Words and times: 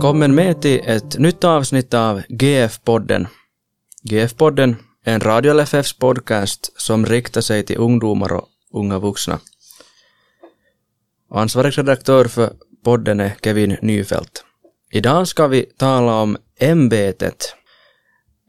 Välkommen 0.00 0.34
med 0.34 0.62
till 0.62 0.80
ett 0.84 1.18
nytt 1.18 1.44
avsnitt 1.44 1.94
av 1.94 2.22
GF-podden. 2.28 3.26
GF-podden 4.02 4.76
är 5.04 5.14
en 5.14 5.20
Radio 5.20 5.52
LFFs 5.52 5.92
podcast 5.92 6.80
som 6.80 7.06
riktar 7.06 7.40
sig 7.40 7.62
till 7.62 7.78
ungdomar 7.78 8.32
och 8.32 8.48
unga 8.74 8.98
vuxna. 8.98 9.38
Ansvarig 11.30 11.78
redaktör 11.78 12.24
för 12.24 12.52
podden 12.84 13.20
är 13.20 13.32
Kevin 13.42 13.76
Nyfelt. 13.82 14.44
Idag 14.90 15.28
ska 15.28 15.46
vi 15.46 15.62
tala 15.62 16.14
om 16.14 16.36
ämbetet. 16.58 17.54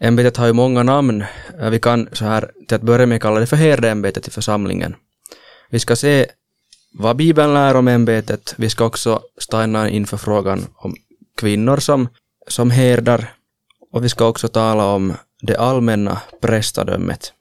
Ämbetet 0.01 0.37
har 0.37 0.47
ju 0.47 0.53
många 0.53 0.83
namn. 0.83 1.23
Vi 1.71 1.79
kan 1.79 2.09
så 2.11 2.25
här 2.25 2.51
till 2.67 2.75
att 2.75 2.81
börja 2.81 3.05
med 3.05 3.21
kalla 3.21 3.39
det 3.39 3.47
för 3.47 3.57
herdeämbetet 3.57 4.27
i 4.27 4.31
församlingen. 4.31 4.95
Vi 5.69 5.79
ska 5.79 5.95
se 5.95 6.25
vad 6.93 7.15
Bibeln 7.15 7.53
lär 7.53 7.75
om 7.75 7.87
ämbetet. 7.87 8.53
Vi 8.57 8.69
ska 8.69 8.85
också 8.85 9.21
stanna 9.37 9.89
inför 9.89 10.17
frågan 10.17 10.65
om 10.75 10.95
kvinnor 11.37 11.77
som, 11.77 12.07
som 12.47 12.71
herdar 12.71 13.33
och 13.91 14.03
vi 14.03 14.09
ska 14.09 14.27
också 14.27 14.47
tala 14.47 14.85
om 14.85 15.13
det 15.41 15.57
allmänna 15.57 16.21
prästadömet. 16.41 17.33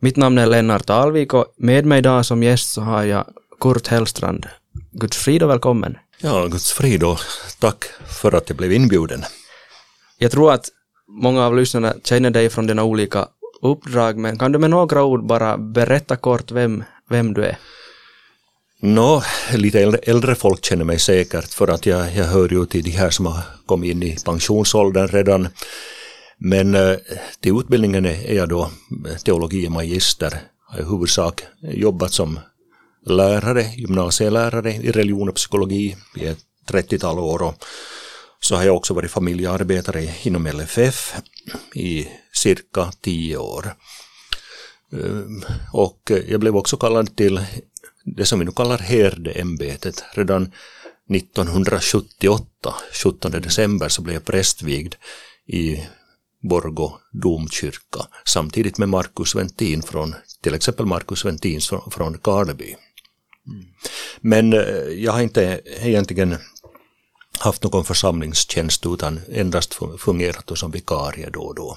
Mitt 0.00 0.16
namn 0.16 0.38
är 0.38 0.46
Lennart 0.46 0.90
Alvik 0.90 1.34
och 1.34 1.46
med 1.56 1.86
mig 1.86 1.98
idag 1.98 2.26
som 2.26 2.42
gäst 2.42 2.72
så 2.72 2.80
har 2.80 3.04
jag 3.04 3.24
Kurt 3.60 3.86
Hellstrand. 3.86 4.46
Guds 4.92 5.16
frid 5.16 5.42
och 5.42 5.50
välkommen. 5.50 5.98
Ja, 6.18 6.46
Guds 6.46 6.72
frid 6.72 7.02
och 7.02 7.18
tack 7.58 7.84
för 8.06 8.32
att 8.32 8.48
jag 8.48 8.56
blev 8.58 8.72
inbjuden. 8.72 9.22
Jag 10.18 10.30
tror 10.30 10.52
att 10.52 10.68
många 11.08 11.46
av 11.46 11.56
lyssnarna 11.56 11.94
känner 12.04 12.30
dig 12.30 12.50
från 12.50 12.66
dina 12.66 12.82
olika 12.82 13.28
uppdrag, 13.62 14.18
men 14.18 14.38
kan 14.38 14.52
du 14.52 14.58
med 14.58 14.70
några 14.70 15.04
ord 15.04 15.26
bara 15.26 15.58
berätta 15.58 16.16
kort 16.16 16.52
vem, 16.52 16.84
vem 17.08 17.34
du 17.34 17.44
är? 17.44 17.58
Nå, 18.86 19.22
lite 19.54 19.80
äldre, 19.80 20.00
äldre 20.02 20.34
folk 20.34 20.64
känner 20.64 20.84
mig 20.84 20.98
säkert 20.98 21.54
för 21.54 21.68
att 21.68 21.86
jag, 21.86 22.16
jag 22.16 22.24
hör 22.24 22.48
ju 22.48 22.66
till 22.66 22.82
de 22.82 22.90
här 22.90 23.10
som 23.10 23.26
har 23.26 23.40
kommit 23.66 23.90
in 23.90 24.02
i 24.02 24.16
pensionsåldern 24.24 25.08
redan. 25.08 25.48
Men 26.38 26.74
eh, 26.74 26.96
till 27.40 27.58
utbildningen 27.58 28.06
är 28.06 28.34
jag 28.34 28.48
då 28.48 28.70
teologie 29.24 29.70
magister. 29.70 30.40
Har 30.66 30.80
i 30.80 30.82
huvudsak 30.82 31.42
jobbat 31.60 32.12
som 32.12 32.38
lärare, 33.06 33.62
gymnasielärare 33.76 34.72
i 34.72 34.90
religion 34.90 35.28
och 35.28 35.34
psykologi 35.34 35.96
i 36.16 36.26
ett 36.26 36.38
30-tal 36.70 37.18
år. 37.18 37.42
Och 37.42 37.54
så 38.40 38.56
har 38.56 38.64
jag 38.64 38.76
också 38.76 38.94
varit 38.94 39.10
familjearbetare 39.10 40.14
inom 40.22 40.46
LFF 40.46 41.14
i 41.74 42.08
cirka 42.32 42.92
tio 43.00 43.36
år. 43.36 43.74
Ehm, 44.92 45.42
och 45.72 46.12
jag 46.28 46.40
blev 46.40 46.56
också 46.56 46.76
kallad 46.76 47.16
till 47.16 47.40
det 48.04 48.26
som 48.26 48.38
vi 48.38 48.44
nu 48.44 48.52
kallar 48.52 48.78
herdeämbetet. 48.78 50.04
Redan 50.14 50.52
1978, 51.10 52.74
17 53.04 53.30
december, 53.30 53.88
så 53.88 54.02
blev 54.02 54.14
jag 54.14 54.24
prästvigd 54.24 54.94
i 55.46 55.80
Borgå 56.42 56.98
domkyrka 57.12 58.06
samtidigt 58.24 58.78
med 58.78 58.88
Markus 58.88 59.34
Ventin 59.34 59.82
från, 59.82 60.14
till 60.42 60.54
exempel 60.54 60.86
Markus 60.86 61.24
Ventin 61.24 61.60
från, 61.60 61.90
från 61.90 62.18
Karleby. 62.18 62.76
Mm. 63.46 63.64
Men 64.20 64.52
eh, 64.52 64.60
jag 64.88 65.12
har 65.12 65.20
inte 65.20 65.60
egentligen 65.64 66.36
haft 67.38 67.62
någon 67.62 67.84
församlingstjänst 67.84 68.86
utan 68.86 69.20
endast 69.28 69.78
fungerat 69.98 70.58
som 70.58 70.70
vikarie 70.70 71.30
då 71.30 71.40
och 71.40 71.54
då. 71.54 71.76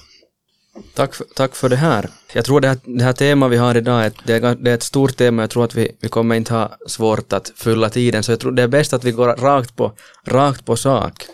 Tack 0.94 1.14
för, 1.14 1.26
tack 1.34 1.56
för 1.56 1.68
det 1.68 1.76
här. 1.76 2.08
Jag 2.32 2.44
tror 2.44 2.60
det 2.60 2.68
här, 2.68 2.78
det 2.84 3.04
här 3.04 3.12
temat 3.12 3.50
vi 3.50 3.56
har 3.56 3.74
idag, 3.74 4.04
är, 4.04 4.12
det, 4.24 4.32
är, 4.34 4.54
det 4.54 4.70
är 4.70 4.74
ett 4.74 4.82
stort 4.82 5.16
tema, 5.16 5.42
jag 5.42 5.50
tror 5.50 5.64
att 5.64 5.74
vi, 5.74 5.96
vi 6.00 6.08
kommer 6.08 6.34
inte 6.34 6.54
ha 6.54 6.76
svårt 6.86 7.32
att 7.32 7.52
fylla 7.56 7.90
tiden, 7.90 8.22
så 8.22 8.32
jag 8.32 8.40
tror 8.40 8.52
det 8.52 8.62
är 8.62 8.68
bäst 8.68 8.92
att 8.92 9.04
vi 9.04 9.12
går 9.12 9.28
rakt 9.28 9.76
på, 9.76 9.92
rakt 10.24 10.64
på 10.64 10.76
sak. 10.76 11.24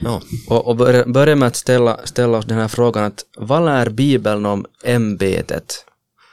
Ja. 0.00 0.22
Och, 0.48 0.66
och 0.66 0.76
börja, 0.76 1.04
börja 1.04 1.36
med 1.36 1.48
att 1.48 1.56
ställa, 1.56 2.06
ställa 2.06 2.38
oss 2.38 2.46
den 2.46 2.58
här 2.58 2.68
frågan 2.68 3.04
att 3.04 3.24
vad 3.36 3.64
lär 3.64 3.88
Bibeln 3.88 4.46
om 4.46 4.66
ämbetet? 4.84 5.84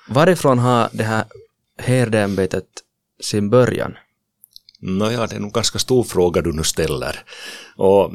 Varifrån 0.07 0.59
har 0.59 0.89
det 0.91 1.03
här 1.03 1.25
herdeämbetet 1.77 2.65
sin 3.21 3.49
början? 3.49 3.95
Nåja, 4.79 5.27
det 5.27 5.35
är 5.35 5.39
nog 5.39 5.53
ganska 5.53 5.79
stor 5.79 6.03
fråga 6.03 6.41
du 6.41 6.53
nu 6.53 6.63
ställer. 6.63 7.23
Och 7.75 8.11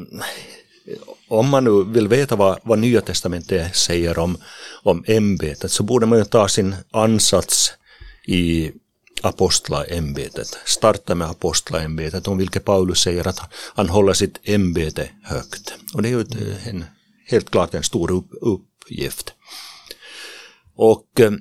om 1.31 1.49
man 1.49 1.63
nu 1.63 1.83
vill 1.83 2.07
veta 2.07 2.35
vad, 2.35 2.59
vad 2.63 2.79
Nya 2.79 3.01
Testamentet 3.01 3.75
säger 3.75 4.19
om, 4.19 4.37
om 4.83 5.03
ämbetet 5.07 5.71
så 5.71 5.83
borde 5.83 6.05
man 6.05 6.17
ju 6.17 6.25
ta 6.25 6.47
sin 6.47 6.75
ansats 6.91 7.73
i 8.25 8.71
apostlaämbetet. 9.21 10.57
Starta 10.65 11.15
med 11.15 11.29
apostlaämbetet 11.29 12.27
om 12.27 12.37
vilket 12.37 12.65
Paulus 12.65 12.99
säger 12.99 13.27
att 13.27 13.39
han 13.53 13.89
håller 13.89 14.13
sitt 14.13 14.39
ämbete 14.43 15.09
högt. 15.23 15.73
Och 15.93 16.01
det 16.01 16.09
är 16.09 16.11
ju 16.11 16.21
eh, 16.21 16.67
en, 16.67 16.85
helt 17.27 17.51
klart 17.51 17.73
en 17.73 17.83
stor 17.83 18.11
upp, 18.11 18.29
uppgift. 18.41 19.33
Och 20.75 21.19
eh, 21.19 21.31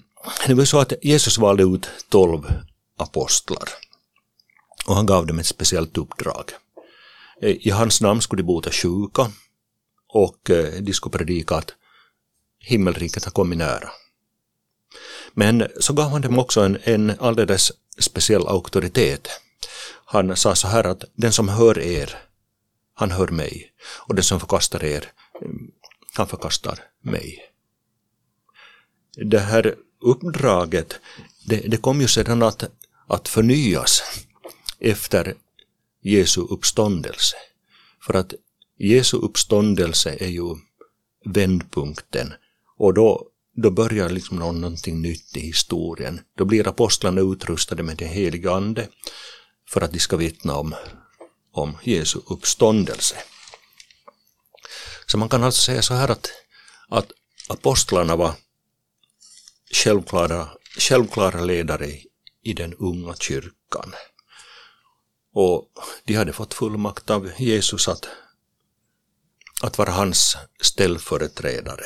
det 0.46 0.54
var 0.54 0.64
så 0.64 0.78
att 0.78 0.92
Jesus 1.02 1.38
valde 1.38 1.62
ut 1.62 1.88
tolv 2.08 2.52
apostlar 2.96 3.68
och 4.86 4.96
han 4.96 5.06
gav 5.06 5.26
dem 5.26 5.38
ett 5.38 5.46
speciellt 5.46 5.98
uppdrag. 5.98 6.44
Eh, 7.42 7.56
I 7.66 7.70
hans 7.70 8.00
namn 8.00 8.20
skulle 8.20 8.42
de 8.42 8.46
bota 8.46 8.70
sjuka 8.70 9.30
och 10.12 10.50
eh, 10.50 10.72
diskopredika 10.82 11.54
att 11.54 11.74
himmelriket 12.58 13.24
har 13.24 13.32
kommit 13.32 13.58
nära. 13.58 13.90
Men 15.32 15.68
så 15.80 15.92
gav 15.92 16.10
han 16.10 16.20
dem 16.20 16.38
också 16.38 16.60
en, 16.60 16.78
en 16.82 17.12
alldeles 17.20 17.72
speciell 17.98 18.46
auktoritet. 18.46 19.28
Han 20.04 20.36
sa 20.36 20.54
så 20.54 20.68
här 20.68 20.84
att 20.84 21.04
den 21.14 21.32
som 21.32 21.48
hör 21.48 21.78
er, 21.78 22.18
han 22.94 23.10
hör 23.10 23.28
mig. 23.28 23.72
Och 24.08 24.14
den 24.14 24.24
som 24.24 24.40
förkastar 24.40 24.84
er, 24.84 25.12
mm, 25.42 25.70
han 26.14 26.26
förkastar 26.26 26.78
mig. 27.00 27.38
Det 29.16 29.38
här 29.38 29.74
uppdraget, 30.00 31.00
det, 31.46 31.56
det 31.56 31.76
kom 31.76 32.00
ju 32.00 32.08
sedan 32.08 32.42
att, 32.42 32.64
att 33.06 33.28
förnyas 33.28 34.02
efter 34.80 35.34
Jesu 36.02 36.40
uppståndelse. 36.40 37.36
För 38.06 38.14
att 38.14 38.34
Jesu 38.82 39.16
uppståndelse 39.16 40.16
är 40.20 40.28
ju 40.28 40.56
vändpunkten 41.24 42.32
och 42.76 42.94
då, 42.94 43.26
då 43.56 43.70
börjar 43.70 44.08
liksom 44.08 44.36
någonting 44.36 45.02
nytt 45.02 45.36
i 45.36 45.40
historien. 45.40 46.20
Då 46.36 46.44
blir 46.44 46.68
apostlarna 46.68 47.20
utrustade 47.20 47.82
med 47.82 47.96
den 47.96 48.08
helige 48.08 48.52
ande 48.52 48.88
för 49.68 49.80
att 49.80 49.92
de 49.92 49.98
ska 49.98 50.16
vittna 50.16 50.56
om, 50.56 50.74
om 51.52 51.78
Jesu 51.82 52.20
uppståndelse. 52.26 53.16
Så 55.06 55.18
man 55.18 55.28
kan 55.28 55.44
alltså 55.44 55.62
säga 55.62 55.82
så 55.82 55.94
här 55.94 56.08
att, 56.08 56.30
att 56.88 57.12
apostlarna 57.48 58.16
var 58.16 58.34
självklara, 59.72 60.48
självklara 60.78 61.40
ledare 61.40 61.90
i 62.42 62.52
den 62.52 62.74
unga 62.74 63.14
kyrkan. 63.14 63.94
Och 65.34 65.72
de 66.04 66.14
hade 66.14 66.32
fått 66.32 66.54
fullmakt 66.54 67.10
av 67.10 67.30
Jesus 67.38 67.88
att, 67.88 68.08
att 69.60 69.78
vara 69.78 69.90
hans 69.90 70.36
ställföreträdare. 70.60 71.84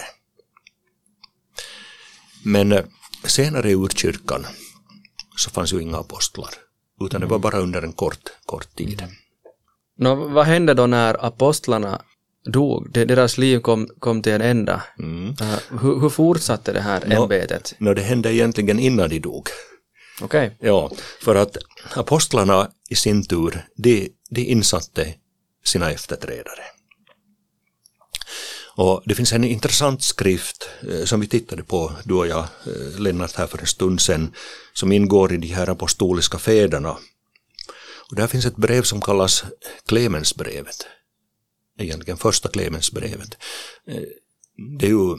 Men 2.45 2.73
eh, 2.73 2.85
senare 3.25 3.71
i 3.71 3.75
urkyrkan 3.75 4.47
så 5.37 5.51
fanns 5.51 5.73
ju 5.73 5.81
inga 5.81 5.99
apostlar, 5.99 6.51
utan 7.01 7.21
det 7.21 7.27
var 7.27 7.39
bara 7.39 7.59
under 7.59 7.83
en 7.83 7.93
kort, 7.93 8.31
kort 8.47 8.77
tid. 8.77 9.05
Nå, 9.97 10.15
vad 10.15 10.47
hände 10.47 10.75
då 10.75 10.87
när 10.87 11.27
apostlarna 11.27 12.03
dog? 12.45 12.91
Deras 12.93 13.39
liv 13.39 13.61
kom, 13.61 13.89
kom 13.99 14.23
till 14.23 14.33
en 14.33 14.41
ända. 14.41 14.83
Mm. 14.99 15.29
Uh, 15.29 15.81
hur, 15.83 16.01
hur, 16.01 16.09
fortsatte 16.09 16.73
det 16.73 16.81
här 16.81 17.13
ämbetet? 17.13 17.75
Nå, 17.79 17.95
det 17.95 18.03
hände 18.03 18.35
egentligen 18.35 18.79
innan 18.79 19.09
de 19.09 19.19
dog. 19.19 19.49
Okej. 20.23 20.47
Okay. 20.47 20.69
Ja, 20.69 20.91
för 21.21 21.35
att 21.35 21.57
apostlarna 21.95 22.71
i 22.91 22.95
sin 22.95 23.25
tur, 23.25 23.67
de, 23.77 24.09
de 24.31 24.41
insatte 24.41 25.15
sina 25.65 25.91
efterträdare. 25.91 26.74
Och 28.77 29.03
det 29.05 29.15
finns 29.15 29.33
en 29.33 29.45
intressant 29.45 30.03
skrift 30.03 30.69
eh, 30.91 31.05
som 31.05 31.21
vi 31.21 31.27
tittade 31.27 31.63
på, 31.63 31.93
du 32.05 32.15
och 32.15 32.27
jag, 32.27 32.39
eh, 32.67 33.01
Lennart, 33.01 33.37
här 33.37 33.47
för 33.47 33.59
en 33.59 33.67
stund 33.67 34.01
sedan, 34.01 34.33
som 34.73 34.93
ingår 34.93 35.33
i 35.33 35.37
de 35.37 35.47
här 35.47 35.71
apostoliska 35.71 36.39
fäderna. 36.39 36.97
Och 38.11 38.17
där 38.17 38.27
finns 38.27 38.47
ett 38.47 38.57
brev 38.57 38.83
som 38.83 39.01
kallas 39.01 39.45
Klemensbrevet, 39.87 40.87
egentligen 41.79 42.17
första 42.17 42.49
Klemensbrevet. 42.49 43.37
Eh, 43.89 44.03
det 44.79 44.87
är 44.87 44.91
ju 44.91 45.13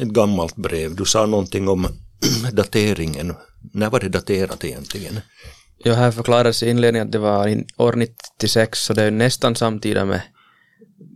ett 0.00 0.08
gammalt 0.08 0.56
brev, 0.56 0.94
du 0.94 1.04
sa 1.04 1.26
någonting 1.26 1.68
om 1.68 1.86
dateringen 2.52 3.34
när 3.72 3.90
var 3.90 4.00
det 4.00 4.08
daterat 4.08 4.64
egentligen? 4.64 5.20
Ja, 5.78 5.94
här 5.94 6.10
förklaras 6.10 6.62
i 6.62 6.70
inledningen 6.70 7.06
att 7.06 7.12
det 7.12 7.18
var 7.18 7.64
år 7.76 7.92
96, 7.92 8.82
så 8.82 8.92
det 8.92 9.02
är 9.02 9.10
nästan 9.10 9.56
samtida 9.56 10.04
med, 10.04 10.22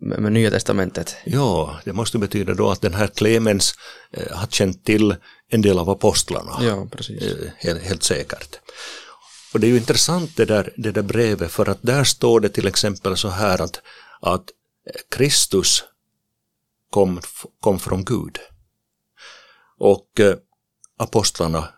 med, 0.01 0.33
Nya 0.33 0.51
Testamentet. 0.51 1.17
Ja, 1.25 1.81
det 1.85 1.93
måste 1.93 2.19
betyda 2.19 2.55
då 2.55 2.71
att 2.71 2.81
den 2.81 2.95
här 2.95 3.07
Clemens 3.07 3.75
eh, 4.11 4.37
har 4.37 4.47
känt 4.47 4.85
till 4.85 5.17
en 5.49 5.63
del 5.63 5.79
av 5.79 5.91
apostlarna. 5.91 6.59
Ja, 6.61 6.87
precis. 6.91 7.23
Eh, 7.23 7.51
helt, 7.57 7.83
helt, 7.83 8.03
säkert. 8.03 8.59
Och 9.53 9.61
det 9.61 9.67
är 9.67 9.69
ju 9.69 9.77
intressant 9.77 10.37
det 10.37 10.45
där, 10.45 10.73
det 10.77 10.91
där 10.91 11.03
brevet 11.03 11.51
för 11.51 11.69
att 11.69 11.79
där 11.83 12.05
står 12.05 12.41
det 12.41 12.49
till 12.49 12.67
exempel 12.67 13.17
så 13.17 13.29
här 13.29 13.61
att, 13.63 13.81
att 14.21 14.45
Kristus 15.11 15.85
kom, 16.91 17.21
kom 17.61 17.79
från 17.79 18.05
Gud. 18.05 18.39
Och 19.79 20.21
eh, 20.21 20.37
apostlarna 20.99 21.69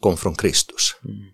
kom 0.00 0.16
från 0.16 0.34
Kristus. 0.34 0.96
Mm. 1.04 1.32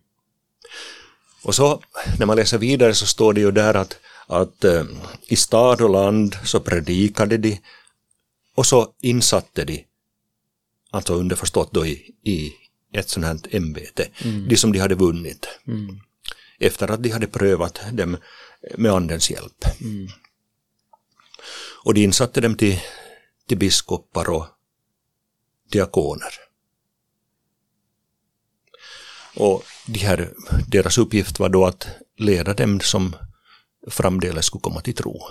Och 1.43 1.55
så 1.55 1.83
när 2.19 2.27
man 2.27 2.37
läser 2.37 2.59
vidare 2.59 2.95
så 2.95 3.07
står 3.07 3.33
det 3.33 3.41
ju 3.41 3.51
där 3.51 3.75
att, 3.75 3.97
att 4.29 4.65
eh, 4.65 4.85
i 5.27 5.37
stad 5.37 5.81
och 5.81 5.91
land 5.91 6.37
så 6.45 6.61
predikade 6.61 7.37
de 7.37 7.61
och 8.55 8.67
så 8.67 8.95
insatte 9.01 9.65
de, 9.65 9.85
alltså 10.91 11.15
underförstått 11.15 11.73
då 11.73 11.87
i, 11.87 12.15
i 12.25 12.53
ett 12.93 13.09
sånt 13.09 13.27
här 13.27 13.39
ämbete, 13.51 14.09
mm. 14.25 14.49
de 14.49 14.57
som 14.57 14.73
de 14.73 14.79
hade 14.79 14.95
vunnit. 14.95 15.49
Mm. 15.67 16.01
Efter 16.59 16.91
att 16.91 17.03
de 17.03 17.11
hade 17.11 17.27
prövat 17.27 17.81
dem 17.93 18.17
med 18.79 18.93
andens 18.93 19.31
hjälp. 19.31 19.65
Mm. 19.81 20.09
Och 21.85 21.95
de 21.95 22.05
insatte 22.05 22.41
dem 22.41 22.57
till, 22.57 22.81
till 23.47 23.59
biskopar 23.59 24.31
och 24.31 24.47
diakoner. 25.71 26.33
Och 29.35 29.65
de 29.87 29.99
här, 29.99 30.33
deras 30.69 30.99
uppgift 30.99 31.39
var 31.39 31.49
då 31.49 31.67
att 31.67 31.89
leda 32.17 32.55
dem 32.55 32.81
som 32.81 33.17
framdeles 33.91 34.47
skulle 34.47 34.63
komma 34.63 34.81
till 34.81 34.95
tro. 34.95 35.29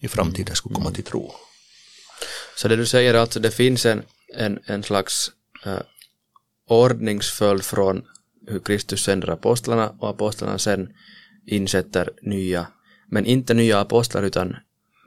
I 0.00 0.08
framtiden 0.08 0.56
skulle 0.56 0.74
komma 0.74 0.90
till 0.90 1.04
tro. 1.04 1.34
Så 2.56 2.68
det 2.68 2.76
du 2.76 2.86
säger 2.86 3.14
alltså 3.14 3.40
det 3.40 3.50
finns 3.50 3.86
en, 3.86 4.02
en, 4.34 4.58
en 4.66 4.82
slags 4.82 5.30
uh, 5.66 5.80
ordningsföljd 6.68 7.64
från 7.64 8.02
hur 8.46 8.60
Kristus 8.60 9.02
sänder 9.02 9.30
apostlarna 9.30 9.94
och 9.98 10.10
apostlarna 10.10 10.58
sen 10.58 10.88
insätter 11.46 12.10
nya, 12.22 12.66
men 13.06 13.26
inte 13.26 13.54
nya 13.54 13.80
apostlar 13.80 14.22
utan 14.22 14.56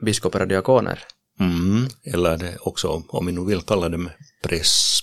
biskopar 0.00 0.40
och 0.40 0.48
diakoner. 0.48 1.04
Mm, 1.40 1.88
eller 2.04 2.58
också 2.60 3.02
om 3.08 3.26
vi 3.26 3.32
nu 3.32 3.44
vill 3.44 3.60
kalla 3.60 3.88
dem 3.88 4.10
pres, 4.42 5.00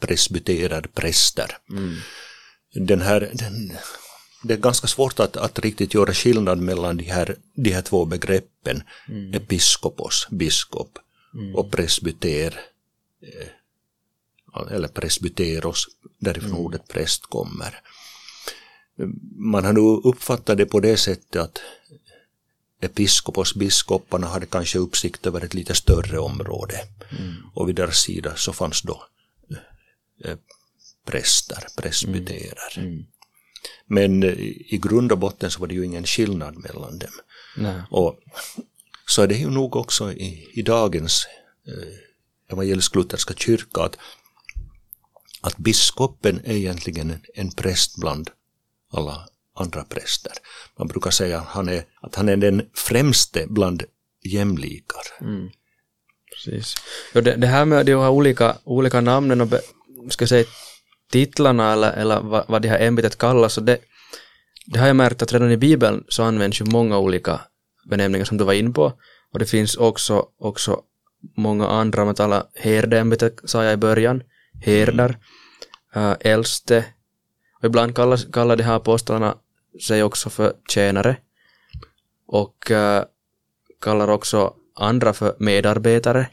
presbyterade 0.00 0.88
präster. 0.88 1.56
Mm. 1.70 1.96
Den 2.74 3.00
här, 3.00 3.30
den, 3.32 3.72
det 4.44 4.54
är 4.54 4.58
ganska 4.58 4.86
svårt 4.86 5.20
att, 5.20 5.36
att 5.36 5.58
riktigt 5.58 5.94
göra 5.94 6.14
skillnad 6.14 6.58
mellan 6.58 6.96
de 6.96 7.04
här, 7.04 7.36
de 7.54 7.70
här 7.70 7.82
två 7.82 8.04
begreppen, 8.04 8.82
mm. 9.08 9.34
episkopos, 9.34 10.26
biskop, 10.30 10.98
mm. 11.34 11.54
och 11.54 11.70
presbyter, 11.70 12.60
eh, 13.22 14.74
eller 14.74 14.88
presbyteros, 14.88 15.86
därifrån 16.18 16.50
mm. 16.50 16.60
ordet 16.60 16.88
präst 16.88 17.26
kommer. 17.26 17.80
Man 19.36 19.64
har 19.64 19.72
nu 19.72 19.80
uppfattat 19.80 20.58
det 20.58 20.66
på 20.66 20.80
det 20.80 20.96
sättet 20.96 21.42
att 21.42 21.60
episkopos, 22.80 23.54
biskoparna 23.54 24.26
hade 24.26 24.46
kanske 24.46 24.78
uppsikt 24.78 25.26
över 25.26 25.44
ett 25.44 25.54
lite 25.54 25.74
större 25.74 26.18
område. 26.18 26.80
Mm. 27.18 27.34
Och 27.54 27.68
vid 27.68 27.76
deras 27.76 27.96
sida 27.96 28.36
så 28.36 28.52
fanns 28.52 28.82
då 28.82 29.04
eh, 30.24 30.36
präster, 31.04 31.66
presbyterer. 31.76 32.78
Mm. 32.78 33.06
Men 33.86 34.22
eh, 34.22 34.32
i 34.74 34.80
grund 34.82 35.12
och 35.12 35.18
botten 35.18 35.50
så 35.50 35.60
var 35.60 35.66
det 35.66 35.74
ju 35.74 35.84
ingen 35.84 36.06
skillnad 36.06 36.56
mellan 36.56 36.98
dem. 36.98 37.12
Nej. 37.56 37.82
Och 37.90 38.18
så 39.06 39.22
är 39.22 39.26
det 39.26 39.34
ju 39.34 39.50
nog 39.50 39.76
också 39.76 40.12
i, 40.12 40.48
i 40.52 40.62
dagens 40.62 41.26
eh, 41.66 42.52
evangelisk-lutherska 42.52 43.34
kyrka 43.34 43.82
att, 43.82 43.96
att 45.40 45.56
biskopen 45.56 46.40
är 46.44 46.54
egentligen 46.54 47.10
en, 47.10 47.22
en 47.34 47.50
präst 47.50 47.96
bland 47.96 48.30
alla 48.92 49.28
andra 49.54 49.84
präster. 49.84 50.32
Man 50.78 50.88
brukar 50.88 51.10
säga 51.10 51.40
att 51.40 51.46
han 51.46 51.68
är, 51.68 51.84
att 52.00 52.14
han 52.14 52.28
är 52.28 52.36
den 52.36 52.68
främste 52.74 53.46
bland 53.48 53.82
jämlikar. 54.22 55.02
Mm. 55.20 55.50
Precis. 56.34 56.74
Ja, 57.12 57.20
det, 57.20 57.36
det, 57.36 57.46
här 57.46 57.64
med 57.64 57.86
de 57.86 57.92
här 57.92 58.10
olika, 58.10 58.56
olika 58.64 59.00
namnen 59.00 59.40
och 59.40 59.46
be, 59.46 59.60
ska 60.10 60.26
säga, 60.26 60.44
titlarna 61.14 61.72
eller, 61.72 61.92
eller 61.92 62.20
vad, 62.20 62.44
vad 62.48 62.62
det 62.62 62.68
här 62.68 62.80
ämbetet 62.80 63.18
kallas, 63.18 63.58
och 63.58 63.64
det, 63.64 63.78
det 64.66 64.78
har 64.78 64.86
jag 64.86 64.96
märkt 64.96 65.22
att 65.22 65.32
redan 65.32 65.50
i 65.50 65.56
Bibeln 65.56 66.04
så 66.08 66.22
används 66.22 66.60
ju 66.60 66.64
många 66.64 66.98
olika 66.98 67.40
benämningar 67.90 68.24
som 68.24 68.38
du 68.38 68.44
var 68.44 68.52
inne 68.52 68.70
på. 68.70 68.92
Och 69.32 69.38
det 69.38 69.46
finns 69.46 69.76
också, 69.76 70.26
också 70.38 70.80
många 71.36 71.68
andra, 71.68 72.02
om 72.02 72.06
man 72.06 72.14
talar 72.14 72.42
herdeämbetet 72.54 73.40
sa 73.44 73.64
jag 73.64 73.72
i 73.72 73.76
början, 73.76 74.22
herdar, 74.60 75.16
mm. 75.94 76.10
äh, 76.10 76.16
äldste, 76.20 76.84
och 77.58 77.64
ibland 77.64 77.94
kallar, 77.94 78.32
kallar 78.32 78.56
de 78.56 78.62
här 78.62 78.76
apostlarna 78.76 79.34
sig 79.86 80.02
också 80.02 80.30
för 80.30 80.52
tjänare 80.68 81.16
och 82.26 82.70
äh, 82.70 83.04
kallar 83.80 84.08
också 84.10 84.54
andra 84.76 85.12
för 85.12 85.34
medarbetare. 85.38 86.26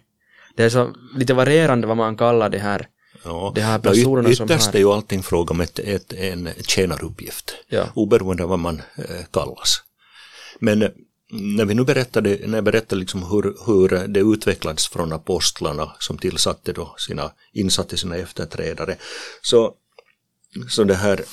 Det 0.56 0.64
är 0.64 0.70
så 0.70 0.96
lite 1.16 1.34
varierande 1.34 1.88
vad 1.88 1.98
man 1.98 2.18
kallar 2.18 2.50
det 2.50 2.60
här, 2.60 2.88
ja. 3.24 3.52
de 3.56 3.62
här 3.62 3.80
personerna 3.80 4.30
ja, 4.30 4.36
som 4.36 4.50
har... 4.50 4.56
Ytterst 4.56 4.76
är 4.76 4.80
ju 4.80 4.92
allting 4.92 5.24
fråga 5.24 5.52
om 5.52 5.62
ett, 5.62 5.80
ett, 5.80 6.14
en 6.14 6.50
tjänaruppgift, 6.62 7.56
ja. 7.68 7.88
oberoende 7.94 8.44
av 8.44 8.50
vad 8.50 8.60
man 8.60 8.82
äh, 8.96 9.26
kallas. 9.32 9.84
Men 10.60 10.92
när 11.32 11.66
vi 11.66 11.74
nu 11.74 11.84
berättade, 11.84 12.40
när 12.48 12.58
jag 12.58 12.64
berättade 12.64 13.00
liksom 13.00 13.24
hur, 13.24 13.56
hur 13.66 14.08
det 14.08 14.20
utvecklades 14.20 14.88
från 14.88 15.14
apostlarna 15.14 15.92
som 16.00 16.18
tillsatte 16.18 16.74
då 16.74 16.96
sina, 16.98 17.32
insatte 17.54 17.98
sina 17.98 18.16
efterträdare, 18.16 18.98
så, 19.42 19.74
så 20.70 20.84
det 20.84 20.96
här, 20.96 21.24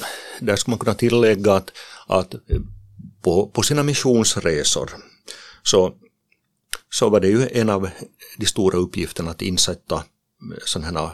där 0.40 0.56
ska 0.56 0.70
man 0.70 0.78
kunna 0.78 0.94
tillägga 0.94 1.52
att, 1.52 1.72
att 2.06 2.34
på, 3.22 3.46
på 3.46 3.62
sina 3.62 3.82
missionsresor 3.82 4.90
så, 5.62 5.94
så 6.90 7.08
var 7.08 7.20
det 7.20 7.28
ju 7.28 7.48
en 7.52 7.70
av 7.70 7.88
de 8.36 8.46
stora 8.46 8.78
uppgifterna 8.78 9.30
att 9.30 9.42
insätta 9.42 10.04
sådana 10.64 11.00
här 11.00 11.10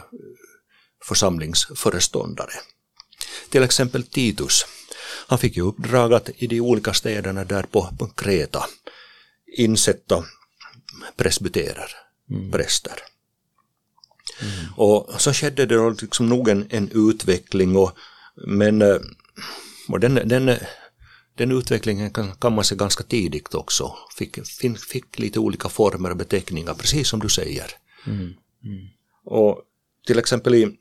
församlingsföreståndare. 1.03 2.53
Till 3.49 3.63
exempel 3.63 4.03
Titus 4.03 4.65
han 5.27 5.39
fick 5.39 5.57
ju 5.57 5.63
uppdrag 5.63 6.13
att 6.13 6.29
i 6.35 6.47
de 6.47 6.61
olika 6.61 6.93
städerna 6.93 7.43
där 7.43 7.63
på, 7.63 8.09
Kreta 8.15 8.65
insätta 9.57 10.23
presbyterer, 11.17 11.91
mm. 12.31 12.51
präster. 12.51 12.93
Mm. 14.41 14.73
Och 14.75 15.21
så 15.21 15.33
skedde 15.33 15.65
det 15.65 15.75
då 15.75 15.89
liksom 15.89 16.29
nog 16.29 16.49
en, 16.49 16.67
en 16.69 16.89
utveckling 16.93 17.75
och 17.75 17.91
men 18.47 18.81
eh, 18.81 18.97
och 19.87 19.99
den, 19.99 20.13
den, 20.25 20.57
den 21.35 21.51
utvecklingen 21.51 22.11
kan, 22.11 22.35
kan 22.35 22.55
man 22.55 22.63
se 22.63 22.75
ganska 22.75 23.03
tidigt 23.03 23.53
också. 23.53 23.97
Fick, 24.17 24.47
fick, 24.47 24.79
fick 24.79 25.19
lite 25.19 25.39
olika 25.39 25.69
former 25.69 26.09
och 26.09 26.17
beteckningar, 26.17 26.73
precis 26.73 27.07
som 27.07 27.19
du 27.19 27.29
säger. 27.29 27.71
Mm. 28.07 28.33
Mm. 28.63 28.87
Och 29.25 29.61
till 30.05 30.19
exempel 30.19 30.55
i 30.55 30.77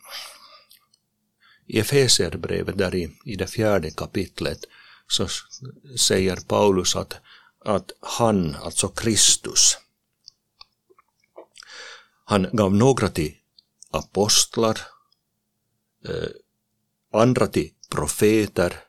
i 1.67 1.79
Efesierbrevet 1.79 2.79
där 2.79 2.95
i, 2.95 3.19
i 3.25 3.37
det 3.37 3.47
fjärde 3.47 3.91
kapitlet 3.91 4.65
så 5.07 5.29
säger 5.99 6.37
Paulus 6.37 6.97
att, 6.97 7.15
att 7.65 7.91
han, 8.01 8.55
alltså 8.55 8.89
Kristus, 8.89 9.79
han 12.25 12.49
gav 12.53 12.75
några 12.75 13.09
till 13.09 13.35
apostlar, 13.91 14.81
eh, 16.09 16.29
andra 17.13 17.47
till 17.47 17.71
profeter, 17.91 18.81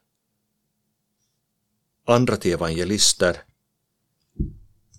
andra 2.07 2.37
till 2.37 2.53
evangelister 2.53 3.43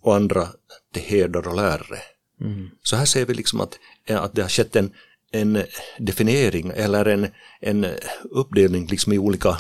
och 0.01 0.17
andra 0.17 0.49
till 0.93 1.03
herdar 1.03 1.49
och 1.49 1.57
lärare. 1.57 2.03
Mm. 2.41 2.71
Så 2.83 2.97
här 2.97 3.05
ser 3.05 3.27
vi 3.27 3.35
liksom 3.35 3.61
att, 3.61 3.79
att 4.09 4.35
det 4.35 4.43
har 4.43 4.49
skett 4.49 4.77
en, 4.77 4.95
en 5.37 5.63
definiering 5.99 6.73
eller 6.75 7.05
en, 7.05 7.29
en 7.61 7.87
uppdelning 8.31 8.87
liksom 8.87 9.13
i 9.13 9.19
olika 9.19 9.59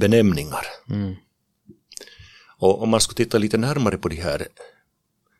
benämningar. 0.00 0.66
Mm. 0.90 1.14
Och 2.58 2.82
om 2.82 2.88
man 2.88 3.00
skulle 3.00 3.16
titta 3.16 3.38
lite 3.38 3.58
närmare 3.58 3.98
på 3.98 4.08
det 4.08 4.22
här, 4.22 4.46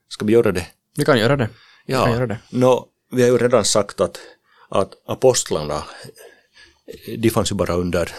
ska 0.09 0.25
vi 0.25 0.33
göra 0.33 0.53
det? 0.53 0.67
Vi 0.97 1.05
kan 1.05 1.19
göra 1.19 1.37
det. 1.37 1.49
Vi 1.87 1.93
ja, 1.93 2.11
göra 2.11 2.27
det. 2.27 2.39
No, 2.51 2.89
vi 3.11 3.23
har 3.23 3.29
ju 3.29 3.39
redan 3.39 3.65
sagt 3.65 4.01
att, 4.01 4.21
att 4.69 4.93
apostlarna, 5.07 5.85
de 7.19 7.31
fanns 7.31 7.53
ju 7.53 7.55
bara 7.55 7.75
under, 7.75 8.13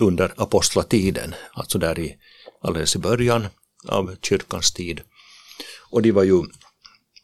under 0.00 0.34
apostlatiden, 0.36 1.34
alltså 1.52 1.78
där 1.78 1.98
i 1.98 2.16
alldeles 2.62 2.96
i 2.96 2.98
början 2.98 3.46
av 3.88 4.16
kyrkans 4.22 4.72
tid. 4.72 5.00
Och 5.90 6.02
de 6.02 6.12
var 6.12 6.24
ju 6.24 6.42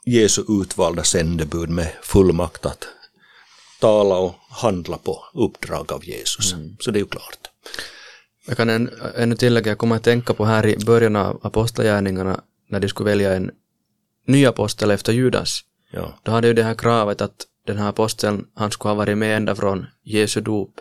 Jesu 0.05 0.45
utvalda 0.49 1.05
sändebud 1.05 1.71
med 1.71 1.93
fullmakt 2.03 2.67
att 2.67 2.89
tala 3.81 4.19
och 4.19 4.35
handla 4.51 4.99
på 4.99 5.25
uppdrag 5.35 5.93
av 5.93 6.05
Jesus. 6.05 6.53
Mm. 6.53 6.77
Så 6.81 6.91
det 6.91 6.99
är 6.99 7.01
ju 7.01 7.07
klart. 7.07 7.51
Jag 8.47 8.57
kan 8.57 8.71
än, 8.71 8.91
ännu 9.17 9.37
tillägga, 9.37 9.71
jag 9.71 9.79
kommer 9.79 9.97
att 9.97 10.05
tänka 10.05 10.35
på 10.35 10.45
här 10.45 10.67
i 10.67 10.77
början 10.77 11.17
av 11.17 11.41
apostlagärningarna 11.43 12.41
när 12.69 12.81
de 12.81 12.89
skulle 12.89 13.11
välja 13.11 13.35
en 13.35 13.51
ny 14.27 14.47
apostel 14.47 14.91
efter 14.91 15.13
Judas. 15.13 15.61
Ja. 15.91 16.19
Då 16.23 16.33
hade 16.33 16.49
ju 16.49 16.55
det 16.55 16.63
här 16.63 16.75
kravet 16.75 17.21
att 17.21 17.47
den 17.67 17.79
här 17.79 17.89
aposteln, 17.89 18.47
han 18.55 18.71
skulle 18.71 18.91
ha 18.91 18.95
varit 18.95 19.19
med 19.19 19.37
ända 19.37 19.55
från 19.55 19.87
Jesu 20.03 20.41
dop 20.41 20.81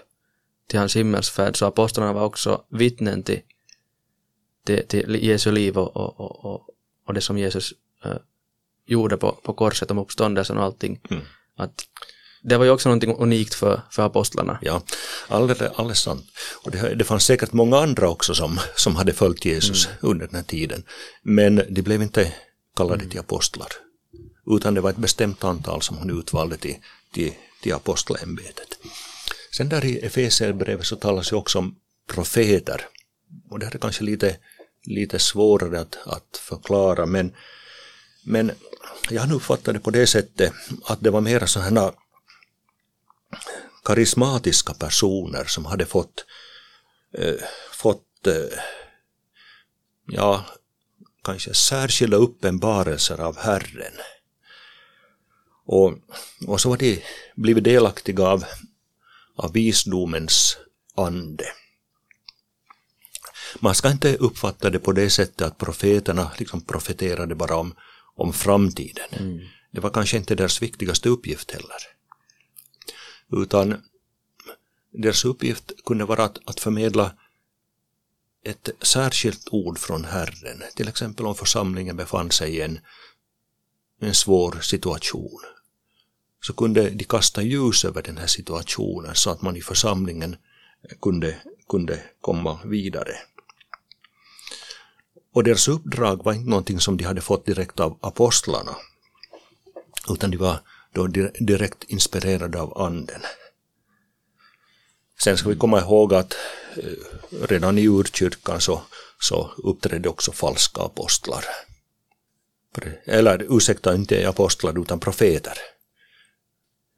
till 0.67 0.79
hans 0.79 0.95
himmelsfärd, 0.95 1.57
så 1.57 1.65
apostlarna 1.65 2.13
var 2.13 2.23
också 2.23 2.63
vittnen 2.69 3.23
till, 3.23 3.41
till, 4.65 4.87
till 4.87 5.15
Jesu 5.21 5.51
liv 5.51 5.77
och, 5.77 5.97
och, 5.97 6.45
och, 6.45 6.69
och 7.07 7.13
det 7.13 7.21
som 7.21 7.37
Jesus 7.37 7.73
äh, 8.05 8.17
gjorde 8.85 9.17
på, 9.17 9.31
på 9.31 9.53
korset 9.53 9.91
om 9.91 9.97
uppståndelsen 9.97 10.57
och 10.57 10.63
allting. 10.63 10.99
Mm. 11.09 11.23
Att 11.55 11.83
det 12.41 12.57
var 12.57 12.65
ju 12.65 12.71
också 12.71 12.89
någonting 12.89 13.15
unikt 13.17 13.53
för, 13.53 13.81
för 13.91 14.03
apostlarna. 14.03 14.59
Ja, 14.61 14.81
alldeles, 15.27 15.61
alldeles 15.75 15.99
sant. 15.99 16.25
Och 16.63 16.71
det, 16.71 16.95
det 16.95 17.03
fanns 17.03 17.25
säkert 17.25 17.53
många 17.53 17.77
andra 17.77 18.09
också 18.09 18.35
som, 18.35 18.59
som 18.75 18.95
hade 18.95 19.13
följt 19.13 19.45
Jesus 19.45 19.85
mm. 19.85 19.97
under 20.01 20.27
den 20.27 20.35
här 20.35 20.43
tiden. 20.43 20.83
Men 21.21 21.55
de 21.69 21.81
blev 21.81 22.01
inte 22.01 22.33
kallade 22.75 22.99
mm. 22.99 23.09
till 23.09 23.19
apostlar. 23.19 23.67
Utan 24.47 24.73
det 24.73 24.81
var 24.81 24.89
ett 24.89 24.97
bestämt 24.97 25.43
antal 25.43 25.81
som 25.81 25.97
hon 25.97 26.19
utvalde 26.19 26.57
till, 26.57 26.75
till, 27.13 27.33
till 27.61 27.73
apostlaämbetet. 27.73 28.79
Sen 29.51 29.69
där 29.69 29.85
i 29.85 29.99
Efesierbrevet 29.99 30.85
så 30.85 30.95
talas 30.95 31.31
ju 31.31 31.35
också 31.35 31.59
om 31.59 31.75
profeter. 32.07 32.87
Och 33.49 33.59
det 33.59 33.65
här 33.65 33.75
är 33.75 33.79
kanske 33.79 34.03
lite, 34.03 34.37
lite 34.83 35.19
svårare 35.19 35.79
att, 35.79 35.97
att 36.05 36.37
förklara 36.37 37.05
men, 37.05 37.31
men 38.23 38.51
jag 39.09 39.21
har 39.21 39.27
nu 39.27 39.33
uppfattat 39.33 39.73
det 39.73 39.79
på 39.79 39.91
det 39.91 40.07
sättet 40.07 40.53
att 40.85 41.01
det 41.01 41.09
var 41.09 41.21
mera 41.21 41.47
sådana 41.47 41.91
karismatiska 43.89 44.73
personer 44.73 45.45
som 45.45 45.65
hade 45.65 45.85
fått, 45.85 46.25
eh, 47.17 47.41
fått 47.71 48.27
eh, 48.27 48.59
ja, 50.05 50.45
kanske 51.23 51.53
särskilda 51.53 52.17
uppenbarelser 52.17 53.21
av 53.21 53.37
Herren. 53.37 53.93
Och, 55.65 55.93
och 56.47 56.61
så 56.61 56.69
har 56.69 56.77
de 56.77 57.03
blivit 57.35 57.63
delaktiga 57.63 58.23
av, 58.23 58.45
av 59.35 59.53
visdomens 59.53 60.57
ande. 60.95 61.45
Man 63.59 63.75
ska 63.75 63.91
inte 63.91 64.15
uppfatta 64.15 64.69
det 64.69 64.79
på 64.79 64.91
det 64.91 65.09
sättet 65.09 65.41
att 65.41 65.57
profeterna 65.57 66.31
liksom 66.37 66.61
profeterade 66.61 67.35
bara 67.35 67.55
om, 67.55 67.75
om 68.15 68.33
framtiden. 68.33 69.09
Mm. 69.11 69.39
Det 69.71 69.79
var 69.81 69.89
kanske 69.89 70.17
inte 70.17 70.35
deras 70.35 70.61
viktigaste 70.61 71.09
uppgift 71.09 71.51
heller. 71.51 71.98
Utan 73.31 73.83
deras 74.91 75.25
uppgift 75.25 75.71
kunde 75.85 76.05
vara 76.05 76.23
att, 76.23 76.37
att 76.45 76.59
förmedla 76.59 77.11
ett 78.43 78.69
särskilt 78.81 79.47
ord 79.51 79.79
från 79.79 80.05
Herren, 80.05 80.63
till 80.75 80.87
exempel 80.87 81.25
om 81.25 81.35
församlingen 81.35 81.97
befann 81.97 82.31
sig 82.31 82.55
i 82.55 82.61
en, 82.61 82.79
en 83.99 84.15
svår 84.15 84.59
situation. 84.61 85.41
Så 86.41 86.53
kunde 86.53 86.89
de 86.89 87.03
kasta 87.03 87.41
ljus 87.41 87.85
över 87.85 88.01
den 88.01 88.17
här 88.17 88.27
situationen 88.27 89.15
så 89.15 89.29
att 89.29 89.41
man 89.41 89.55
i 89.55 89.61
församlingen 89.61 90.35
kunde, 91.01 91.41
kunde 91.69 92.03
komma 92.21 92.59
vidare. 92.65 93.15
Och 95.33 95.43
deras 95.43 95.67
uppdrag 95.67 96.23
var 96.23 96.33
inte 96.33 96.49
någonting 96.49 96.79
som 96.79 96.97
de 96.97 97.03
hade 97.03 97.21
fått 97.21 97.45
direkt 97.45 97.79
av 97.79 97.97
apostlarna, 98.01 98.75
utan 100.09 100.31
de 100.31 100.37
var 100.37 100.59
då 100.93 101.07
direkt 101.39 101.83
inspirerade 101.83 102.61
av 102.61 102.77
anden. 102.77 103.21
Sen 105.23 105.37
ska 105.37 105.49
vi 105.49 105.55
komma 105.55 105.79
ihåg 105.79 106.13
att 106.13 106.35
eh, 106.77 107.45
redan 107.47 107.77
i 107.77 107.87
urkyrkan 107.87 108.61
så, 108.61 108.81
så 109.19 109.51
uppträdde 109.57 110.09
också 110.09 110.31
falska 110.31 110.81
apostlar. 110.81 111.45
Eller 113.05 113.57
ursäkta, 113.57 113.95
inte 113.95 114.29
apostlar 114.29 114.81
utan 114.81 114.99
profeter. 114.99 115.53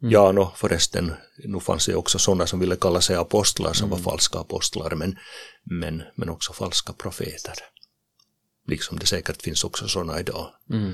Mm. 0.01 0.11
Ja, 0.11 0.31
no, 0.31 0.51
förresten, 0.55 1.13
nu 1.37 1.59
fanns 1.59 1.85
det 1.85 1.95
också 1.95 2.19
sådana 2.19 2.47
som 2.47 2.59
ville 2.59 2.75
kalla 2.75 3.01
sig 3.01 3.15
apostlar 3.15 3.73
som 3.73 3.87
mm. 3.87 3.97
var 3.97 4.11
falska 4.11 4.39
apostlar, 4.39 4.95
men, 4.95 5.17
men, 5.63 6.03
men 6.15 6.29
också 6.29 6.53
falska 6.53 6.93
profeter. 6.93 7.53
Liksom 8.67 8.99
det 8.99 9.05
säkert 9.05 9.41
finns 9.41 9.63
också 9.63 9.87
sådana 9.87 10.19
idag. 10.19 10.53
Mm. 10.69 10.93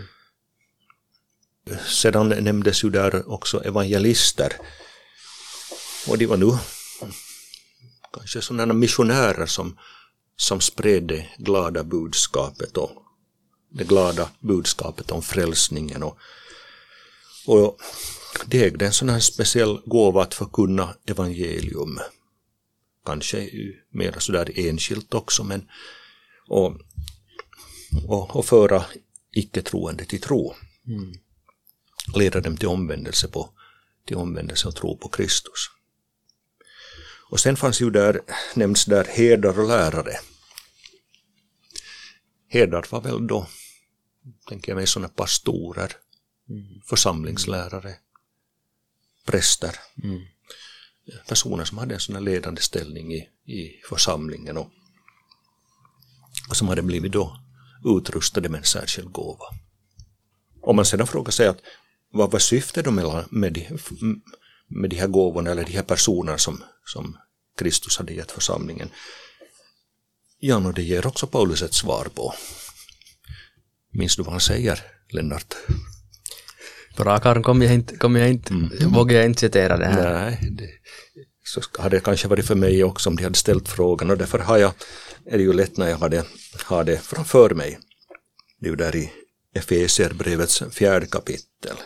Sedan 1.88 2.29
nämndes 2.29 2.83
ju 2.83 2.89
där 2.89 3.31
också 3.31 3.63
evangelister. 3.63 4.53
Och 6.07 6.17
de 6.17 6.25
var 6.25 6.38
nu 6.38 6.57
kanske 8.13 8.41
sådana 8.41 8.74
missionärer 8.74 9.45
som, 9.45 9.77
som 10.36 10.62
spred 10.62 11.03
det 11.03 11.29
glada 11.38 11.83
budskapet 11.83 12.77
och 12.77 12.91
det 13.69 13.83
glada 13.83 14.29
budskapet 14.39 15.12
om 15.12 15.21
frälsningen. 15.21 16.03
Och, 16.03 16.17
och 17.45 17.77
det 18.45 18.63
ägde 18.63 18.86
en 18.86 18.93
sån 18.93 19.09
här 19.09 19.19
speciell 19.19 19.81
gåva 19.86 20.24
att 20.24 20.33
förkunna 20.33 20.95
evangelium. 21.05 22.00
Kanske 23.05 23.50
mer 23.89 24.15
sådär 24.19 24.51
enskilt 24.55 25.13
också 25.13 25.43
men 25.43 25.67
och, 26.47 26.77
och, 28.07 28.36
och 28.36 28.45
föra 28.45 28.86
icke-troende 29.31 30.05
till 30.05 30.21
tro. 30.21 30.55
Mm. 30.88 31.13
Leda 32.15 32.41
dem 32.41 32.57
till 32.57 32.67
omvändelse, 32.67 33.27
på, 33.27 33.49
till 34.05 34.17
omvändelse 34.17 34.67
och 34.67 34.75
tro 34.75 34.97
på 34.97 35.09
Kristus. 35.09 35.69
Och 37.29 37.39
sen 37.39 37.57
fanns 37.57 37.81
ju 37.81 37.89
där, 37.89 38.21
nämns 38.55 38.85
där 38.85 39.03
herdar 39.03 39.59
och 39.59 39.67
lärare. 39.67 40.13
Herdar 42.49 42.85
var 42.89 43.01
väl 43.01 43.27
då, 43.27 43.47
tänker 44.47 44.71
jag 44.71 44.75
mig, 44.75 44.87
sådana 44.87 45.09
pastorer, 45.09 45.91
mm. 46.49 46.81
församlingslärare, 46.85 47.95
präster. 49.25 49.75
Mm. 50.03 50.21
Personer 51.27 51.65
som 51.65 51.77
hade 51.77 51.93
en 51.93 51.99
sån 51.99 52.23
ledande 52.23 52.61
ställning 52.61 53.13
i, 53.13 53.29
i 53.45 53.81
församlingen 53.89 54.57
och, 54.57 54.67
och 56.49 56.57
som 56.57 56.67
hade 56.67 56.81
blivit 56.81 57.11
då 57.11 57.39
utrustade 57.85 58.49
med 58.49 58.57
en 58.57 58.63
särskild 58.63 59.11
gåva. 59.11 59.45
Om 60.61 60.75
man 60.75 60.85
sedan 60.85 61.07
frågar 61.07 61.31
sig 61.31 61.47
att 61.47 61.61
vad 62.11 62.31
var 62.31 62.39
syftet 62.39 62.85
då 62.85 62.91
med, 62.91 63.25
med, 63.29 63.53
de, 63.53 63.67
med 64.67 64.89
de 64.89 64.95
här 64.95 65.07
gåvorna 65.07 65.51
eller 65.51 65.63
de 65.63 65.71
här 65.71 65.83
personerna 65.83 66.37
som, 66.37 66.63
som 66.85 67.17
Kristus 67.57 67.97
hade 67.97 68.13
gett 68.13 68.31
församlingen? 68.31 68.89
Ja, 70.39 70.57
och 70.57 70.73
det 70.73 70.83
ger 70.83 71.07
också 71.07 71.27
Paulus 71.27 71.61
ett 71.61 71.73
svar 71.73 72.07
på. 72.15 72.33
Minns 73.91 74.15
du 74.15 74.23
vad 74.23 74.31
han 74.31 74.41
säger, 74.41 74.81
Lennart? 75.09 75.55
På 76.95 77.03
rak 77.03 77.25
arm 77.25 77.43
kommer 77.43 77.65
jag 77.65 77.75
inte, 77.75 77.97
kommer 77.97 78.19
jag 78.19 78.29
inte, 78.29 78.53
mm. 78.53 78.93
vågar 78.93 79.17
jag 79.17 79.25
inte 79.25 79.39
citera 79.39 79.77
det 79.77 79.85
här. 79.85 80.13
Nej, 80.13 80.49
det, 80.51 80.69
så 81.43 81.61
hade 81.81 81.97
det 81.97 82.01
kanske 82.01 82.27
varit 82.27 82.45
för 82.45 82.55
mig 82.55 82.83
också 82.83 83.09
om 83.09 83.15
de 83.15 83.23
hade 83.23 83.35
ställt 83.35 83.69
frågan 83.69 84.09
och 84.09 84.17
därför 84.17 84.39
har 84.39 84.57
jag, 84.57 84.71
är 85.25 85.37
det 85.37 85.43
ju 85.43 85.53
lätt 85.53 85.77
när 85.77 85.89
jag 85.89 85.97
har 85.97 86.09
det, 86.09 86.25
har 86.63 86.83
det 86.83 86.97
framför 86.97 87.49
mig. 87.49 87.79
Det 88.59 88.67
är 88.67 88.69
ju 88.69 88.75
där 88.75 88.95
i 88.95 89.11
Efesierbrevets 89.53 90.63
fjärde 90.71 91.05
kapitel. 91.05 91.77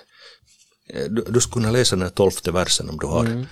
Du, 0.91 1.25
du 1.29 1.41
skulle 1.41 1.53
kunna 1.53 1.71
läsa 1.71 1.95
den 1.95 2.11
tolfte 2.11 2.51
versen 2.51 2.89
om 2.89 2.97
du 2.97 3.07
har. 3.07 3.25
Mm. 3.25 3.45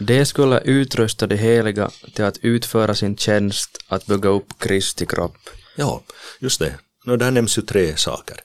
Det 0.00 0.26
skulle 0.26 0.60
utrusta 0.60 1.26
de 1.26 1.36
heliga 1.36 1.90
till 2.14 2.24
att 2.24 2.38
utföra 2.38 2.94
sin 2.94 3.16
tjänst 3.16 3.78
att 3.88 4.06
bygga 4.06 4.28
upp 4.28 4.58
Kristi 4.58 5.06
kropp. 5.06 5.50
Ja, 5.76 6.02
just 6.38 6.58
det. 6.58 6.78
No, 7.04 7.16
där 7.16 7.30
nämns 7.30 7.58
ju 7.58 7.62
tre 7.62 7.96
saker. 7.96 8.36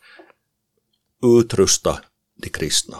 Utrusta 1.39 1.99
de 2.41 2.49
kristna. 2.49 2.97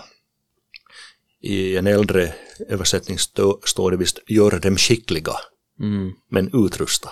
I 1.41 1.77
en 1.77 1.87
äldre 1.87 2.33
översättning 2.69 3.19
stå, 3.19 3.59
står 3.63 3.91
det 3.91 3.97
visst 3.97 4.19
göra 4.27 4.59
dem 4.59 4.77
skickliga, 4.77 5.33
mm. 5.79 6.13
men 6.29 6.65
utrusta. 6.65 7.09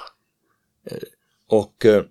Eh, 0.90 0.98
och 1.48 1.86
eh, 1.86 2.04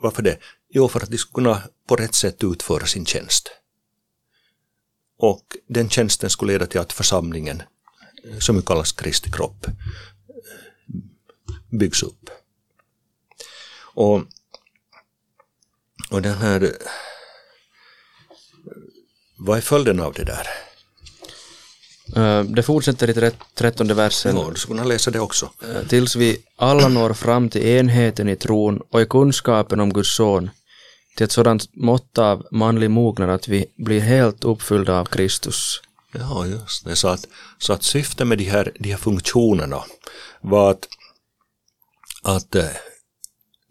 varför 0.00 0.22
det? 0.22 0.38
Jo, 0.68 0.88
för 0.88 1.00
att 1.00 1.10
de 1.10 1.18
skulle 1.18 1.34
kunna 1.34 1.62
på 1.88 1.96
rätt 1.96 2.14
sätt 2.14 2.44
utföra 2.44 2.86
sin 2.86 3.06
tjänst. 3.06 3.50
Och 5.22 5.56
den 5.68 5.88
tjänsten 5.88 6.30
skulle 6.30 6.52
leda 6.52 6.66
till 6.66 6.80
att 6.80 6.92
församlingen, 6.92 7.62
som 8.38 8.56
ju 8.56 8.62
kallas 8.62 8.92
Kristi 8.92 9.30
kropp, 9.30 9.66
byggs 11.70 12.02
upp. 12.02 12.30
Och, 13.94 14.22
och 16.10 16.22
den 16.22 16.34
här, 16.34 16.72
vad 19.38 19.56
är 19.58 19.62
följden 19.62 20.00
av 20.00 20.12
det 20.12 20.24
där? 20.24 20.46
Eh, 22.16 22.44
det 22.44 22.62
fortsätter 22.62 23.26
i 23.26 23.30
trettonde 23.54 23.94
versen. 23.94 24.36
Ja, 24.36 24.50
du 24.50 24.60
skulle 24.60 24.78
kunna 24.78 24.88
läsa 24.88 25.10
det 25.10 25.20
också. 25.20 25.50
Eh, 25.62 25.88
tills 25.88 26.16
vi 26.16 26.42
alla 26.56 26.88
når 26.88 27.14
fram 27.14 27.48
till 27.48 27.66
enheten 27.66 28.28
i 28.28 28.36
tron 28.36 28.80
och 28.90 29.00
i 29.00 29.06
kunskapen 29.06 29.80
om 29.80 29.92
Guds 29.92 30.14
son, 30.16 30.50
till 31.20 31.24
ett 31.24 31.32
sådant 31.32 31.76
mått 31.76 32.18
av 32.18 32.46
manlig 32.50 32.90
mognad 32.90 33.30
att 33.30 33.48
vi 33.48 33.66
blir 33.76 34.00
helt 34.00 34.44
uppfyllda 34.44 35.00
av 35.00 35.04
Kristus. 35.04 35.80
Ja, 36.12 36.46
just 36.46 36.84
det. 36.84 36.96
Så 36.96 37.08
att, 37.08 37.26
så 37.58 37.72
att 37.72 37.82
syftet 37.82 38.26
med 38.26 38.38
de 38.38 38.44
här, 38.44 38.72
de 38.78 38.90
här 38.90 38.96
funktionerna 38.96 39.84
var 40.40 40.70
att, 40.70 40.88
att 42.22 42.54
eh, 42.54 42.64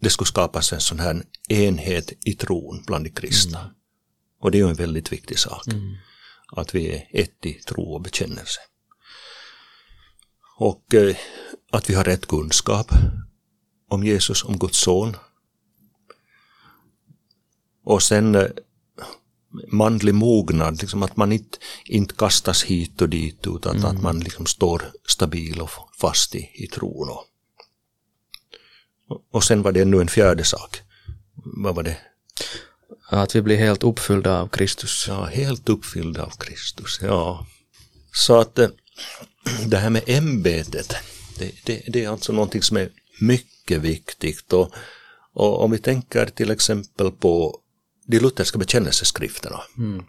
det 0.00 0.10
skulle 0.10 0.26
skapas 0.26 0.72
en 0.72 0.80
sån 0.80 1.00
här 1.00 1.22
enhet 1.48 2.12
i 2.24 2.34
tron 2.34 2.82
bland 2.86 3.04
de 3.04 3.10
kristna. 3.10 3.60
Mm. 3.60 3.72
Och 4.40 4.50
det 4.50 4.58
är 4.58 4.62
ju 4.62 4.68
en 4.68 4.74
väldigt 4.74 5.12
viktig 5.12 5.38
sak. 5.38 5.66
Mm. 5.66 5.96
Att 6.52 6.74
vi 6.74 6.92
är 6.92 7.06
ett 7.12 7.46
i 7.46 7.52
tro 7.52 7.94
och 7.94 8.02
bekännelse. 8.02 8.60
Och 10.58 10.94
eh, 10.94 11.16
att 11.70 11.90
vi 11.90 11.94
har 11.94 12.04
rätt 12.04 12.26
kunskap 12.26 12.92
om 13.88 14.04
Jesus, 14.04 14.44
om 14.44 14.58
Guds 14.58 14.78
son, 14.78 15.16
och 17.90 18.02
sen 18.02 18.34
eh, 18.34 18.46
manlig 19.72 20.14
mognad, 20.14 20.80
liksom 20.80 21.02
att 21.02 21.16
man 21.16 21.32
inte, 21.32 21.58
inte 21.84 22.14
kastas 22.14 22.62
hit 22.62 23.02
och 23.02 23.08
dit 23.08 23.46
utan 23.46 23.76
mm. 23.76 23.90
att 23.90 24.02
man 24.02 24.20
liksom 24.20 24.46
står 24.46 24.92
stabil 25.08 25.60
och 25.60 25.70
fast 26.00 26.34
i, 26.34 26.50
i 26.54 26.66
tron. 26.66 27.08
Och, 27.08 27.26
och 29.30 29.44
sen 29.44 29.62
var 29.62 29.72
det 29.72 29.80
ännu 29.80 30.00
en 30.00 30.08
fjärde 30.08 30.44
sak. 30.44 30.80
Vad 31.34 31.74
var 31.74 31.82
det? 31.82 31.96
Att 33.08 33.34
vi 33.34 33.42
blir 33.42 33.56
helt 33.56 33.82
uppfyllda 33.82 34.40
av 34.40 34.48
Kristus. 34.48 35.04
Ja, 35.08 35.24
helt 35.24 35.68
uppfyllda 35.68 36.22
av 36.22 36.30
Kristus, 36.38 36.98
ja. 37.02 37.46
Så 38.12 38.40
att 38.40 38.58
eh, 38.58 38.68
det 39.66 39.76
här 39.76 39.90
med 39.90 40.02
ämbetet, 40.06 40.94
det, 41.38 41.52
det, 41.64 41.82
det 41.88 42.04
är 42.04 42.08
alltså 42.08 42.32
någonting 42.32 42.62
som 42.62 42.76
är 42.76 42.88
mycket 43.20 43.80
viktigt. 43.80 44.52
Och, 44.52 44.74
och 45.34 45.64
om 45.64 45.70
vi 45.70 45.78
tänker 45.78 46.26
till 46.26 46.50
exempel 46.50 47.10
på 47.10 47.60
de 48.10 48.20
lutherska 48.20 48.58
bekännelseskrifterna. 48.58 49.60
Mm. 49.78 50.04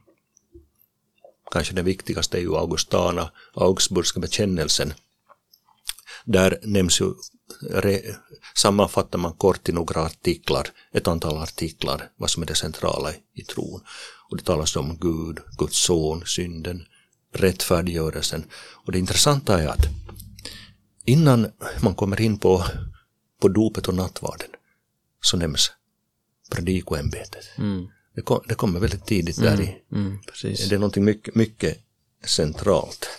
Kanske 1.51 1.73
den 1.73 1.85
viktigaste 1.85 2.37
är 2.37 2.41
ju 2.41 2.55
Augustana, 2.55 3.31
Augsburgska 3.53 4.19
bekännelsen. 4.19 4.93
Där 6.25 6.59
nämns 6.63 7.01
ju, 7.01 7.13
re, 7.69 8.01
sammanfattar 8.55 9.19
man 9.19 9.33
kort 9.33 9.69
i 9.69 9.71
några 9.71 10.01
artiklar, 10.05 10.67
ett 10.93 11.07
antal 11.07 11.37
artiklar, 11.37 12.09
vad 12.17 12.29
som 12.29 12.43
är 12.43 12.47
det 12.47 12.55
centrala 12.55 13.13
i 13.33 13.43
tron. 13.43 13.81
Och 14.29 14.37
det 14.37 14.43
talas 14.43 14.75
om 14.75 14.97
Gud, 14.97 15.39
Guds 15.57 15.83
son, 15.85 16.23
synden, 16.25 16.85
rättfärdiggörelsen. 17.33 18.43
Och 18.85 18.91
det 18.91 18.99
intressanta 18.99 19.61
är 19.61 19.67
att 19.67 19.87
innan 21.05 21.51
man 21.81 21.95
kommer 21.95 22.21
in 22.21 22.37
på, 22.37 22.65
på 23.41 23.47
dopet 23.47 23.87
och 23.87 23.95
nattvarden 23.95 24.49
så 25.21 25.37
nämns 25.37 25.71
predikoämbetet. 26.51 27.45
Mm. 27.57 27.87
Det, 28.15 28.21
kom, 28.21 28.41
det 28.47 28.55
kommer 28.55 28.79
väldigt 28.79 29.05
tidigt 29.05 29.37
mm. 29.37 29.57
där 29.57 29.63
i. 29.63 29.81
Mm, 29.91 30.19
det 30.43 30.71
är 30.71 30.79
någonting 30.79 31.05
mycket, 31.05 31.35
mycket 31.35 31.77
centralt. 32.25 33.09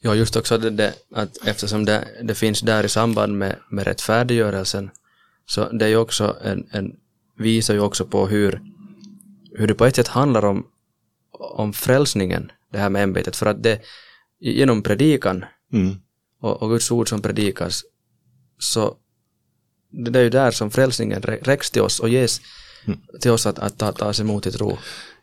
Ja, 0.00 0.14
just 0.14 0.36
också 0.36 0.58
det, 0.58 0.70
det, 0.70 0.94
att 1.12 1.46
eftersom 1.46 1.84
det, 1.84 2.08
det 2.22 2.34
finns 2.34 2.60
där 2.60 2.84
i 2.84 2.88
samband 2.88 3.38
med, 3.38 3.56
med 3.70 3.86
rättfärdiggörelsen 3.86 4.90
så 5.46 5.68
det 5.72 5.84
är 5.84 5.88
ju 5.88 5.96
också 5.96 6.36
en, 6.42 6.68
en 6.70 6.96
visar 7.38 7.74
ju 7.74 7.80
också 7.80 8.06
på 8.06 8.26
hur, 8.26 8.62
hur 9.52 9.66
det 9.66 9.74
på 9.74 9.84
ett 9.84 9.96
sätt 9.96 10.08
handlar 10.08 10.44
om, 10.44 10.66
om 11.30 11.72
frälsningen, 11.72 12.52
det 12.72 12.78
här 12.78 12.90
med 12.90 13.02
ämbetet, 13.02 13.36
för 13.36 13.46
att 13.46 13.62
det 13.62 13.80
genom 14.40 14.82
predikan 14.82 15.44
mm. 15.72 15.96
och, 16.40 16.62
och 16.62 16.68
Guds 16.68 16.90
ord 16.90 17.08
som 17.08 17.22
predikas 17.22 17.82
så 18.58 18.96
det 19.90 20.18
är 20.18 20.22
ju 20.22 20.30
där 20.30 20.50
som 20.50 20.70
frälsningen 20.70 21.22
räcks 21.22 21.70
till 21.70 21.82
oss 21.82 22.00
och 22.00 22.08
ges 22.08 22.40
mm. 22.86 22.98
till 23.20 23.30
oss 23.30 23.46
att, 23.46 23.58
att 23.58 23.78
ta, 23.78 23.92
tas 23.92 24.20
emot 24.20 24.46
i 24.46 24.52
tro. 24.52 24.78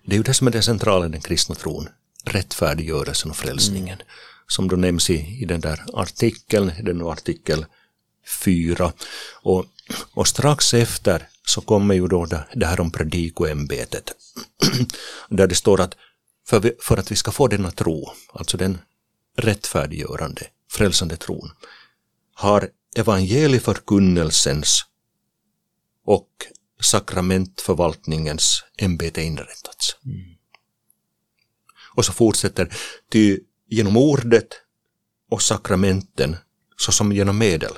Det 0.06 0.14
är 0.14 0.18
ju 0.18 0.24
det 0.24 0.34
som 0.34 0.48
är 0.48 0.52
det 0.52 0.62
centrala 0.62 1.06
i 1.06 1.10
den 1.10 1.22
kristna 1.22 1.56
tron, 1.56 1.90
rättfärdiggörelsen 2.26 3.32
och 3.32 3.38
frälsningen. 3.38 3.96
Mm. 3.96 4.08
Som 4.48 4.68
då 4.68 4.76
nämns 4.76 5.10
i, 5.10 5.42
i 5.42 5.46
den 5.46 5.62
där 5.62 5.84
artikeln, 5.94 6.72
den 6.82 7.02
artikel 7.02 7.66
4. 8.44 8.94
Och, 9.42 9.66
och 10.14 10.28
strax 10.28 10.74
efter 10.74 11.28
så 11.46 11.62
kommer 11.62 11.96
ju 11.96 12.08
då 12.08 12.26
det, 12.26 12.46
det 12.54 12.66
här 12.66 12.80
om 12.80 12.92
predikoämbetet. 12.92 14.12
där 15.30 15.48
det 15.48 15.56
står 15.56 15.82
att 15.82 15.96
för, 16.48 16.60
vi, 16.60 16.74
för 16.82 16.98
att 16.98 17.12
vi 17.12 17.16
ska 17.16 17.32
få 17.32 17.48
denna 17.48 17.72
tro, 17.72 18.12
alltså 18.34 18.58
den 18.58 18.78
rättfärdiggörande, 19.38 20.42
frälsande 20.72 21.16
tron, 21.16 21.52
har 22.34 22.70
evangelieförkunnelsens 22.96 24.86
och 26.06 26.30
sakramentförvaltningens 26.82 28.64
ämbete 28.78 29.22
inrättats. 29.22 29.98
Mm. 30.06 30.22
Och 31.96 32.06
så 32.06 32.14
fortsätter, 32.14 32.74
ty 33.12 33.40
genom 33.70 33.98
ordet 33.98 34.48
och 35.30 35.42
sakramenten 35.42 36.36
såsom 36.78 37.12
genom 37.12 37.38
medel 37.38 37.72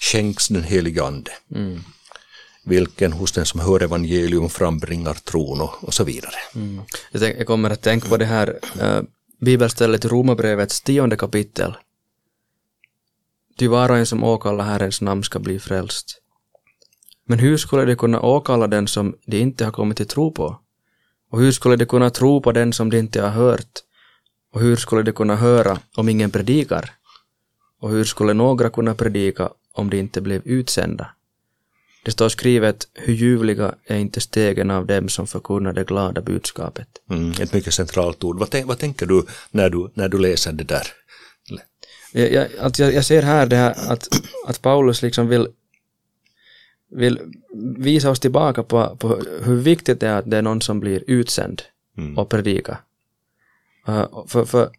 skänks 0.00 0.48
den 0.48 0.62
helige 0.62 1.04
Ande. 1.04 1.30
Mm. 1.54 1.80
Vilken 2.64 3.12
hos 3.12 3.32
den 3.32 3.46
som 3.46 3.60
hör 3.60 3.82
evangelium 3.82 4.48
frambringar 4.48 5.14
tron 5.14 5.60
och, 5.60 5.84
och 5.84 5.94
så 5.94 6.04
vidare. 6.04 6.34
Mm. 6.54 6.80
Jag, 7.12 7.20
tänk, 7.22 7.38
jag, 7.38 7.46
kommer 7.46 7.70
att 7.70 7.82
tänka 7.82 8.08
på 8.08 8.16
det 8.16 8.24
här 8.24 8.58
äh, 8.80 9.02
bibelstället 9.40 10.04
i 10.04 10.08
Romarbrevets 10.08 10.80
tionde 10.80 11.16
kapitel 11.16 11.76
Ty 13.58 13.68
var 13.68 13.90
och 13.90 13.96
en 13.96 14.06
som 14.06 14.24
åkallar 14.24 14.64
Herrens 14.64 15.00
namn 15.00 15.22
ska 15.22 15.38
bli 15.38 15.58
frälst. 15.58 16.20
Men 17.26 17.38
hur 17.38 17.56
skulle 17.56 17.84
de 17.84 17.96
kunna 17.96 18.20
åkalla 18.20 18.66
den 18.66 18.88
som 18.88 19.16
de 19.26 19.38
inte 19.38 19.64
har 19.64 19.72
kommit 19.72 19.96
till 19.96 20.06
tro 20.06 20.32
på? 20.32 20.58
Och 21.30 21.40
hur 21.40 21.52
skulle 21.52 21.76
de 21.76 21.86
kunna 21.86 22.10
tro 22.10 22.42
på 22.42 22.52
den 22.52 22.72
som 22.72 22.90
de 22.90 22.98
inte 22.98 23.22
har 23.22 23.30
hört? 23.30 23.78
Och 24.54 24.60
hur 24.60 24.76
skulle 24.76 25.02
de 25.02 25.12
kunna 25.12 25.36
höra 25.36 25.78
om 25.96 26.08
ingen 26.08 26.30
predikar? 26.30 26.90
Och 27.80 27.90
hur 27.90 28.04
skulle 28.04 28.34
några 28.34 28.70
kunna 28.70 28.94
predika 28.94 29.50
om 29.72 29.90
de 29.90 29.96
inte 29.96 30.20
blev 30.20 30.42
utsända? 30.44 31.10
Det 32.04 32.10
står 32.10 32.28
skrivet, 32.28 32.88
hur 32.94 33.14
ljuvliga 33.14 33.74
är 33.84 33.96
inte 33.98 34.20
stegen 34.20 34.70
av 34.70 34.86
dem 34.86 35.08
som 35.08 35.26
förkunnar 35.26 35.72
det 35.72 35.84
glada 35.84 36.20
budskapet. 36.20 36.88
Mm, 37.10 37.30
ett 37.30 37.52
mycket 37.52 37.74
centralt 37.74 38.24
ord. 38.24 38.38
Vad, 38.38 38.64
vad 38.64 38.78
tänker 38.78 39.06
du 39.06 39.26
när, 39.50 39.70
du 39.70 39.90
när 39.94 40.08
du 40.08 40.18
läser 40.18 40.52
det 40.52 40.64
där? 40.64 40.86
Jag, 42.12 42.32
jag, 42.32 42.48
att 42.58 42.78
jag, 42.78 42.94
jag 42.94 43.04
ser 43.04 43.22
här 43.22 43.46
det 43.46 43.56
här 43.56 43.92
att, 43.92 44.08
att 44.46 44.62
Paulus 44.62 45.02
liksom 45.02 45.28
vill, 45.28 45.48
vill 46.90 47.20
visa 47.76 48.10
oss 48.10 48.20
tillbaka 48.20 48.62
på, 48.62 48.96
på 48.96 49.08
hur 49.42 49.56
viktigt 49.56 50.00
det 50.00 50.08
är 50.08 50.18
att 50.18 50.30
det 50.30 50.36
är 50.36 50.42
någon 50.42 50.60
som 50.60 50.80
blir 50.80 51.04
utsänd 51.06 51.62
mm. 51.98 52.18
och 52.18 52.28
predika. 52.28 52.78
Uh, 53.88 54.26
för, 54.26 54.44
för 54.44 54.70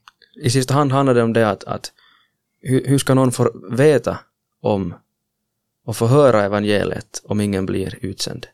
i 0.41 0.49
sista 0.49 0.73
hand 0.73 0.91
handlar 0.91 1.13
det 1.13 1.23
om 1.23 1.33
det 1.33 1.49
att, 1.49 1.63
att 1.63 1.91
hur, 2.61 2.87
hur 2.87 2.97
ska 2.97 3.13
någon 3.13 3.31
få 3.31 3.51
veta 3.71 4.19
om 4.61 4.93
och 5.85 5.97
få 5.97 6.07
höra 6.07 6.43
evangeliet 6.43 7.21
om 7.25 7.41
ingen 7.41 7.65
blir 7.65 7.97
utsänd? 8.01 8.47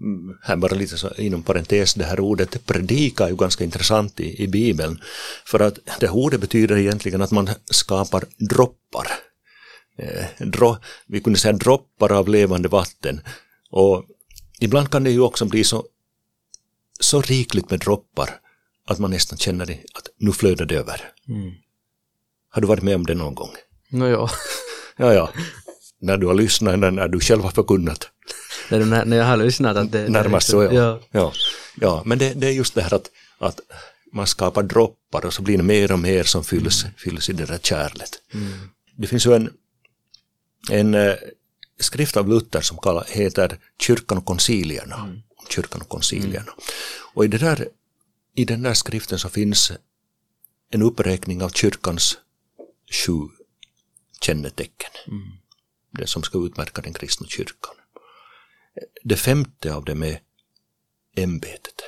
Mm, 0.00 0.38
här 0.42 0.56
bara 0.56 0.74
lite 0.74 0.98
så 0.98 1.14
inom 1.14 1.42
parentes, 1.42 1.94
det 1.94 2.04
här 2.04 2.20
ordet 2.20 2.66
predika 2.66 3.24
är 3.24 3.28
ju 3.28 3.36
ganska 3.36 3.64
intressant 3.64 4.20
i, 4.20 4.42
i 4.42 4.48
Bibeln. 4.48 5.00
För 5.44 5.60
att 5.60 5.78
det 6.00 6.08
ordet 6.08 6.40
betyder 6.40 6.76
egentligen 6.76 7.22
att 7.22 7.30
man 7.30 7.50
skapar 7.70 8.24
droppar. 8.38 9.06
Eh, 9.98 10.46
dro, 10.46 10.76
vi 11.06 11.20
kunde 11.20 11.38
säga 11.38 11.52
droppar 11.52 12.12
av 12.12 12.28
levande 12.28 12.68
vatten. 12.68 13.20
Och 13.70 14.04
ibland 14.60 14.90
kan 14.90 15.04
det 15.04 15.10
ju 15.10 15.20
också 15.20 15.44
bli 15.44 15.64
så, 15.64 15.84
så 17.00 17.20
rikligt 17.20 17.70
med 17.70 17.80
droppar 17.80 18.30
att 18.86 18.98
man 18.98 19.10
nästan 19.10 19.38
känner 19.38 19.66
det, 19.66 19.78
att 19.94 20.08
nu 20.18 20.32
flödar 20.32 20.66
det 20.66 20.76
över. 20.76 21.12
Mm. 21.28 21.52
Har 22.50 22.62
du 22.62 22.68
varit 22.68 22.82
med 22.82 22.94
om 22.94 23.06
det 23.06 23.14
någon 23.14 23.34
gång? 23.34 23.50
No, 23.90 24.06
ja. 24.06 24.30
ja, 24.96 25.14
ja. 25.14 25.30
När 26.00 26.16
du 26.16 26.26
har 26.26 26.34
lyssnat 26.34 26.74
eller 26.74 26.90
när 26.90 27.08
du 27.08 27.20
själv 27.20 27.42
har 27.42 27.50
förkunnat 27.50 28.10
när, 28.70 29.04
när 29.04 29.16
jag 29.16 29.24
har 29.24 29.36
lyssnat 29.36 29.76
att 29.76 29.92
det... 29.92 30.08
Närmast 30.08 30.50
så, 30.50 30.62
ja. 30.62 30.72
ja. 30.72 31.00
ja. 31.10 31.32
ja 31.74 32.02
men 32.06 32.18
det, 32.18 32.34
det, 32.34 32.46
är 32.46 32.52
just 32.52 32.74
det 32.74 32.82
här 32.82 32.94
att, 32.94 33.10
att 33.38 33.60
man 34.12 34.26
skapar 34.26 34.62
droppar 34.62 35.26
och 35.26 35.34
så 35.34 35.42
blir 35.42 35.56
det 35.56 35.62
mer 35.62 35.92
och 35.92 35.98
mer 35.98 36.24
som 36.24 36.44
fylls, 36.44 36.82
mm. 36.82 36.94
fylls 36.96 37.28
i 37.28 37.32
det 37.32 37.44
där 37.44 37.58
kärlet. 37.58 38.10
Mm. 38.34 38.52
Det 38.96 39.06
finns 39.06 39.26
ju 39.26 39.34
en, 39.34 39.52
en 40.70 40.94
äh, 40.94 41.14
skrift 41.80 42.16
av 42.16 42.28
Luther 42.28 42.60
som 42.60 42.78
kallar, 42.78 43.04
heter 43.08 43.58
Kyrkan 43.80 44.18
och 44.18 44.24
koncilierna. 44.24 44.96
Mm. 44.96 45.18
Kyrkan 45.48 45.80
och 45.80 45.88
koncilierna. 45.88 46.40
Mm. 46.40 46.54
Och 47.14 47.24
i, 47.24 47.28
det 47.28 47.38
där, 47.38 47.68
i 48.34 48.44
den 48.44 48.62
där 48.62 48.74
skriften 48.74 49.18
så 49.18 49.28
finns 49.28 49.72
en 50.70 50.82
uppräkning 50.82 51.42
av 51.42 51.48
kyrkans 51.48 52.18
sju 52.90 53.28
kännetecken. 54.20 54.90
Mm. 55.06 55.39
Det 55.90 56.06
som 56.06 56.22
ska 56.22 56.38
utmärka 56.38 56.82
den 56.82 56.92
kristna 56.92 57.26
kyrkan. 57.26 57.74
Det 59.02 59.16
femte 59.16 59.74
av 59.74 59.84
dem 59.84 60.02
är 60.02 60.20
ämbetet. 61.16 61.82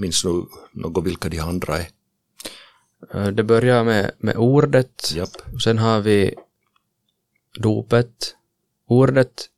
Minns 0.00 0.22
du 0.22 0.46
något 0.72 1.06
vilka 1.06 1.28
de 1.28 1.40
andra 1.40 1.78
är? 1.78 1.88
Eh, 3.14 3.26
det 3.26 3.42
börjar 3.42 3.84
med, 3.84 4.10
med 4.18 4.36
ordet, 4.36 5.12
Japp. 5.14 5.54
och 5.54 5.62
sen 5.62 5.78
har 5.78 6.00
vi 6.00 6.34
dopet, 7.58 8.36
ordet, 8.86 9.48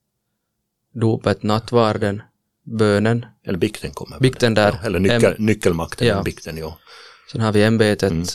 dopet, 0.93 1.43
nattvarden, 1.43 2.23
bönen. 2.63 3.27
Eller 3.45 3.59
bikten 3.59 3.91
kommer. 3.91 4.21
Bikten 4.21 4.55
där. 4.55 4.73
Ja, 4.73 4.87
eller 4.87 4.99
nyckel, 4.99 5.35
nyckelmakten, 5.39 6.07
ja. 6.09 6.23
bikten, 6.23 6.57
ja. 6.57 6.79
Sen 7.33 7.41
har 7.41 7.53
vi 7.53 7.63
ämbetet, 7.65 8.11
mm. 8.11 8.27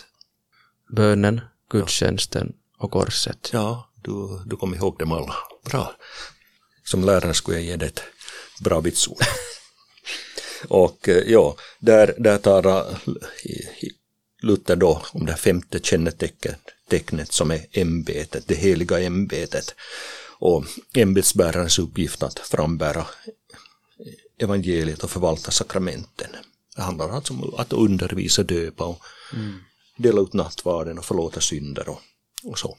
bönen, 0.96 1.42
gudstjänsten 1.70 2.54
och 2.78 2.92
korset. 2.92 3.50
Ja, 3.54 3.91
du, 4.02 4.40
du 4.46 4.58
kommer 4.58 4.78
ihåg 4.78 4.98
dem 4.98 5.12
alla. 5.12 5.36
Bra 5.64 5.96
som 6.84 7.04
lärare 7.04 7.34
skulle 7.34 7.58
jag 7.58 7.66
ge 7.66 7.76
det 7.76 7.86
ett 7.86 8.04
bra 8.60 8.80
vitsord. 8.80 9.18
och 10.68 11.10
eh, 11.10 11.24
ja, 11.32 11.56
där, 11.80 12.16
där 12.18 12.38
talar 12.38 13.02
Luther 14.42 14.76
då 14.76 15.02
om 15.12 15.26
det 15.26 15.36
femte 15.36 15.80
kännetecknet 15.80 17.32
som 17.32 17.52
är 17.52 17.66
ämbetet, 17.72 18.48
det 18.48 18.56
heliga 18.56 19.00
ämbetet 19.00 19.76
och 20.40 20.66
ämbetsbärarens 20.94 21.80
uppgift 21.80 22.24
att 22.24 22.40
frambära 22.40 23.06
evangeliet 24.38 25.04
och 25.04 25.12
förvalta 25.12 25.52
sakramenten. 25.52 26.30
Det 26.76 26.82
handlar 26.82 27.10
alltså 27.10 27.34
om 27.34 27.54
att 27.58 27.74
undervisa, 27.74 28.44
döpa 28.44 28.86
och 28.86 29.02
dela 29.98 30.22
ut 30.22 30.34
nattvarden 30.34 30.98
och 30.98 31.06
förlåta 31.06 31.42
synder 31.42 31.90
och, 31.90 32.00
och 32.44 32.60
så. 32.60 32.78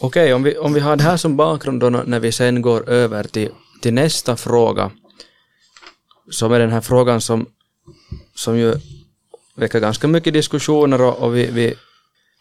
Okej, 0.00 0.34
om, 0.34 0.42
vi, 0.42 0.58
om 0.58 0.74
vi 0.74 0.80
har 0.80 0.96
det 0.96 1.02
här 1.02 1.16
som 1.16 1.36
bakgrund 1.36 1.80
då 1.80 1.90
när 1.90 2.20
vi 2.20 2.32
sen 2.32 2.62
går 2.62 2.88
över 2.88 3.24
till, 3.24 3.50
till 3.80 3.94
nästa 3.94 4.36
fråga, 4.36 4.90
som 6.30 6.52
är 6.52 6.58
den 6.58 6.70
här 6.70 6.80
frågan 6.80 7.20
som, 7.20 7.46
som 8.34 8.58
ju 8.58 8.74
väcker 9.54 9.80
ganska 9.80 10.08
mycket 10.08 10.32
diskussioner 10.32 11.00
och, 11.00 11.18
och 11.18 11.36
vi, 11.36 11.50
vi 11.50 11.74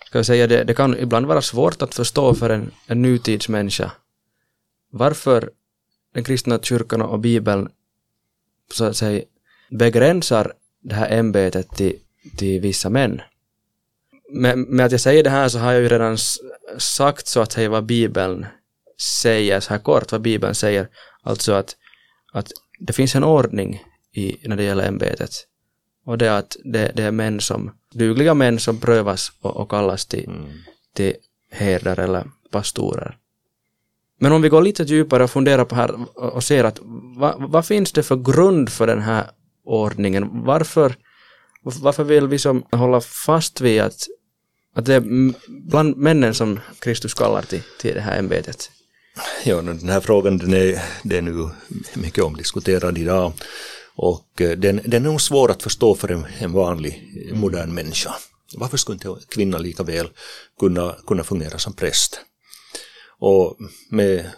ska 0.05 0.23
säga 0.23 0.47
det, 0.47 0.63
det 0.63 0.73
kan 0.73 0.97
ibland 0.97 1.25
vara 1.25 1.41
svårt 1.41 1.81
att 1.81 1.95
förstå 1.95 2.33
för 2.33 2.49
en, 2.49 2.71
en 2.87 3.01
nutidsmänniska 3.01 3.91
varför 4.91 5.51
den 6.13 6.23
kristna 6.23 6.59
kyrkan 6.59 7.01
och 7.01 7.19
Bibeln 7.19 7.69
så 8.73 8.85
att 8.85 8.97
säga 8.97 9.23
begränsar 9.69 10.53
det 10.81 10.95
här 10.95 11.19
ämbetet 11.19 11.69
till, 11.69 11.95
till 12.37 12.61
vissa 12.61 12.89
män. 12.89 13.21
Med, 14.29 14.57
med 14.57 14.85
att 14.85 14.91
jag 14.91 15.01
säger 15.01 15.23
det 15.23 15.29
här 15.29 15.49
så 15.49 15.59
har 15.59 15.73
jag 15.73 15.81
ju 15.81 15.89
redan 15.89 16.17
sagt 16.77 17.27
så 17.27 17.41
att 17.41 17.51
säga 17.51 17.69
vad 17.69 17.85
Bibeln 17.85 18.45
säger, 19.21 19.59
så 19.59 19.69
här 19.69 19.79
kort 19.79 20.11
vad 20.11 20.21
Bibeln 20.21 20.55
säger, 20.55 20.87
alltså 21.23 21.53
att, 21.53 21.75
att 22.33 22.51
det 22.79 22.93
finns 22.93 23.15
en 23.15 23.23
ordning 23.23 23.83
i, 24.13 24.47
när 24.47 24.55
det 24.55 24.63
gäller 24.63 24.87
ämbetet. 24.87 25.31
Och 26.05 26.17
det 26.17 26.27
är 26.27 26.39
att 26.39 26.57
det, 26.63 26.91
det 26.95 27.03
är 27.03 27.11
män 27.11 27.39
som, 27.39 27.71
dugliga 27.93 28.33
män 28.33 28.59
som 28.59 28.79
prövas 28.79 29.31
och, 29.41 29.57
och 29.57 29.69
kallas 29.69 30.05
till, 30.05 30.29
till 30.93 31.13
herdar 31.51 31.99
eller 31.99 32.27
pastorer. 32.51 33.17
Men 34.19 34.31
om 34.31 34.41
vi 34.41 34.49
går 34.49 34.61
lite 34.61 34.83
djupare 34.83 35.23
och 35.23 35.31
funderar 35.31 35.65
på 35.65 35.75
här 35.75 35.91
och 35.91 36.33
och 36.33 36.43
ser 36.43 36.63
att 36.63 36.79
vad, 37.17 37.51
vad 37.51 37.65
finns 37.65 37.91
det 37.91 38.03
för 38.03 38.15
grund 38.15 38.69
för 38.69 38.87
den 38.87 39.01
här 39.01 39.25
ordningen? 39.65 40.43
Varför, 40.45 40.95
varför 41.61 42.03
vill 42.03 42.27
vi 42.27 42.39
som 42.39 42.63
hålla 42.71 43.01
fast 43.01 43.61
vid 43.61 43.81
att, 43.81 44.07
att 44.77 44.85
det 44.85 44.93
är 44.95 45.33
bland 45.47 45.97
männen 45.97 46.33
som 46.33 46.59
Kristus 46.79 47.13
kallar 47.13 47.41
till, 47.41 47.61
till 47.79 47.93
det 47.93 48.01
här 48.01 48.19
ämbetet? 48.19 48.71
Ja, 49.45 49.61
den 49.61 49.89
här 49.89 49.99
frågan 49.99 50.37
den 50.37 50.53
är, 50.53 50.83
den 51.03 51.27
är 51.27 51.31
nu 51.31 51.49
mycket 51.93 52.23
omdiskuterad 52.23 52.97
idag 52.97 53.33
och 53.95 54.41
eh, 54.41 54.57
den, 54.57 54.81
den 54.85 55.05
är 55.05 55.09
nog 55.09 55.21
svår 55.21 55.51
att 55.51 55.63
förstå 55.63 55.95
för 55.95 56.11
en, 56.11 56.25
en 56.39 56.51
vanlig 56.51 57.25
eh, 57.29 57.35
modern 57.35 57.73
människa. 57.73 58.15
Varför 58.55 58.77
skulle 58.77 58.95
inte 58.95 59.25
kvinnan 59.29 59.61
lika 59.61 59.83
väl 59.83 60.09
kunna, 60.59 60.95
kunna 61.07 61.23
fungera 61.23 61.57
som 61.57 61.73
präst? 61.73 62.21
Och 63.19 63.57
med 63.89 64.31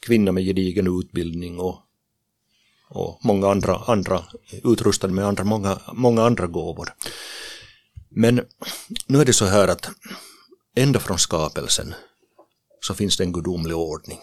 kvinna 0.00 0.32
med 0.32 0.44
gedigen 0.44 1.00
utbildning 1.00 1.60
och, 1.60 1.76
och 2.88 3.18
många 3.22 3.50
andra, 3.50 3.76
andra 3.86 4.24
utrustade 4.64 5.12
med 5.12 5.26
andra, 5.26 5.44
många, 5.44 5.78
många 5.92 6.22
andra 6.22 6.46
gåvor. 6.46 6.88
Men 8.18 8.40
nu 9.06 9.20
är 9.20 9.24
det 9.24 9.32
så 9.32 9.44
här 9.44 9.68
att 9.68 9.88
ända 10.74 11.00
från 11.00 11.18
skapelsen 11.18 11.94
så 12.80 12.94
finns 12.94 13.16
det 13.16 13.24
en 13.24 13.32
gudomlig 13.32 13.76
ordning. 13.76 14.18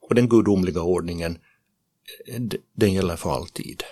Och 0.00 0.14
den 0.14 0.28
gudomliga 0.28 0.82
ordningen, 0.82 1.38
den 2.74 2.92
gäller 2.92 3.16
för 3.16 3.34
alltid. 3.34 3.82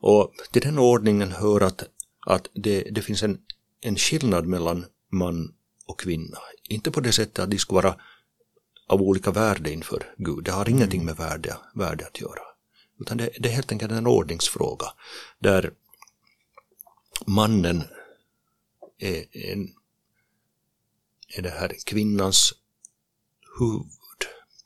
Och 0.00 0.32
till 0.52 0.62
den 0.62 0.78
ordningen 0.78 1.32
hör 1.32 1.60
att, 1.60 1.84
att 2.26 2.48
det, 2.54 2.82
det 2.82 3.02
finns 3.02 3.22
en, 3.22 3.38
en 3.80 3.96
skillnad 3.96 4.46
mellan 4.46 4.86
man 5.12 5.54
och 5.86 6.00
kvinna. 6.00 6.38
Inte 6.68 6.90
på 6.90 7.00
det 7.00 7.12
sättet 7.12 7.38
att 7.38 7.50
de 7.50 7.58
ska 7.58 7.74
vara 7.74 7.96
av 8.88 9.02
olika 9.02 9.30
värde 9.30 9.72
inför 9.72 10.14
Gud. 10.16 10.44
Det 10.44 10.50
har 10.50 10.68
ingenting 10.68 11.04
med 11.04 11.16
värde, 11.16 11.56
värde 11.74 12.06
att 12.06 12.20
göra. 12.20 12.42
Utan 13.00 13.16
det, 13.16 13.30
det 13.38 13.48
är 13.48 13.52
helt 13.52 13.72
enkelt 13.72 13.92
en 13.92 14.06
ordningsfråga. 14.06 14.86
Där 15.38 15.72
mannen 17.26 17.84
är, 18.98 19.24
en, 19.32 19.74
är 21.36 21.42
det 21.42 21.50
här 21.50 21.72
kvinnans 21.84 22.52
huvud. 23.58 23.90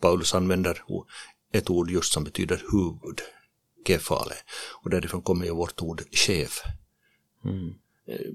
Paulus 0.01 0.35
använder 0.35 0.83
ett 1.53 1.71
ord 1.71 1.91
just 1.91 2.13
som 2.13 2.25
betyder 2.25 2.65
huvud, 2.73 3.21
kefale. 3.87 4.35
Och 4.83 4.91
därifrån 4.91 5.23
kommer 5.23 5.47
ju 5.47 5.55
vårt 5.55 5.83
ord 5.83 6.03
chef. 6.13 6.63
Eh, 8.07 8.33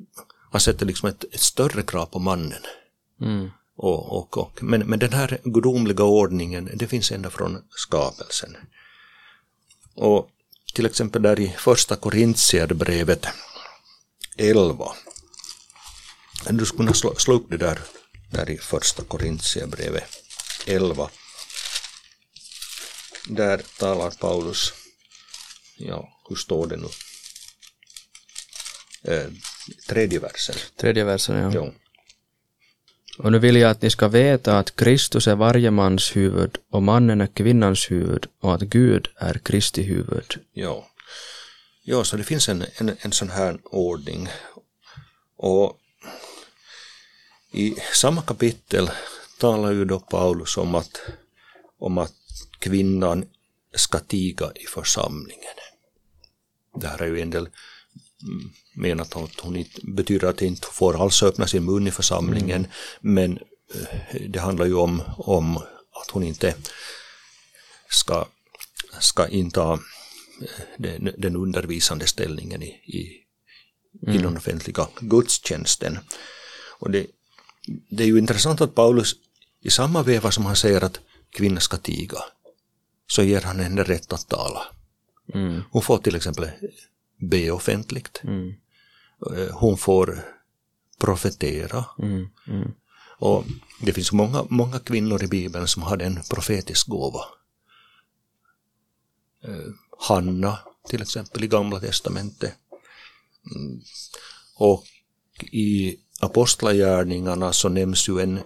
Han 0.51 0.61
sätter 0.61 0.85
liksom 0.85 1.09
ett, 1.09 1.23
ett 1.23 1.41
större 1.41 1.83
krav 1.83 2.05
på 2.05 2.19
mannen. 2.19 2.61
Mm. 3.21 3.49
Och, 3.75 4.17
och, 4.17 4.37
och. 4.37 4.63
Men, 4.63 4.81
men 4.81 4.99
den 4.99 5.13
här 5.13 5.39
gudomliga 5.43 6.03
ordningen, 6.03 6.69
det 6.73 6.87
finns 6.87 7.11
ända 7.11 7.29
från 7.29 7.63
skapelsen. 7.69 8.57
Och 9.93 10.29
till 10.73 10.85
exempel 10.85 11.21
där 11.21 11.39
i 11.39 11.47
första 11.47 11.95
Korintierbrevet 11.95 13.27
11. 14.37 14.95
Du 16.49 16.65
skulle 16.65 16.77
kunna 16.77 16.93
slå, 16.93 17.15
slå 17.15 17.33
upp 17.33 17.49
det 17.49 17.57
där, 17.57 17.79
där 18.31 18.49
i 18.49 18.57
första 18.57 19.03
Korintierbrevet 19.03 20.03
11. 20.65 21.09
Där 23.27 23.61
talar 23.79 24.11
Paulus, 24.11 24.73
ja, 25.77 26.09
hur 26.29 26.35
står 26.35 26.67
det 26.67 26.77
nu? 26.77 26.87
Eh, 29.13 29.27
tredje 29.87 30.19
versen. 30.19 30.55
Tredje 30.77 31.03
versen, 31.03 31.35
ja. 31.35 31.51
Jo. 31.53 31.73
Och 33.17 33.31
nu 33.31 33.39
vill 33.39 33.55
jag 33.55 33.71
att 33.71 33.81
ni 33.81 33.89
ska 33.89 34.07
veta 34.07 34.59
att 34.59 34.75
Kristus 34.75 35.27
är 35.27 35.35
varje 35.35 35.71
mans 35.71 36.15
huvud 36.15 36.57
och 36.71 36.83
mannen 36.83 37.21
är 37.21 37.27
kvinnans 37.27 37.91
huvud 37.91 38.27
och 38.41 38.55
att 38.55 38.61
Gud 38.61 39.07
är 39.15 39.33
Kristi 39.33 39.83
huvud. 39.83 40.39
Ja. 40.53 40.87
Ja, 41.85 42.03
så 42.03 42.17
det 42.17 42.23
finns 42.23 42.49
en, 42.49 42.65
en, 42.75 42.95
en 42.99 43.11
sån 43.11 43.29
här 43.29 43.59
ordning. 43.63 44.29
Och 45.37 45.79
i 47.51 47.75
samma 47.93 48.21
kapitel 48.21 48.91
talar 49.39 49.71
ju 49.71 49.85
då 49.85 49.99
Paulus 49.99 50.57
om 50.57 50.75
att, 50.75 51.01
om 51.79 51.97
att 51.97 52.13
kvinnan 52.59 53.25
ska 53.75 53.99
tiga 53.99 54.51
i 54.55 54.65
församlingen. 54.65 55.55
Det 56.75 56.87
här 56.87 57.01
är 57.01 57.07
ju 57.07 57.21
en 57.21 57.29
del 57.29 57.49
mm, 58.23 58.51
menat 58.75 59.15
att 59.15 59.39
hon 59.39 59.55
inte, 59.55 59.81
betyder 59.83 60.27
att 60.27 60.39
hon 60.39 60.47
inte 60.49 60.67
får 60.67 61.01
alls 61.01 61.23
öppna 61.23 61.47
sin 61.47 61.65
mun 61.65 61.87
i 61.87 61.91
församlingen, 61.91 62.67
men 63.01 63.39
eh, 63.73 64.21
det 64.29 64.39
handlar 64.39 64.65
ju 64.65 64.75
om, 64.75 65.01
om 65.17 65.57
att 65.91 66.09
hon 66.11 66.23
inte 66.23 66.55
ska, 67.89 68.25
ska 68.99 69.27
inta 69.27 69.79
den, 70.77 71.11
den 71.17 71.35
undervisande 71.35 72.07
ställningen 72.07 72.63
i, 72.63 72.67
i, 72.67 73.25
i 74.07 74.17
den 74.17 74.37
offentliga 74.37 74.87
gudstjänsten. 74.99 75.99
Och 76.79 76.91
det, 76.91 77.07
det 77.89 78.03
är 78.03 78.07
ju 78.07 78.17
intressant 78.17 78.61
att 78.61 78.75
Paulus 78.75 79.15
i 79.61 79.69
samma 79.69 80.03
veva 80.03 80.31
som 80.31 80.45
han 80.45 80.55
säger 80.55 80.83
att 80.83 80.99
kvinnan 81.29 81.61
ska 81.61 81.77
tiga, 81.77 82.17
så 83.07 83.23
ger 83.23 83.41
han 83.41 83.59
henne 83.59 83.83
rätt 83.83 84.13
att 84.13 84.29
tala. 84.29 84.61
Mm. 85.33 85.61
Hon 85.71 85.81
får 85.81 85.97
till 85.97 86.15
exempel 86.15 86.49
be 87.17 87.51
offentligt. 87.51 88.21
Mm. 88.23 88.53
Eh, 89.35 89.49
Hon 89.53 89.77
får 89.77 90.25
profetera. 90.99 91.85
Mm. 91.99 92.27
Mm. 92.47 92.71
Och 93.17 93.45
det 93.81 93.93
finns 93.93 94.11
många, 94.11 94.45
många 94.49 94.79
kvinnor 94.79 95.23
i 95.23 95.27
Bibeln 95.27 95.67
som 95.67 95.83
hade 95.83 96.05
en 96.05 96.19
profetisk 96.29 96.87
gåva. 96.87 97.21
Hanna 99.99 100.59
till 100.89 101.01
exempel 101.01 101.43
i 101.43 101.47
Gamla 101.47 101.79
Testamentet. 101.79 102.53
Mm. 103.55 103.81
Och 104.55 104.83
i 105.51 105.97
Apostlagärningarna 106.19 107.53
så 107.53 107.69
nämns 107.69 108.09
ju 108.09 108.19
en, 108.19 108.39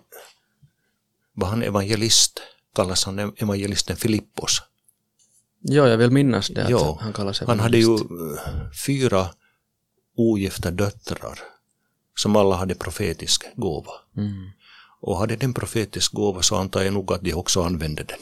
var 1.33 1.47
han 1.47 1.63
evangelist, 1.63 2.41
kallas 2.75 3.03
han 3.05 3.19
evangelisten 3.19 3.97
Filippos. 3.97 4.62
Ja, 5.62 5.88
jag 5.88 5.97
vill 5.97 6.12
minnas 6.12 6.47
det 6.47 6.63
att 6.63 6.69
Ja, 6.69 6.97
han 7.01 7.13
kallar 7.13 7.33
sig 7.33 7.47
Han 7.47 7.59
hade 7.59 7.77
ju 7.77 7.83
evangelist. 7.83 8.12
eh, 8.47 8.71
fyra 8.85 9.29
ogifta 10.15 10.71
döttrar 10.71 11.39
som 12.15 12.35
alla 12.35 12.55
hade 12.55 12.75
profetisk 12.75 13.45
gåva. 13.55 13.91
Mm. 14.17 14.49
Och 15.01 15.17
hade 15.17 15.35
den 15.35 15.53
profetisk 15.53 16.12
gåva 16.12 16.41
så 16.41 16.55
antar 16.55 16.81
jag 16.81 16.93
nog 16.93 17.13
att 17.13 17.21
de 17.21 17.33
också 17.33 17.62
använde 17.62 18.03
den. 18.03 18.19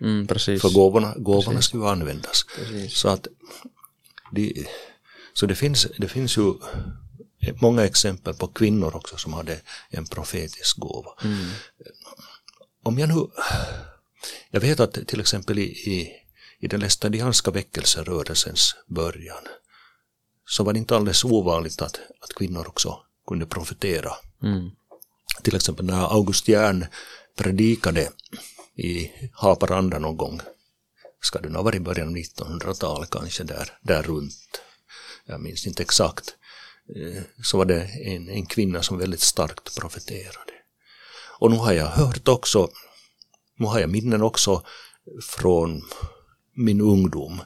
Mm, 0.00 0.26
precis. 0.26 0.62
För 0.62 0.68
gåvorna, 0.70 1.14
gåvorna 1.16 1.62
ska 1.62 1.78
ju 1.78 1.86
användas. 1.86 2.44
Precis. 2.56 2.98
Så 2.98 3.08
att 3.08 3.28
de, 4.32 4.66
så 5.32 5.46
det 5.46 5.54
finns, 5.54 5.86
det 5.98 6.08
finns 6.08 6.36
ju 6.36 6.54
många 7.60 7.84
exempel 7.84 8.34
på 8.34 8.46
kvinnor 8.46 8.96
också 8.96 9.16
som 9.16 9.32
hade 9.32 9.60
en 9.90 10.06
profetisk 10.06 10.78
gåva. 10.78 11.10
Mm. 11.24 11.50
Om 12.82 12.98
jag 12.98 13.08
nu, 13.08 13.26
jag 14.50 14.60
vet 14.60 14.80
att 14.80 15.06
till 15.06 15.20
exempel 15.20 15.58
i, 15.58 15.62
i, 15.62 16.12
i 16.58 16.68
den 16.68 16.80
lästadianska 16.80 17.50
väckelserörelsens 17.50 18.74
början 18.86 19.42
så 20.44 20.64
var 20.64 20.72
det 20.72 20.78
inte 20.78 20.96
alldeles 20.96 21.24
ovanligt 21.24 21.82
att, 21.82 22.00
att 22.20 22.34
kvinnor 22.36 22.68
också 22.68 22.98
kunde 23.26 23.46
profetera. 23.46 24.12
Mm. 24.42 24.70
Till 25.42 25.56
exempel 25.56 25.86
när 25.86 26.12
August 26.12 26.48
Jern 26.48 26.86
predikade 27.36 28.10
i 28.76 29.10
Haparanda 29.32 29.98
någon 29.98 30.16
gång 30.16 30.40
ska 31.20 31.40
det 31.40 31.54
ha 31.54 31.62
varit 31.62 31.80
i 31.80 31.80
början 31.80 32.08
av 32.08 32.16
1900-talet 32.16 33.10
kanske 33.10 33.44
där, 33.44 33.78
där 33.82 34.02
runt, 34.02 34.60
jag 35.26 35.40
minns 35.40 35.66
inte 35.66 35.82
exakt, 35.82 36.36
eh, 36.96 37.22
så 37.42 37.58
var 37.58 37.64
det 37.64 37.82
en, 37.82 38.28
en 38.28 38.46
kvinna 38.46 38.82
som 38.82 38.98
väldigt 38.98 39.20
starkt 39.20 39.76
profeterade. 39.76 40.52
Och 41.38 41.50
nu 41.50 41.56
har 41.56 41.72
jag 41.72 41.86
hört 41.86 42.28
också, 42.28 42.68
nu 43.58 43.66
har 43.66 43.80
jag 43.80 43.90
minnen 43.90 44.22
också 44.22 44.62
från 45.22 45.82
min 46.54 46.80
ungdom 46.80 47.40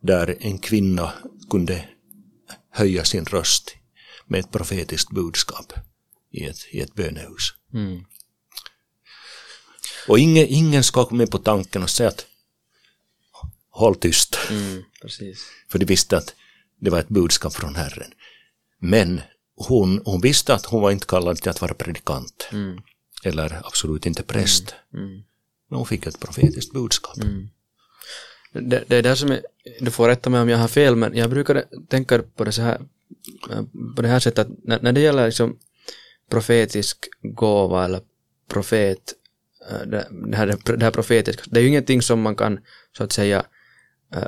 där 0.00 0.36
en 0.40 0.58
kvinna 0.58 1.12
kunde 1.50 1.88
höja 2.70 3.04
sin 3.04 3.24
röst 3.24 3.76
med 4.26 4.40
ett 4.40 4.50
profetiskt 4.50 5.10
budskap 5.10 5.72
i 6.30 6.44
ett, 6.44 6.66
i 6.70 6.80
ett 6.80 6.94
bönehus. 6.94 7.54
Mm. 7.74 8.04
Och 10.08 10.18
ingen, 10.18 10.46
ingen 10.48 10.84
ska 10.84 11.04
komma 11.04 11.18
med 11.18 11.30
på 11.30 11.38
tanken 11.38 11.82
och 11.82 11.90
säga 11.90 12.08
att 12.08 12.26
håll 13.70 13.94
tyst. 13.94 14.38
Mm, 14.50 14.82
För 15.68 15.78
de 15.78 15.84
visste 15.84 16.16
att 16.16 16.34
det 16.80 16.90
var 16.90 16.98
ett 16.98 17.08
budskap 17.08 17.54
från 17.54 17.74
Herren. 17.74 18.12
Men 18.78 19.20
hon, 19.56 20.02
hon 20.04 20.20
visste 20.20 20.54
att 20.54 20.66
hon 20.66 20.82
var 20.82 20.90
inte 20.90 21.06
kallad 21.06 21.36
till 21.36 21.50
att 21.50 21.60
vara 21.60 21.74
predikant. 21.74 22.48
Mm. 22.52 22.80
Eller 23.24 23.60
absolut 23.64 24.06
inte 24.06 24.22
präst. 24.22 24.74
Mm. 24.94 25.04
mm. 25.04 25.22
Men 25.68 25.76
hon 25.76 25.86
fick 25.86 26.06
ett 26.06 26.20
profetiskt 26.20 26.72
budskap. 26.72 27.16
Mm. 27.16 27.48
Det, 28.52 28.84
det 28.88 28.96
är 28.96 29.02
där 29.02 29.14
som 29.14 29.30
är, 29.30 29.42
du 29.80 29.90
får 29.90 30.08
rätta 30.08 30.30
mig 30.30 30.40
om 30.40 30.48
jag 30.48 30.58
har 30.58 30.68
fel, 30.68 30.96
men 30.96 31.16
jag 31.16 31.30
brukar 31.30 31.64
tänka 31.88 32.22
på 32.36 32.44
det 32.44 32.52
så 32.52 32.62
här, 32.62 32.80
på 33.96 34.02
det 34.02 34.08
här 34.08 34.20
sättet 34.20 34.46
att 34.46 34.64
när, 34.64 34.80
när 34.82 34.92
det 34.92 35.00
gäller 35.00 35.26
liksom 35.26 35.58
profetisk 36.30 37.08
gåva 37.22 37.84
eller 37.84 38.00
profet, 38.48 39.14
det, 39.70 40.08
det, 40.10 40.36
här, 40.36 40.56
det 40.76 40.84
här 40.84 40.90
profetiska, 40.90 41.42
det 41.46 41.60
är 41.60 41.62
ju 41.62 41.68
ingenting 41.68 42.02
som 42.02 42.20
man 42.20 42.36
kan 42.36 42.60
så 42.96 43.04
att 43.04 43.12
säga 43.12 43.44
äh, 44.14 44.24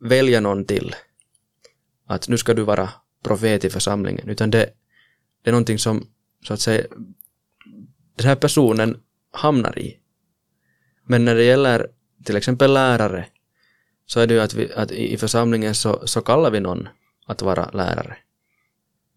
välja 0.00 0.40
någon 0.40 0.64
till. 0.64 0.94
Att 2.06 2.28
nu 2.28 2.38
ska 2.38 2.54
du 2.54 2.62
vara 2.62 2.88
profet 3.24 3.64
i 3.64 3.70
församlingen, 3.70 4.28
utan 4.28 4.50
det, 4.50 4.70
det 5.42 5.50
är 5.50 5.52
någonting 5.52 5.78
som 5.78 6.06
så 6.44 6.54
att 6.54 6.60
säga 6.60 6.86
den 8.16 8.26
här 8.26 8.36
personen 8.36 9.00
hamnar 9.32 9.78
i. 9.78 9.98
Men 11.04 11.24
när 11.24 11.34
det 11.34 11.44
gäller 11.44 11.88
till 12.24 12.36
exempel 12.36 12.72
lärare 12.72 13.26
så 14.06 14.20
är 14.20 14.26
det 14.26 14.34
ju 14.34 14.40
att, 14.40 14.54
vi, 14.54 14.72
att 14.72 14.90
i 14.90 15.16
församlingen 15.16 15.74
så, 15.74 16.06
så 16.06 16.20
kallar 16.20 16.50
vi 16.50 16.60
någon 16.60 16.88
att 17.26 17.42
vara 17.42 17.70
lärare. 17.70 18.16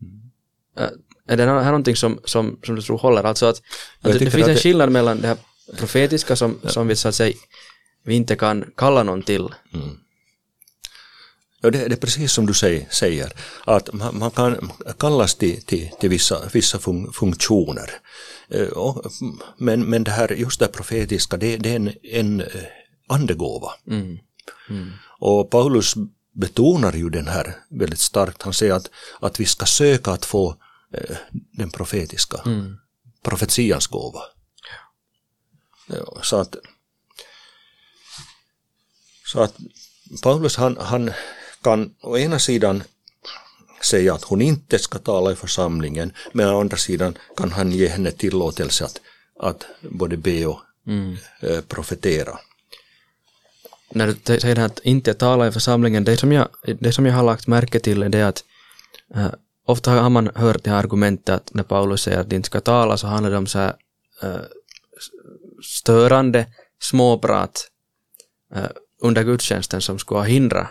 Mm. 0.01 0.91
Är 1.27 1.37
det 1.37 1.43
här 1.43 1.65
någonting 1.65 1.95
som, 1.95 2.19
som, 2.23 2.59
som 2.63 2.75
du 2.75 2.81
tror 2.81 2.97
håller? 2.97 3.23
Alltså 3.23 3.45
att, 3.45 3.61
att 4.01 4.11
det, 4.11 4.19
det 4.19 4.31
finns 4.31 4.47
en 4.47 4.55
skillnad 4.55 4.91
mellan 4.91 5.21
det 5.21 5.27
här 5.27 5.37
profetiska 5.77 6.35
som, 6.35 6.59
ja. 6.63 6.69
som 6.69 6.87
vi 6.87 6.95
så 6.95 7.07
att 7.07 7.15
säga 7.15 7.35
vi 8.05 8.15
inte 8.15 8.35
kan 8.35 8.71
kalla 8.77 9.03
någon 9.03 9.23
till. 9.23 9.49
Mm. 9.73 9.97
Ja, 11.61 11.69
det, 11.71 11.87
det, 11.87 11.95
är 11.95 11.99
precis 11.99 12.31
som 12.31 12.45
du 12.45 12.53
säger, 12.89 13.33
att 13.65 13.93
man, 13.93 14.17
man 14.17 14.31
kan 14.31 14.71
kallas 14.99 15.35
till, 15.35 15.61
till, 15.65 15.89
till 15.99 16.09
vissa, 16.09 16.49
vissa 16.53 16.79
fun, 16.79 17.13
funktioner. 17.13 17.89
Eh, 18.49 18.95
men, 19.57 19.85
men 19.89 20.03
det 20.03 20.11
här, 20.11 20.31
just 20.31 20.59
det 20.59 20.67
profetiska, 20.67 21.37
det, 21.37 21.57
det 21.57 21.69
är 21.69 21.75
en, 21.75 21.93
en 22.03 22.41
eh, 22.41 22.47
andegåva. 23.07 23.71
Mm. 23.87 24.17
Mm. 24.69 24.91
Och 25.19 25.49
Paulus 25.49 25.93
betonar 26.33 26.93
ju 26.93 27.09
den 27.09 27.27
här 27.27 27.55
väldigt 27.69 27.99
starkt. 27.99 28.41
Han 28.41 28.53
säger 28.53 28.73
att, 28.73 28.89
att 29.19 29.39
vi 29.39 29.45
ska 29.45 29.65
söka 29.65 30.11
att 30.11 30.25
få 30.25 30.55
eh, 30.93 31.15
den 31.51 31.69
profetiska, 31.69 32.41
mm. 32.45 32.77
profetians 33.23 33.87
gåva. 33.87 34.21
Så 36.23 36.37
att 36.37 36.55
så 39.25 39.39
att 39.39 39.55
Paulus 40.23 40.55
han, 40.55 40.77
han 40.77 41.11
kan 41.63 41.95
å 42.01 42.17
ena 42.17 42.39
sidan 42.39 42.83
säga 43.83 44.13
att 44.13 44.23
hon 44.23 44.41
inte 44.41 44.79
ska 44.79 44.99
tala 44.99 45.31
i 45.31 45.35
församlingen, 45.35 46.13
men 46.33 46.49
å 46.49 46.59
andra 46.61 46.77
sidan 46.77 47.17
kan 47.37 47.51
han 47.51 47.71
ge 47.71 47.87
henne 47.87 48.11
tillåtelse 48.11 48.85
att, 48.85 49.01
att 49.39 49.65
både 49.81 50.17
be 50.17 50.45
och 50.45 50.59
mm. 50.87 51.17
eh, 51.39 51.61
profetera. 51.61 52.39
När 53.89 54.07
du 54.07 54.39
säger 54.39 54.59
att 54.59 54.79
inte 54.79 55.13
tala 55.13 55.47
i 55.47 55.51
församlingen, 55.51 56.03
det 56.03 56.17
som 56.17 56.31
jag, 56.31 56.47
det 56.79 56.91
som 56.91 57.05
jag 57.05 57.13
har 57.13 57.23
lagt 57.23 57.47
märke 57.47 57.79
till 57.79 58.03
är 58.03 58.09
det 58.09 58.27
att 58.27 58.43
äh, 59.15 59.27
ofta 59.65 59.91
har 59.91 60.09
man 60.09 60.31
hört 60.35 60.63
det 60.63 60.69
här 60.69 60.77
argumentet 60.77 61.35
att 61.35 61.53
när 61.53 61.63
Paulus 61.63 62.01
säger 62.01 62.19
att 62.19 62.33
inte 62.33 62.47
ska 62.47 62.61
tala 62.61 62.97
så 62.97 63.07
handlar 63.07 63.31
det 63.31 63.37
om 63.37 63.47
så 63.47 63.59
här, 63.59 63.75
äh, 64.23 64.41
störande 65.65 66.45
småprat 66.81 67.67
eh, 68.55 68.69
under 69.01 69.23
gudstjänsten 69.23 69.81
som 69.81 69.99
skulle 69.99 70.19
ha 70.19 70.25
hindrat 70.25 70.67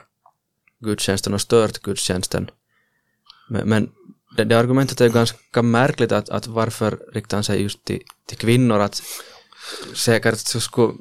gudstjänsten 0.84 1.34
och 1.34 1.40
stört 1.40 1.78
gudstjänsten. 1.78 2.50
Men, 3.48 3.68
men 3.68 3.90
det, 4.36 4.44
det, 4.44 4.58
argumentet 4.58 5.00
är 5.00 5.08
ganska 5.08 5.62
märkligt 5.62 6.12
att, 6.12 6.28
att 6.28 6.46
varför 6.46 6.98
riktar 7.12 7.36
han 7.36 7.44
sig 7.44 7.62
just 7.62 7.84
till, 7.84 8.00
till 8.28 8.38
kvinnor 8.38 8.78
att 8.80 9.02
säkert 9.94 10.38
så 10.38 10.60
skulle 10.60 10.92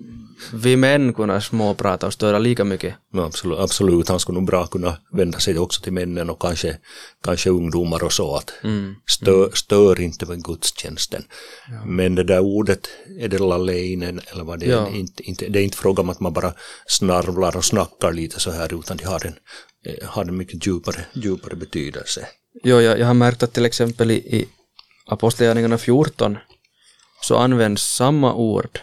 vi 0.54 0.76
män 0.76 1.14
kunna 1.14 1.42
småprata 1.42 2.08
och 2.08 2.14
störa 2.14 2.40
lika 2.40 2.64
mycket. 2.64 2.96
No, 3.14 3.22
absolut, 3.22 3.60
absolut, 3.60 4.10
han 4.10 4.20
skulle 4.20 4.40
nog 4.40 4.48
bra 4.48 4.68
kunna 4.68 4.98
vända 5.12 5.40
sig 5.40 5.60
också 5.60 5.82
till 5.82 5.94
männen 5.94 6.30
och 6.30 6.42
kanske, 6.42 6.78
kanske 7.24 7.50
ungdomar 7.50 8.04
och 8.04 8.14
så 8.14 8.36
att 8.36 8.54
mm. 8.64 8.96
stör, 9.06 9.52
stör 9.54 10.02
inte 10.02 10.26
med 10.26 10.44
gudstjänsten. 10.44 11.24
Ja. 11.68 11.86
Men 11.86 12.16
det 12.16 12.24
där 12.24 12.40
ordet 12.40 12.90
edelaleinen 13.20 14.22
eller 14.32 14.44
vad 14.44 14.60
det 14.60 14.66
ja. 14.66 14.88
är, 14.88 14.96
inte, 14.96 15.24
inte, 15.24 15.50
det 15.50 15.60
är 15.60 15.64
inte 15.64 15.78
fråga 15.78 16.02
om 16.02 16.10
att 16.10 16.20
man 16.20 16.34
bara 16.34 16.54
snarvlar 16.86 17.58
och 17.58 17.66
snackar 17.66 18.14
lite 18.14 18.40
så 18.40 18.52
här 18.52 18.80
utan 18.80 18.98
det 18.98 19.06
har 19.06 19.26
en, 19.26 19.36
eh, 19.86 20.10
har 20.10 20.26
en 20.26 20.38
mycket 20.38 20.68
djupare, 20.68 21.06
djupare 21.14 21.56
betydelse. 21.56 22.28
Jo, 22.64 22.82
jag, 22.82 23.00
jag 23.00 23.08
har 23.08 23.14
märkt 23.14 23.44
att 23.44 23.54
till 23.54 23.66
exempel 23.66 24.12
i, 24.12 24.16
i 24.16 24.48
Apostlagärningarna 25.06 25.78
14 25.78 26.38
så 27.24 27.38
används 27.38 27.84
samma 27.84 28.34
ord. 28.34 28.80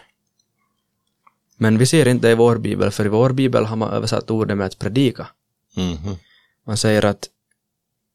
Men 1.57 1.77
vi 1.77 1.85
ser 1.85 2.07
inte 2.07 2.27
det 2.27 2.31
i 2.31 2.35
vår 2.35 2.57
bibel, 2.57 2.91
för 2.91 3.05
i 3.05 3.09
vår 3.09 3.29
bibel 3.29 3.65
har 3.65 3.75
man 3.75 3.93
översatt 3.93 4.31
ordet 4.31 4.57
med 4.57 4.65
att 4.65 4.79
predika. 4.79 5.27
Mm 5.77 5.97
-hmm. 5.97 6.17
Man 6.67 6.77
säger 6.77 7.05
att 7.05 7.29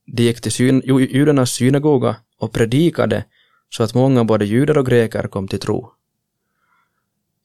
de 0.07 0.23
gick 0.23 0.41
till 0.41 0.53
syn, 0.53 0.83
judarnas 0.85 1.51
synagoga 1.51 2.17
och 2.39 2.53
predikade 2.53 3.25
så 3.69 3.83
att 3.83 3.95
många 3.95 4.25
både 4.25 4.45
judar 4.45 4.79
och 4.79 4.87
greker 4.87 5.29
kom 5.29 5.49
till 5.49 5.61
tro. 5.61 5.93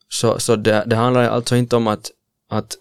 Så, 0.10 0.40
så 0.40 0.56
det, 0.56 0.84
det 0.88 0.96
handlar 0.96 1.30
alltså 1.30 1.56
inte 1.56 1.76
om 1.76 1.88
att, 1.88 2.12
att, 2.50 2.78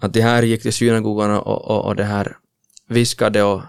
att 0.00 0.12
de 0.12 0.20
här 0.20 0.42
gick 0.42 0.62
till 0.62 0.72
synagogan 0.72 1.30
och, 1.30 1.70
och, 1.70 1.84
och 1.84 1.96
det 1.96 2.04
här 2.04 2.36
viskade 2.88 3.42
och, 3.42 3.62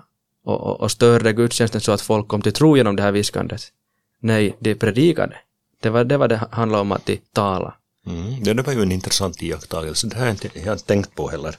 och, 0.44 0.82
och 0.82 0.92
störde 0.92 1.34
gudstjänsten 1.34 1.82
så 1.82 1.92
att 1.92 2.02
folk 2.02 2.28
kom 2.28 2.42
till 2.42 2.54
tro 2.54 2.78
genom 2.78 2.96
det 2.96 3.04
här 3.04 3.12
viskandet. 3.12 3.72
Nej, 4.20 4.58
de 4.60 4.76
predikade. 4.76 5.36
Det 5.80 5.90
var 5.90 6.04
det 6.04 6.18
var 6.18 6.28
det 6.28 6.48
handlade 6.52 6.82
om 6.82 6.92
att 6.92 7.06
de 7.06 7.18
talade. 7.34 7.74
Mm, 8.06 8.44
det 8.44 8.62
var 8.62 8.74
ju 8.74 8.82
en 8.82 8.92
intressant 8.92 9.42
iakttagelse. 9.42 10.08
Det 10.08 10.16
har 10.18 10.26
jag 10.26 10.34
inte, 10.34 10.50
jag 10.54 10.72
har 10.72 10.78
tänkt 10.78 11.16
på 11.16 11.30
heller. 11.30 11.56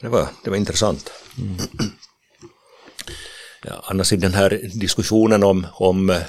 Det 0.00 0.08
var, 0.08 0.28
det 0.44 0.50
var 0.50 0.56
intressant. 0.56 1.12
Mm. 1.38 1.56
Ja, 3.64 3.82
annars 3.84 4.12
i 4.12 4.16
den 4.16 4.34
här 4.34 4.70
diskussionen 4.74 5.42
om, 5.42 5.66
om 5.72 6.10
eh, 6.10 6.22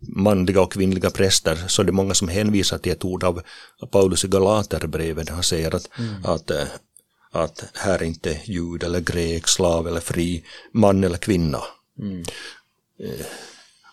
manliga 0.00 0.60
och 0.60 0.72
kvinnliga 0.72 1.10
präster 1.10 1.58
så 1.66 1.82
är 1.82 1.86
det 1.86 1.92
många 1.92 2.14
som 2.14 2.28
hänvisar 2.28 2.78
till 2.78 2.92
ett 2.92 3.04
ord 3.04 3.24
av 3.24 3.42
Paulus 3.90 4.24
i 4.24 4.28
Galaterbrevet 4.28 5.28
han 5.28 5.42
säger 5.42 5.74
att, 5.74 5.88
mm. 5.98 6.24
att, 6.24 6.50
eh, 6.50 6.66
att 7.32 7.64
här 7.74 7.98
är 7.98 8.02
inte 8.02 8.40
jud 8.44 8.82
eller 8.82 9.00
grek, 9.00 9.48
slav 9.48 9.88
eller 9.88 10.00
fri, 10.00 10.44
man 10.72 11.04
eller 11.04 11.18
kvinna. 11.18 11.62
Mm. 11.98 12.24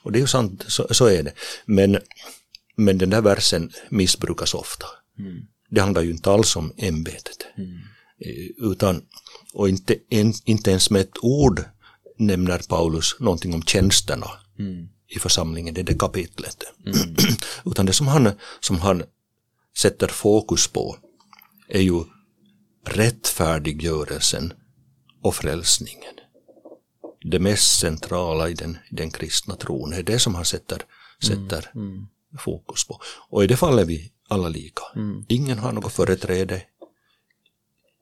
Och 0.04 0.12
det 0.12 0.18
är 0.18 0.22
ju 0.22 0.28
sant, 0.28 0.66
så, 0.68 0.88
så, 0.92 1.06
är 1.06 1.24
det. 1.24 1.34
Men, 1.66 1.98
men 2.76 2.98
den 2.98 3.10
där 3.10 3.22
versen 3.22 3.72
missbrukas 3.90 4.54
ofta. 4.54 4.86
Mm. 5.20 5.42
Det 5.70 5.82
handlar 5.82 6.02
ju 6.02 6.12
inte 6.12 6.32
alls 6.32 6.56
om 6.56 6.74
ämbetet. 6.78 7.46
Mm. 7.58 7.70
Eh, 8.20 8.72
utan, 8.72 9.02
och 9.54 9.70
inte, 9.70 9.96
en, 10.10 10.34
inte 10.46 10.70
ens 10.70 10.90
med 10.90 11.02
ett 11.02 11.18
ord 11.22 11.64
nämner 12.18 12.62
Paulus 12.70 13.16
någonting 13.20 13.54
om 13.54 13.64
tjänsterna 13.64 14.28
mm. 14.60 14.88
i 15.08 15.20
församlingen, 15.20 15.74
det 15.74 15.82
är 15.82 15.86
det 15.86 16.00
kapitlet. 16.00 16.64
Mm. 16.86 17.16
utan 17.66 17.86
det 17.86 17.94
som 17.94 18.08
han, 18.08 18.32
som 18.60 18.80
han 18.80 19.04
sätter 19.78 20.08
fokus 20.08 20.68
på 20.68 20.98
är 21.68 21.82
ju 21.82 22.04
rättfärdiggörelsen 22.86 24.54
och 25.22 25.36
frälsningen 25.36 26.14
det 27.32 27.40
mest 27.40 27.80
centrala 27.80 28.50
i 28.50 28.54
den, 28.54 28.78
den 28.90 29.12
kristna 29.12 29.56
tron. 29.56 29.90
Det 29.90 29.98
är 29.98 30.04
det 30.04 30.20
som 30.20 30.36
han 30.36 30.46
sätter, 30.46 30.82
sätter 31.24 31.72
mm, 31.76 31.88
mm. 31.88 32.08
fokus 32.40 32.88
på. 32.88 33.02
Och 33.30 33.44
i 33.44 33.48
det 33.48 33.58
fallet 33.58 33.82
är 33.84 33.88
vi 33.88 34.12
alla 34.28 34.48
lika. 34.48 34.84
Mm. 34.96 35.26
Ingen 35.28 35.60
har 35.60 35.72
något 35.72 35.94
företräde. 35.94 36.62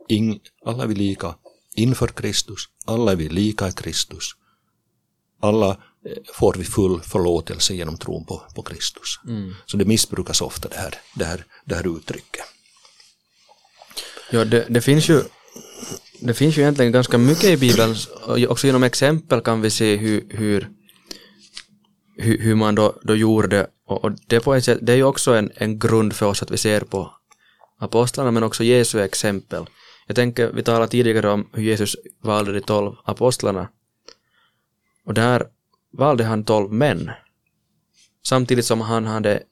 Ing, 0.10 0.40
alla 0.66 0.84
är 0.84 0.88
vi 0.88 0.96
lika 0.96 1.36
inför 1.76 2.08
Kristus. 2.08 2.62
Alla 2.86 3.12
är 3.12 3.16
vi 3.16 3.30
lika 3.30 3.68
i 3.68 3.72
Kristus. 3.72 4.32
Alla 5.40 5.70
eh, 5.70 6.18
får 6.34 6.54
vi 6.54 6.64
full 6.64 7.02
förlåtelse 7.02 7.74
genom 7.74 7.98
tron 7.98 8.26
på, 8.26 8.44
på 8.56 8.64
Kristus. 8.64 9.20
Mm. 9.28 9.54
Så 9.66 9.78
det 9.78 9.86
missbrukas 9.86 10.42
ofta 10.42 10.70
det 10.70 10.78
här, 10.78 10.96
det 11.16 11.26
här, 11.26 11.46
det 11.66 11.76
här 11.76 11.98
uttrycket. 11.98 12.46
Ja, 14.32 14.46
det, 14.46 14.66
det 14.70 14.82
finns 14.82 15.10
ju 15.10 15.24
det 16.20 16.34
finns 16.34 16.58
ju 16.58 16.62
egentligen 16.62 16.92
ganska 16.92 17.18
mycket 17.18 17.44
i 17.44 17.58
Bibeln, 17.58 17.96
också 18.50 18.68
genom 18.68 18.84
exempel 18.84 19.42
kan 19.42 19.62
vi 19.62 19.70
se 19.70 19.96
hur, 19.96 20.26
hur, 20.30 20.70
hur, 22.18 22.56
man 22.56 22.76
då, 22.76 23.00
då 23.02 23.16
gjorde 23.16 23.68
och, 23.88 24.04
och 24.04 24.12
det, 24.28 24.40
på 24.40 24.62
sätt, 24.62 24.80
det 24.82 24.94
är 24.94 24.98
ju 24.98 25.04
också 25.04 25.34
en, 25.34 25.52
en 25.56 25.80
grund 25.80 26.14
för 26.14 26.26
oss 26.26 26.44
att 26.44 26.52
vi 26.52 26.58
ser 26.58 26.82
på 26.82 27.12
apostlarna 27.80 28.32
men 28.32 28.44
också 28.44 28.64
Jesu 28.64 29.02
exempel. 29.02 29.66
Jag 30.08 30.16
tänker, 30.16 30.52
vi 30.54 30.64
talade 30.64 30.88
tidigare 30.88 31.30
om 31.30 31.50
hur 31.54 31.64
Jesus 31.64 31.96
valde 32.22 32.54
de 32.54 32.62
tolv 32.62 32.96
apostlarna. 33.04 33.70
Och 35.06 35.14
där 35.14 35.48
valde 35.92 36.24
han 36.24 36.44
tolv 36.44 36.72
män. 36.72 37.12
Samtidigt 38.24 38.66
som 38.66 38.82
han 38.82 39.06
hade 39.06 39.44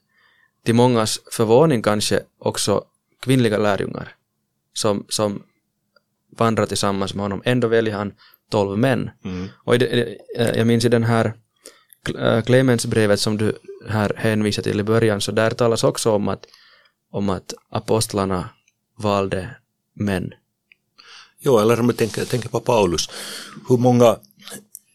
till 0.65 0.75
mångas 0.75 1.19
förvåning 1.31 1.81
kanske 1.81 2.21
också 2.39 2.83
kvinnliga 3.19 3.57
lärjungar 3.57 4.15
som, 4.73 5.05
som 5.09 5.43
vandrar 6.38 6.65
tillsammans 6.65 7.13
med 7.13 7.24
honom. 7.24 7.41
Ändå 7.46 7.67
väljer 7.67 7.94
han 7.96 8.13
tolv 8.50 8.78
män. 8.80 9.10
Mm. 9.24 9.48
Och 9.63 9.80
det, 9.80 10.17
eh, 10.38 10.58
jag 10.58 10.67
minns 10.67 10.86
i 10.86 10.89
den 10.89 11.04
här 11.04 11.34
äh, 12.20 12.41
Clemensbrevet 12.41 13.20
som 13.20 13.38
du 13.38 13.58
här 13.89 14.13
hänvisar 14.17 14.63
till 14.63 14.80
i 14.80 14.84
början, 14.84 15.22
så 15.22 15.32
där 15.32 15.52
talas 15.52 15.84
också 15.84 16.12
om 16.12 16.28
att, 16.28 16.46
om 17.12 17.30
att 17.30 17.54
apostlarna 17.70 18.50
valde 18.98 19.56
män. 19.94 20.34
Jo, 21.39 21.60
eller 21.60 21.80
om 21.80 21.86
jag 21.86 21.98
tänker, 21.98 22.26
tänker 22.26 22.50
på 22.50 22.60
Paulus, 22.60 23.10
hur 23.70 23.78
många 23.78 24.17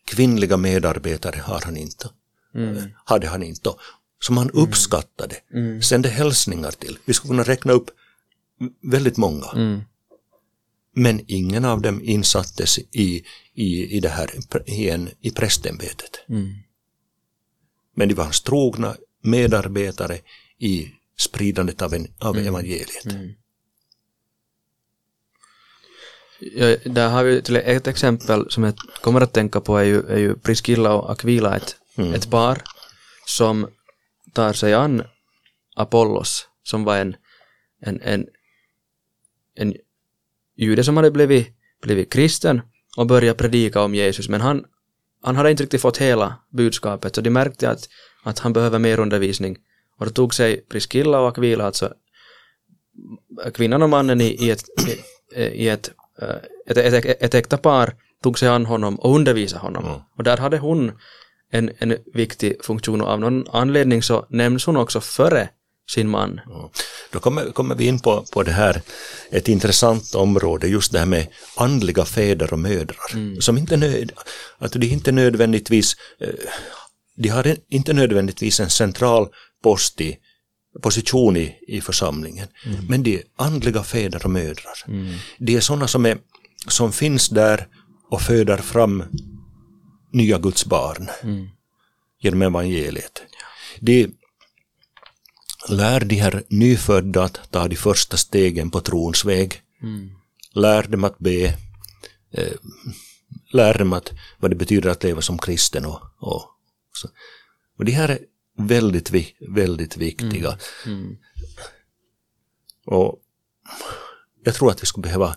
kvinnliga 0.05 0.57
medarbetare 0.57 1.40
har 1.40 1.61
han 1.64 1.77
inte? 1.77 2.09
Mm. 2.55 2.77
Hade 3.05 3.29
han 3.29 3.42
inte? 3.42 3.70
Som 4.20 4.37
han 4.37 4.51
uppskattade, 4.51 5.35
Mm. 5.55 5.83
sände 5.83 6.09
hälsningar 6.09 6.70
till. 6.70 6.99
Vi 7.05 7.12
skulle 7.14 7.31
kunna 7.31 7.42
räkna 7.42 7.72
upp 7.72 7.90
väldigt 8.83 9.16
många. 9.16 9.46
Mm. 9.55 9.81
Men 10.98 11.20
ingen 11.26 11.64
av 11.64 11.80
dem 11.80 12.00
insattes 12.02 12.78
i, 12.78 13.24
i, 13.54 13.96
i 13.96 14.00
det 14.00 14.09
här 14.09 14.30
i, 14.66 14.90
en, 14.90 15.11
i 15.20 15.30
prästämbetet. 15.30 16.24
Mm. 16.28 16.54
Men 17.94 18.09
de 18.09 18.14
var 18.14 18.24
hans 18.24 18.40
trogna 18.40 18.96
medarbetare 19.22 20.18
i 20.59 20.88
spridandet 21.18 21.82
av, 21.82 21.94
en, 21.94 22.06
av 22.18 22.37
evangeliet. 22.38 23.04
Mm. 23.04 23.32
Ja, 26.40 26.76
där 26.85 27.09
har 27.09 27.24
vi 27.24 27.42
till 27.42 27.56
ett 27.56 27.87
exempel 27.87 28.50
som 28.50 28.64
jag 28.64 28.76
kommer 29.00 29.20
att 29.20 29.32
tänka 29.32 29.61
på 29.61 29.78
är 29.78 29.85
ju, 29.85 30.00
är 30.06 30.18
ju 30.18 30.35
Priscilla 30.35 30.94
och 30.94 31.11
Aquila, 31.11 31.56
ett, 31.56 31.76
Mm. 31.98 32.14
ett 32.14 32.30
par 32.30 32.62
som 33.26 33.68
tar 34.32 34.52
sig 34.52 34.74
an 34.74 35.02
Apollos 35.76 36.48
som 36.62 36.85
var 36.85 36.96
en, 36.96 37.16
en, 37.80 38.00
en, 38.00 38.26
en 39.54 39.74
jude 40.56 40.84
som 40.84 40.96
hade 40.96 41.10
blivit, 41.10 41.48
blivit 41.82 42.12
kristen 42.12 42.60
och 42.96 43.06
börjat 43.06 43.36
predika 43.36 43.82
om 43.82 43.94
Jesus 43.94 44.28
men 44.28 44.40
han, 44.40 44.64
han 45.22 45.36
hade 45.36 45.50
inte 45.50 45.62
riktigt 45.62 45.80
fått 45.80 45.96
hela 45.96 46.34
budskapet 46.52 47.14
så 47.14 47.20
de 47.20 47.30
märkte 47.30 47.70
att, 47.70 47.88
att 48.24 48.38
han 48.38 48.52
behöver 48.52 48.78
mer 48.78 49.00
undervisning 49.00 49.56
och 49.98 50.06
då 50.06 50.12
tog 50.12 50.34
sig 50.34 50.60
Priscilla 50.60 51.20
och 51.20 51.28
Aquila, 51.28 51.64
alltså 51.64 51.94
kvinnan 53.54 53.82
och 53.82 53.90
mannen 53.90 54.20
i, 54.20 54.24
i, 54.24 54.50
ett, 54.50 54.64
i, 55.36 55.40
i 55.40 55.68
ett, 55.68 55.90
eh, 56.22 56.28
ett, 56.66 56.76
ett, 56.76 57.04
ett, 57.04 57.22
ett 57.22 57.34
äkta 57.34 57.56
par 57.56 57.94
tog 58.22 58.38
sig 58.38 58.48
an 58.48 58.66
honom 58.66 58.96
och 58.96 59.14
undervisade 59.14 59.62
honom. 59.62 59.84
Mm. 59.84 59.98
Och 60.16 60.24
där 60.24 60.36
hade 60.36 60.58
hon 60.58 60.92
en, 61.50 61.70
en 61.78 61.96
viktig 62.14 62.64
funktion 62.64 63.00
och 63.00 63.08
av 63.08 63.20
någon 63.20 63.48
anledning 63.52 64.02
så 64.02 64.26
nämns 64.28 64.66
hon 64.66 64.76
också 64.76 65.00
före 65.00 65.48
sin 65.90 66.09
man. 66.09 66.40
Ja. 66.46 66.70
Då 67.11 67.20
kommer, 67.20 67.53
kommer 67.53 67.75
vi 67.75 67.87
in 67.87 67.99
på, 68.01 68.27
på 68.33 68.42
det 68.42 68.53
här, 68.53 68.83
ett 69.31 69.49
intressant 69.49 70.14
område, 70.14 70.68
just 70.68 70.92
det 70.92 70.99
här 70.99 71.07
med 71.07 71.27
andliga 71.57 72.05
fäder 72.05 72.53
och 72.53 72.59
mödrar. 72.59 73.40
Som 73.40 73.59
inte 73.59 73.77
nöd, 73.77 74.12
att 74.59 74.72
de 74.72 74.87
inte 74.87 75.12
nödvändigtvis, 75.12 75.96
eh, 76.20 76.29
de 77.16 77.29
har 77.29 77.57
inte 77.68 77.92
nödvändigtvis 77.92 78.61
en 78.61 78.70
central 78.70 79.29
post 79.62 80.01
i, 80.01 80.18
position 80.83 81.37
i, 81.37 81.59
i 81.68 81.81
församlingen. 81.81 82.49
Men 82.88 83.03
de 83.03 83.16
är 83.16 83.22
andliga 83.37 83.83
fäder 83.83 84.25
och 84.25 84.31
mödrar. 84.31 84.85
De 85.38 85.57
är 85.57 85.61
sådana 85.61 85.88
som, 85.88 86.07
är, 86.07 86.18
som 86.68 86.92
finns 86.92 87.29
där 87.29 87.66
och 88.11 88.22
föder 88.22 88.57
fram 88.57 89.05
nya 90.12 90.38
Guds 90.38 90.64
barn 90.64 91.11
genom 92.22 92.42
evangeliet. 92.42 93.22
De 93.81 94.09
lär 95.68 96.00
de 96.00 96.16
här 96.16 96.42
nyfödda 96.48 97.22
att 97.24 97.40
ta 97.50 97.68
de 97.68 97.76
första 97.76 98.16
stegen 98.16 98.70
på 98.70 98.81
trons 98.81 99.24
väg. 99.24 99.62
Lär 100.55 100.83
dem 100.83 101.05
att 101.05 101.18
be. 101.18 101.44
Eh, 102.33 102.52
lär 103.52 103.79
dem 103.79 103.92
att, 103.92 104.12
vad 104.38 104.50
det 104.50 104.55
betyder 104.57 104.90
att 104.90 105.02
leva 105.05 105.22
som 105.22 105.38
kristen. 105.38 105.85
Och, 105.85 106.00
och, 106.18 106.42
så. 106.92 107.09
och 107.79 107.85
de 107.85 107.92
här 107.92 108.09
är 108.09 108.18
väldigt, 108.59 109.11
väldigt 109.48 109.96
viktiga. 109.96 110.59
Och 112.87 113.20
jag 114.44 114.55
tror 114.55 114.70
att 114.70 114.83
vi 114.83 114.87
skulle 114.87 115.02
behöva 115.02 115.37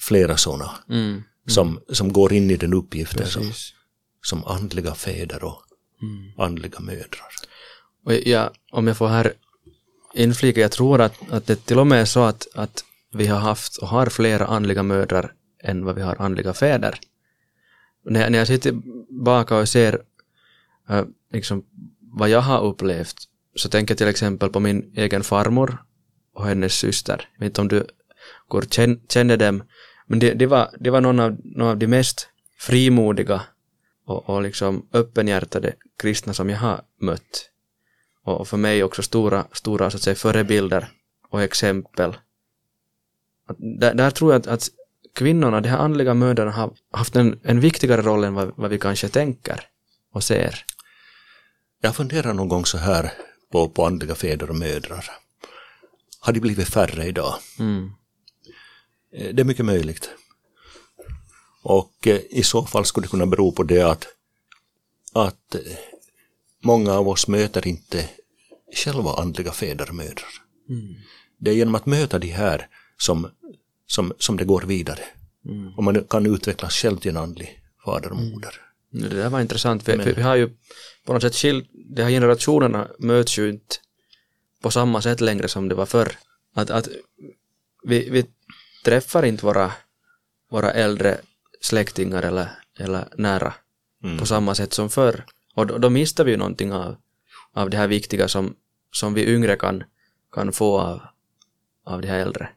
flera 0.00 0.36
sådana 0.36 0.70
Mm. 0.90 1.22
som, 1.46 1.80
som 1.92 2.12
går 2.12 2.32
in 2.32 2.50
i 2.50 2.56
den 2.56 2.74
uppgiften 2.74 3.26
som, 3.26 3.52
som 4.22 4.44
andliga 4.44 4.94
fäder 4.94 5.44
och 5.44 5.62
andliga 6.38 6.80
mödrar. 6.80 7.28
Och 8.04 8.12
jag, 8.14 8.50
om 8.72 8.86
jag 8.86 8.96
får 8.96 9.08
här 9.08 9.32
inflika, 10.14 10.60
jag 10.60 10.72
tror 10.72 11.00
att, 11.00 11.32
att 11.32 11.46
det 11.46 11.56
till 11.66 11.78
och 11.78 11.86
med 11.86 12.00
är 12.00 12.04
så 12.04 12.22
att, 12.24 12.46
att 12.54 12.84
vi 13.12 13.26
har 13.26 13.38
haft 13.38 13.76
och 13.76 13.88
har 13.88 14.06
flera 14.06 14.46
andliga 14.46 14.82
mödrar 14.82 15.32
än 15.62 15.84
vad 15.84 15.94
vi 15.94 16.02
har 16.02 16.16
andliga 16.22 16.52
fäder. 16.54 16.98
När, 18.04 18.20
jag- 18.20 18.32
när 18.32 18.38
jag 18.38 18.46
sitter 18.46 18.70
tillbaka 18.70 19.56
och 19.56 19.68
ser 19.68 20.02
äh, 20.90 21.04
liksom, 21.32 21.64
vad 22.00 22.28
jag 22.28 22.40
har 22.40 22.62
upplevt 22.64 23.16
så 23.56 23.68
tänker 23.68 23.92
jag 23.92 23.98
till 23.98 24.08
exempel 24.08 24.48
på 24.50 24.60
min 24.60 24.92
egen 24.96 25.22
farmor 25.24 25.78
och 26.34 26.46
hennes 26.46 26.74
syster. 26.74 27.28
Jag 27.34 27.40
vet 27.40 27.50
inte 27.50 27.60
om 27.60 27.68
du 27.68 27.86
går 28.48 28.62
känner 29.08 29.36
dem, 29.36 29.62
men 30.06 30.18
det, 30.18 30.34
det, 30.34 30.46
var, 30.46 30.70
det 30.80 30.90
var 30.90 31.00
någon 31.00 31.20
av, 31.20 31.36
någon 31.44 31.68
av 31.68 31.78
de 31.78 31.86
mest 31.86 32.28
frimodiga 32.58 33.42
och, 34.06 34.28
och 34.30 34.42
liksom 34.42 34.88
öppenhjärtade 34.92 35.74
kristna 35.98 36.34
som 36.34 36.50
jag 36.50 36.58
har 36.58 36.80
mött. 37.00 37.50
Och, 38.24 38.48
för 38.48 38.56
mig 38.56 38.84
också 38.84 39.02
stora, 39.02 39.46
stora 39.52 39.90
så 39.90 39.96
att 39.96 40.02
säga, 40.02 40.16
förebilder 40.16 40.88
och 41.30 41.42
exempel. 41.42 42.16
Att 43.46 43.56
där, 43.58 43.94
där 43.94 44.10
tror 44.10 44.32
jag 44.32 44.40
att, 44.40 44.46
att 44.46 44.68
kvinnorna, 45.14 45.60
de 45.60 45.68
här 45.68 45.78
andliga 45.78 46.14
mödrarna 46.14 46.50
har 46.50 46.72
haft 46.92 47.16
en, 47.16 47.40
en 47.42 47.60
viktigare 47.60 48.02
roll 48.02 48.24
än 48.24 48.34
vad, 48.34 48.52
vad 48.56 48.70
vi 48.70 48.78
kanske 48.78 49.08
tänker 49.08 49.60
och 50.12 50.24
ser. 50.24 50.64
Jag 51.80 51.96
funderar 51.96 52.34
någon 52.34 52.48
gång 52.48 52.66
så 52.66 52.78
här 52.78 53.12
på, 53.52 53.68
på 53.68 53.86
andliga 53.86 54.14
fäder 54.14 54.50
och 54.50 54.56
mödrar. 54.56 55.04
Har 56.20 56.32
de 56.32 56.40
blivit 56.40 56.68
färre 56.68 57.06
idag? 57.06 57.34
Mm. 57.58 57.90
Eh, 59.12 59.34
Det 59.34 59.42
är 59.42 59.44
mycket 59.44 59.64
möjligt. 59.64 60.10
Och 61.62 62.06
eh, 62.06 62.20
i 62.30 62.42
så 62.42 62.62
fall 62.66 62.84
skulle 62.84 63.04
det 63.04 63.10
kunna 63.10 63.26
bero 63.26 63.52
på 63.52 63.62
det 63.62 63.82
att, 63.82 64.06
att 65.12 65.54
eh, 65.54 65.60
många 66.64 66.92
av 66.92 67.08
oss 67.08 67.28
möter 67.28 67.66
inte 67.66 68.08
själva 68.74 69.14
andliga 69.14 69.52
fäder 69.52 69.88
och 69.88 69.94
mödrar. 69.94 70.32
Det 71.38 71.50
är 71.50 71.54
genom 71.54 71.74
att 71.74 71.86
möta 71.86 72.18
de 72.18 72.28
här 72.28 72.68
som, 72.96 73.30
som, 73.86 74.12
som 74.18 74.36
det 74.36 74.44
går 74.44 74.62
vidare. 74.62 75.00
Och 75.76 75.84
man 75.84 76.04
kan 76.04 76.26
utvecklas 76.26 76.74
själv 76.74 76.96
till 76.96 77.10
en 77.10 77.16
andlig 77.16 77.62
fader 77.84 78.10
och 78.12 78.16
moder. 78.16 78.60
Det 78.90 79.08
där 79.08 79.30
var 79.30 79.40
intressant, 79.40 79.88
vi, 79.88 79.96
vi 79.96 80.22
har 80.22 80.36
ju 80.36 80.50
på 81.06 81.12
något 81.12 81.22
sätt 81.22 81.34
skilt, 81.34 81.70
de 81.72 82.02
här 82.02 82.10
generationerna 82.10 82.88
möts 82.98 83.38
ju 83.38 83.48
inte 83.50 83.76
på 84.62 84.70
samma 84.70 85.02
sätt 85.02 85.20
längre 85.20 85.48
som 85.48 85.68
det 85.68 85.74
var 85.74 85.86
förr. 85.86 86.16
Att, 86.54 86.70
att 86.70 86.88
vi, 87.82 88.10
vi 88.10 88.26
träffar 88.84 89.24
inte 89.24 89.46
våra, 89.46 89.72
våra 90.50 90.70
äldre 90.70 91.20
släktingar 91.60 92.22
eller, 92.22 92.48
eller 92.78 93.08
nära 93.16 93.54
på 94.18 94.26
samma 94.26 94.54
sätt 94.54 94.72
som 94.72 94.90
förr. 94.90 95.24
Och 95.54 95.66
då, 95.66 95.78
då 95.78 95.90
mister 95.90 96.24
vi 96.24 96.30
ju 96.30 96.36
någonting 96.36 96.72
av, 96.72 96.96
av 97.54 97.70
det 97.70 97.76
här 97.76 97.88
viktiga 97.88 98.28
som, 98.28 98.54
som 98.92 99.14
vi 99.14 99.34
yngre 99.34 99.56
kan, 99.56 99.84
kan 100.32 100.52
få 100.52 100.80
av, 100.80 101.00
av 101.86 102.00
de 102.00 102.08
här 102.08 102.18
äldre. 102.18 102.48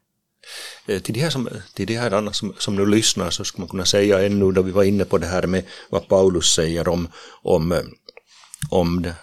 Eh, 0.87 1.01
Till 1.01 1.13
de 1.13 1.19
här, 1.19 1.29
som, 1.29 1.49
till 1.73 1.87
de 1.87 1.97
här 1.97 2.11
andra 2.11 2.33
som, 2.33 2.53
som 2.57 2.75
nu 2.75 2.85
lyssnar 2.85 3.29
så 3.29 3.43
skulle 3.43 3.61
man 3.61 3.69
kunna 3.69 3.85
säga 3.85 4.25
ännu 4.25 4.51
då 4.51 4.61
vi 4.61 4.71
var 4.71 4.83
inne 4.83 5.05
på 5.05 5.17
det 5.17 5.27
här 5.27 5.47
med 5.47 5.63
vad 5.89 6.07
Paulus 6.07 6.53
säger 6.53 6.87
om, 6.87 7.07
om, 7.41 7.71
eh, 7.71 7.83
om 8.69 9.01
det, 9.01 9.15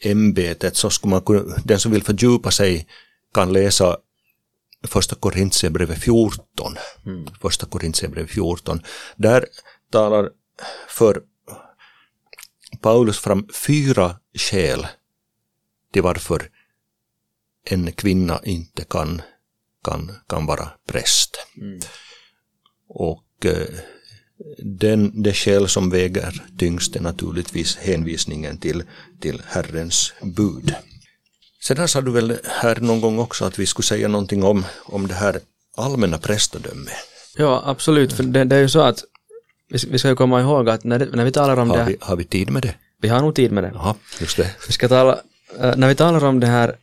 ämbetet 0.00 0.76
så 0.76 0.90
skulle 0.90 1.10
man 1.10 1.22
kunna, 1.22 1.56
den 1.64 1.78
som 1.78 1.92
vill 1.92 2.02
fördjupa 2.02 2.50
sig 2.50 2.86
kan 3.34 3.52
läsa 3.52 3.96
första 4.86 5.14
Korintierbrevet 5.16 5.98
14. 5.98 6.76
Första 7.40 7.66
Korintierbrevet 7.66 8.30
14. 8.30 8.80
Där 9.16 9.46
talar 9.90 10.30
för 10.88 11.22
Paulus 12.86 13.18
fram 13.18 13.48
fyra 13.52 14.16
skäl 14.34 14.86
till 15.92 16.02
varför 16.02 16.50
en 17.64 17.92
kvinna 17.92 18.40
inte 18.44 18.84
kan 18.84 19.22
kan, 19.84 20.12
kan 20.28 20.46
vara 20.46 20.68
präst. 20.88 21.36
Och 22.88 23.46
eh, 23.46 23.66
den, 24.58 25.22
det 25.22 25.32
skäl 25.32 25.68
som 25.68 25.90
väger 25.90 26.42
tyngst 26.58 26.96
är 26.96 27.00
naturligtvis 27.00 27.76
hänvisningen 27.76 28.58
till, 28.58 28.82
till 29.20 29.42
Herrens 29.46 30.12
bud. 30.22 30.74
Sedan 31.60 31.88
sa 31.88 32.00
du 32.00 32.10
väl 32.10 32.38
här 32.44 32.80
någon 32.80 33.00
gång 33.00 33.18
också 33.18 33.44
att 33.44 33.58
vi 33.58 33.66
skulle 33.66 33.86
säga 33.86 34.08
någonting 34.08 34.44
om, 34.44 34.64
om 34.84 35.06
det 35.06 35.14
här 35.14 35.40
allmänna 35.76 36.18
prästadömet. 36.18 36.94
Ja, 37.36 37.62
absolut, 37.66 38.12
för 38.12 38.22
det, 38.22 38.44
det 38.44 38.56
är 38.56 38.60
ju 38.60 38.68
så 38.68 38.80
att 38.80 39.04
vi, 39.68 39.98
ska 39.98 40.08
ju 40.08 40.16
komma 40.16 40.40
ihåg 40.40 40.68
att 40.68 40.84
när, 40.84 40.98
det, 40.98 41.06
när 41.06 41.24
vi 41.24 41.32
talar 41.32 41.56
om 41.56 41.68
det 41.68 41.74
Har 41.74 41.80
här, 41.80 41.90
vi, 41.90 41.96
har 42.00 42.16
vi 42.16 42.24
tid 42.24 42.50
med 42.50 42.62
det? 42.62 42.74
vi 43.00 43.08
har 43.08 43.20
nog 43.20 43.34
tid 43.34 43.52
med 43.52 43.64
det. 43.64 43.70
Jaha, 43.74 43.94
just 44.20 44.36
det. 44.36 44.56
Vi 44.66 44.72
ska 44.72 44.88
tala, 44.88 45.20
eh, 45.60 45.76
när 45.76 45.88
vi 45.88 45.94
talar 45.94 46.24
om 46.24 46.40
det 46.40 46.46
här, 46.46 46.76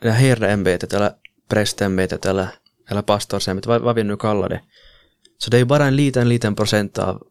det 0.00 0.10
här 0.10 0.20
herdeämbetet 0.20 0.92
eller 0.92 1.12
prästämbetet 1.48 2.26
eller, 2.26 2.48
eller 2.88 3.02
pastorsämbetet, 3.02 3.66
vad, 3.66 3.80
vad 3.82 3.94
vi 3.94 4.04
nu 4.04 4.16
kallar 4.16 4.48
det, 4.48 4.60
så 5.38 5.50
det 5.50 5.56
är 5.56 5.58
ju 5.58 5.64
bara 5.64 5.84
en 5.84 5.96
liten, 5.96 6.28
liten 6.28 6.54
procent 6.54 6.98
av, 6.98 7.22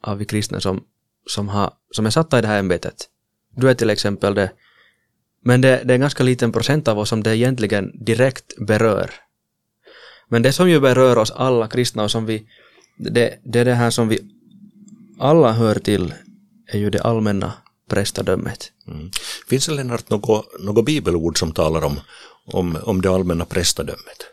av 0.00 0.18
vi 0.18 0.24
kristna 0.24 0.60
som, 0.60 0.84
som, 1.26 1.48
har, 1.48 1.72
som 1.90 2.06
är 2.06 2.10
satta 2.10 2.38
i 2.38 2.42
det 2.42 2.48
här 2.48 2.58
ämbetet. 2.58 3.08
Du 3.56 3.70
är 3.70 3.74
till 3.74 3.90
exempel 3.90 4.34
det, 4.34 4.50
men 5.42 5.60
det, 5.60 5.80
det 5.84 5.92
är 5.92 5.94
en 5.94 6.00
ganska 6.00 6.22
liten 6.24 6.52
procent 6.52 6.88
av 6.88 6.98
oss 6.98 7.08
som 7.08 7.22
det 7.22 7.36
egentligen 7.36 8.04
direkt 8.04 8.56
berör. 8.58 9.10
Men 10.28 10.42
det 10.42 10.52
som 10.52 10.70
ju 10.70 10.80
berör 10.80 11.18
oss 11.18 11.30
alla 11.30 11.68
kristna 11.68 12.02
och 12.02 12.10
som 12.10 12.26
vi, 12.26 12.46
det, 12.96 13.38
det 13.44 13.64
det 13.64 13.74
här 13.74 13.90
som 13.90 14.08
vi 14.08 14.18
alla 15.18 15.52
hör 15.52 15.74
till, 15.74 16.14
är 16.66 16.78
ju 16.78 16.90
det 16.90 17.02
allmänna 17.02 17.52
prästadömet. 17.88 18.72
Mm. 18.86 19.10
Finns 19.48 19.66
det 19.66 19.72
Lennart 19.72 20.10
något, 20.10 20.60
något 20.60 20.84
bibelord 20.84 21.38
som 21.38 21.52
talar 21.52 21.84
om, 21.84 22.00
om, 22.46 22.78
om 22.82 23.02
det 23.02 23.10
allmänna 23.10 23.44
prästadömet? 23.44 24.26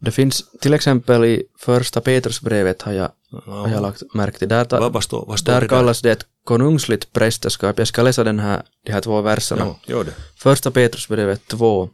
Det 0.00 0.10
finns 0.10 0.44
till 0.60 0.74
exempel 0.74 1.24
i 1.24 1.44
första 1.58 2.00
Petrusbrevet 2.00 2.82
har 2.82 2.92
jag, 2.92 3.10
har 3.44 3.68
jag 3.68 3.82
lagt 3.82 4.14
märke 4.14 4.38
till. 4.38 4.48
Där, 4.48 4.64
ta, 4.64 4.88
Vad, 4.88 5.04
står, 5.04 5.26
vad 5.26 5.38
står 5.38 5.52
där 5.52 5.60
det 5.60 5.68
kallas 5.68 6.02
det 6.02 6.10
ett 6.10 6.26
konungsligt 6.44 7.12
prästerskap. 7.12 7.78
Jag 7.78 7.88
ska 7.88 8.02
läsa 8.02 8.24
den 8.24 8.38
här, 8.38 8.62
de 8.86 8.92
här 8.92 9.00
två 9.00 9.20
verserna. 9.20 9.74
Ja. 9.86 10.04
Första 10.36 10.70
Petrusbrevet 10.70 11.46
2. 11.46 11.90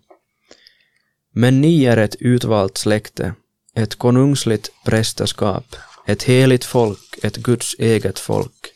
Men 1.33 1.61
ni 1.61 1.85
är 1.85 1.97
ett 1.97 2.17
utvalt 2.21 2.79
släkte, 2.79 3.35
ett 3.77 3.95
konungsligt 3.95 4.71
prästerskap, 4.85 5.77
ett 6.07 6.23
heligt 6.23 6.65
folk, 6.65 7.19
ett 7.23 7.37
Guds 7.37 7.75
eget 7.79 8.19
folk, 8.19 8.73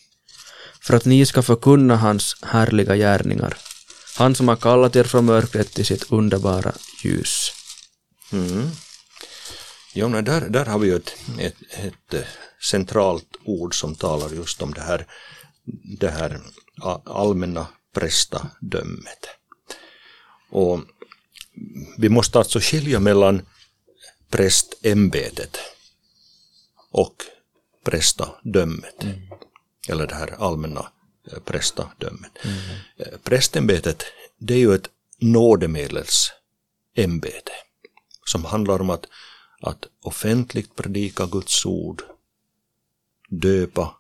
för 0.81 0.97
att 0.97 1.05
ni 1.05 1.27
ska 1.27 1.43
förkunna 1.43 1.97
hans 1.97 2.37
härliga 2.43 2.97
gärningar, 2.97 3.57
han 4.19 4.35
som 4.35 4.49
har 4.49 4.57
kallat 4.57 4.97
er 4.97 5.05
från 5.05 5.25
mörkret 5.25 5.75
till 5.75 5.87
sitt 5.87 6.13
underbara 6.13 6.73
ljus. 7.03 7.53
Mm. 8.33 8.71
Ja, 9.95 10.09
men 10.09 10.25
där, 10.25 10.41
där 10.41 10.65
har 10.65 10.79
vi 10.79 10.89
ju 10.89 10.97
ett, 10.97 11.15
ett, 11.39 11.57
ett 11.71 12.15
eh, 12.15 12.21
centralt 12.71 13.37
ord 13.45 13.81
som 13.81 13.95
talar 13.95 14.31
just 14.31 14.63
om 14.63 14.75
det 14.75 14.81
här, 14.81 15.07
det 15.99 16.11
här 16.11 16.41
allmänna 17.05 17.67
prästadömet. 17.95 19.27
Och 20.51 20.81
vi 21.99 22.09
måste 22.09 22.39
alltså 22.39 22.61
skilja 22.61 23.01
mellan 23.01 23.43
prästämbetet 24.31 25.59
och 26.91 27.25
prästadömet. 27.85 29.05
Eller 29.89 30.07
det 30.07 30.15
här 30.15 30.35
allmänna 30.39 30.93
eh, 31.33 31.39
prästadömet. 31.39 32.33
Mm. 32.45 32.59
Prästämbetet, 33.23 34.05
det 34.39 34.55
är 34.55 34.59
ju 34.59 34.75
ett 34.75 34.89
nådemedelsämbete 35.19 37.53
som 38.25 38.45
handlar 38.45 38.81
om 38.81 38.91
att, 38.91 39.07
att 39.61 39.87
offentligt 40.03 40.77
predika 40.77 41.27
Guds 41.27 41.67
ord, 41.67 42.03
döpa 43.29 43.97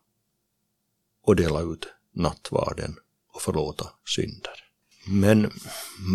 och 1.22 1.36
dela 1.36 1.60
ut 1.60 1.86
nattvarden 2.14 2.96
och 3.32 3.42
förlåta 3.42 3.86
synder. 4.04 4.64
Men 5.06 5.52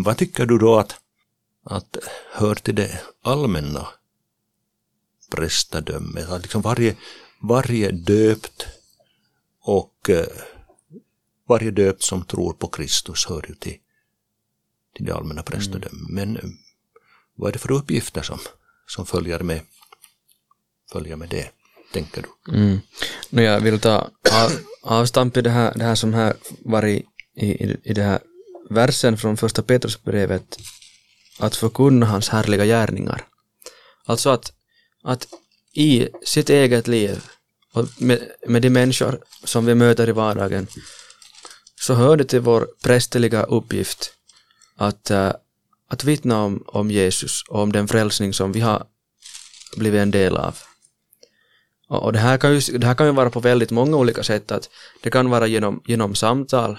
vad 0.04 0.16
tycker 0.16 0.46
du 0.46 0.58
då 0.58 0.78
att, 0.78 1.00
att 1.64 1.96
hör 2.32 2.54
till 2.54 2.74
det 2.74 3.00
allmänna 3.22 3.88
prästadömet? 5.30 6.28
Att 6.28 6.42
liksom 6.42 6.62
varje, 6.62 6.96
varje 7.42 7.90
döpt 7.90 8.66
och 9.60 10.10
eh, 10.10 10.26
varje 11.48 11.70
döpt 11.70 12.02
som 12.02 12.24
tror 12.24 12.52
på 12.52 12.68
Kristus 12.68 13.26
hör 13.26 13.44
ju 13.48 13.54
till, 13.54 13.76
till 14.96 15.06
det 15.06 15.14
allmänna 15.14 15.42
prästadömet. 15.42 16.08
Men 16.08 16.36
eh, 16.36 16.42
vad 17.34 17.48
är 17.48 17.52
det 17.52 17.58
för 17.58 17.72
uppgifter 17.72 18.22
som, 18.22 18.38
som 18.86 19.06
följer, 19.06 19.40
med, 19.40 19.60
följer 20.92 21.16
med 21.16 21.28
det, 21.28 21.50
tänker 21.92 22.22
du? 22.22 22.54
Mm. 22.54 22.78
Nu 23.30 23.42
jag 23.42 23.60
vill 23.60 23.80
ta 23.80 24.10
av, 24.32 24.52
avstamp 24.82 25.36
i 25.36 25.42
det 25.42 25.50
här, 25.50 25.74
det 25.74 25.84
här 25.84 25.94
som 25.94 26.14
här 26.14 26.36
varit 26.64 27.06
i, 27.36 27.46
i, 27.46 27.76
i 27.82 27.92
det 27.92 28.02
här 28.02 28.20
versen 28.70 29.18
från 29.18 29.36
första 29.36 29.62
Petrusbrevet 29.62 30.58
att 31.38 31.56
förkunna 31.56 32.06
hans 32.06 32.28
härliga 32.28 32.64
gärningar. 32.64 33.24
Alltså 34.04 34.30
att, 34.30 34.52
att 35.06 35.28
i 35.72 36.08
sitt 36.24 36.50
eget 36.50 36.88
liv 36.88 37.24
och 37.72 37.86
med, 37.98 38.30
med 38.46 38.62
de 38.62 38.70
människor 38.70 39.20
som 39.44 39.66
vi 39.66 39.74
möter 39.74 40.08
i 40.08 40.12
vardagen 40.12 40.66
så 41.80 41.94
hör 41.94 42.16
det 42.16 42.24
till 42.24 42.40
vår 42.40 42.68
prästerliga 42.82 43.42
uppgift 43.42 44.12
att, 44.76 45.10
äh, 45.10 45.32
att 45.88 46.04
vittna 46.04 46.42
om, 46.42 46.64
om 46.66 46.90
Jesus 46.90 47.42
och 47.48 47.62
om 47.62 47.72
den 47.72 47.88
frälsning 47.88 48.32
som 48.32 48.52
vi 48.52 48.60
har 48.60 48.86
blivit 49.76 50.00
en 50.00 50.10
del 50.10 50.36
av. 50.36 50.58
Och 51.88 52.02
och 52.02 52.12
det 52.12 52.18
här, 52.18 52.38
kan 52.38 52.54
ju, 52.54 52.78
det 52.78 52.86
här 52.86 52.94
kan 52.94 53.06
ju 53.06 53.12
vara 53.12 53.30
på 53.30 53.40
väldigt 53.40 53.70
många 53.70 53.96
olika 53.96 54.22
sätt. 54.22 54.52
Att 54.52 54.70
det 55.02 55.10
kan 55.10 55.30
vara 55.30 55.46
genom, 55.46 55.82
genom 55.86 56.14
samtal, 56.14 56.78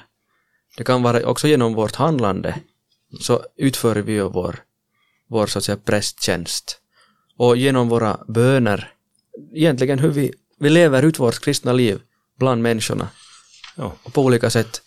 det 0.78 0.84
kan 0.84 1.04
vara 1.04 1.26
också 1.26 1.48
genom 1.48 1.74
vårt 1.74 1.96
handlande. 1.96 2.60
Så 3.22 3.44
utför 3.56 3.96
vi 3.96 4.14
ju 4.14 4.30
vår, 4.30 4.64
vår 5.30 5.48
så 5.48 5.58
att 5.58 5.64
säga 5.64 5.78
prästtjänst. 5.78 6.82
Och 7.38 7.58
genom 7.58 7.90
våra 7.90 8.20
böner, 8.28 8.94
egentligen 9.54 10.00
hur 10.00 10.10
vi, 10.10 10.34
vi 10.60 10.70
lever 10.70 11.04
ut 11.04 11.20
vårt 11.20 11.40
kristna 11.40 11.74
liv 11.74 12.02
bland 12.40 12.62
människorna. 12.62 13.10
Ja, 13.76 13.96
Och 14.04 14.14
på 14.14 14.22
olika 14.22 14.50
sätt 14.50 14.82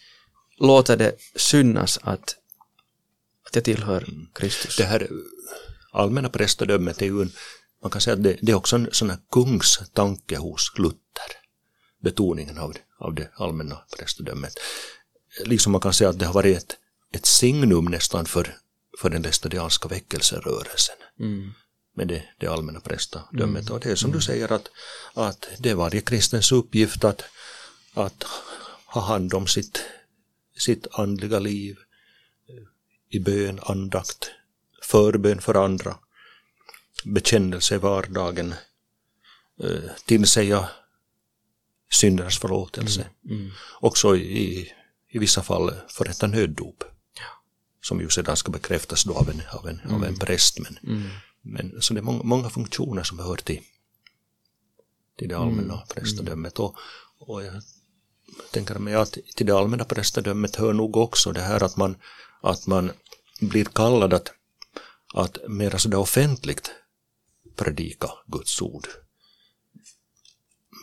låter 0.59 0.97
det 0.97 1.17
synas 1.37 1.99
att, 2.03 2.37
att 3.47 3.55
jag 3.55 3.65
tillhör 3.65 4.07
Kristus. 4.35 4.77
det 4.77 4.85
här 4.85 5.09
allmänna 5.93 6.29
prästadömet 6.29 7.03
är 7.03 7.07
ju 7.07 7.23
en, 7.23 7.33
man 7.83 7.91
kan 7.91 8.01
säga 8.01 8.15
att 8.15 8.23
det, 8.23 8.37
det 8.43 8.53
är 8.53 8.57
också 8.57 8.77
en 8.77 8.89
sån 8.93 9.11
här 9.11 9.19
kungstanke 9.31 10.37
hos 10.37 10.73
Luther. 10.79 11.31
Betoningen 12.03 12.59
av, 12.59 12.77
av 12.99 13.15
det 13.15 13.31
allmänna 13.35 13.79
prästadömet. 13.99 14.53
Liksom 15.45 15.73
man 15.73 15.81
kan 15.81 15.93
säga 15.93 16.11
att 16.11 16.19
det 16.19 16.27
har 16.27 16.35
varit 16.35 16.57
ett, 16.57 16.77
ett 17.15 17.27
signum 17.27 17.85
nästan 17.85 18.27
för, 18.27 18.57
för 18.99 19.11
den 19.11 19.23
lästadianska 19.23 19.89
väckelserörelsen. 19.89 20.97
Mm. 21.21 21.53
Med 21.95 22.09
det, 22.09 22.23
det 22.39 22.47
allmänna 22.47 22.81
prästadömet. 22.81 23.71
Och 23.71 23.81
det 23.81 23.91
är 23.91 23.95
som 23.95 24.13
du 24.13 24.21
säger 24.21 24.53
att, 24.53 24.69
att 25.15 25.49
det 25.59 25.71
är 25.71 25.75
varje 25.75 26.01
kristens 26.01 26.53
uppgift 26.53 27.05
att, 27.05 27.23
att 27.95 28.25
ha 28.87 29.01
hand 29.01 29.35
om 29.35 29.47
sitt, 29.47 29.83
sitt 30.59 30.87
andliga 30.93 31.39
liv 31.39 31.77
i 33.11 33.19
bön, 33.19 33.61
andakt, 33.63 34.31
förbön 34.83 35.41
för 35.41 35.65
andra, 35.65 35.97
bekännelse 37.05 37.75
i 37.75 37.79
vardagen, 37.79 38.55
eh, 39.63 39.91
tillsäga 40.07 40.69
synders 41.91 42.39
förlåtelse. 42.39 43.07
Mm. 43.31 43.51
Också 43.81 44.17
i, 44.17 44.73
i 45.09 45.19
vissa 45.19 45.43
fall 45.43 45.75
förrätta 45.89 46.27
nöddop. 46.27 46.85
Som 47.83 48.01
ju 48.01 48.09
sedan 48.09 48.37
ska 48.37 48.53
bekräftas 48.53 49.05
då 49.05 49.15
av 49.15 49.31
en, 49.31 49.43
av 49.53 49.69
en, 49.69 49.81
av 49.91 50.05
en 50.05 50.17
präst. 50.19 50.59
Men, 50.59 50.79
Mm. 50.83 51.09
Men, 51.43 51.83
så 51.83 51.95
det 51.95 52.01
är 52.01 52.03
många, 52.03 52.23
många 52.23 52.51
funktioner 52.51 53.03
som 53.03 53.19
hör 53.19 53.37
till, 53.37 53.61
till 55.19 55.29
det 55.29 55.39
allmänna 55.39 55.77
prästadömet. 55.95 56.59
Och, 56.59 56.77
och 57.19 57.45
jag 57.45 57.63
tänker 58.53 58.79
mig 58.79 58.95
att 58.95 59.13
till 59.37 59.47
det 59.47 59.57
allmänna 59.57 59.85
prästadömet 59.85 60.57
hör 60.57 60.73
nog 60.73 60.97
också 60.97 61.33
det 61.33 61.43
här 61.43 61.63
att 61.63 61.77
man, 61.77 61.97
att 62.41 62.67
man 62.67 62.93
blir 63.41 63.65
kallad 63.65 64.15
att, 64.15 64.33
att 65.15 65.39
mera 65.49 65.79
sådär 65.79 65.99
offentligt 65.99 66.71
predika 67.57 68.11
Guds 68.27 68.63
ord. 68.63 68.87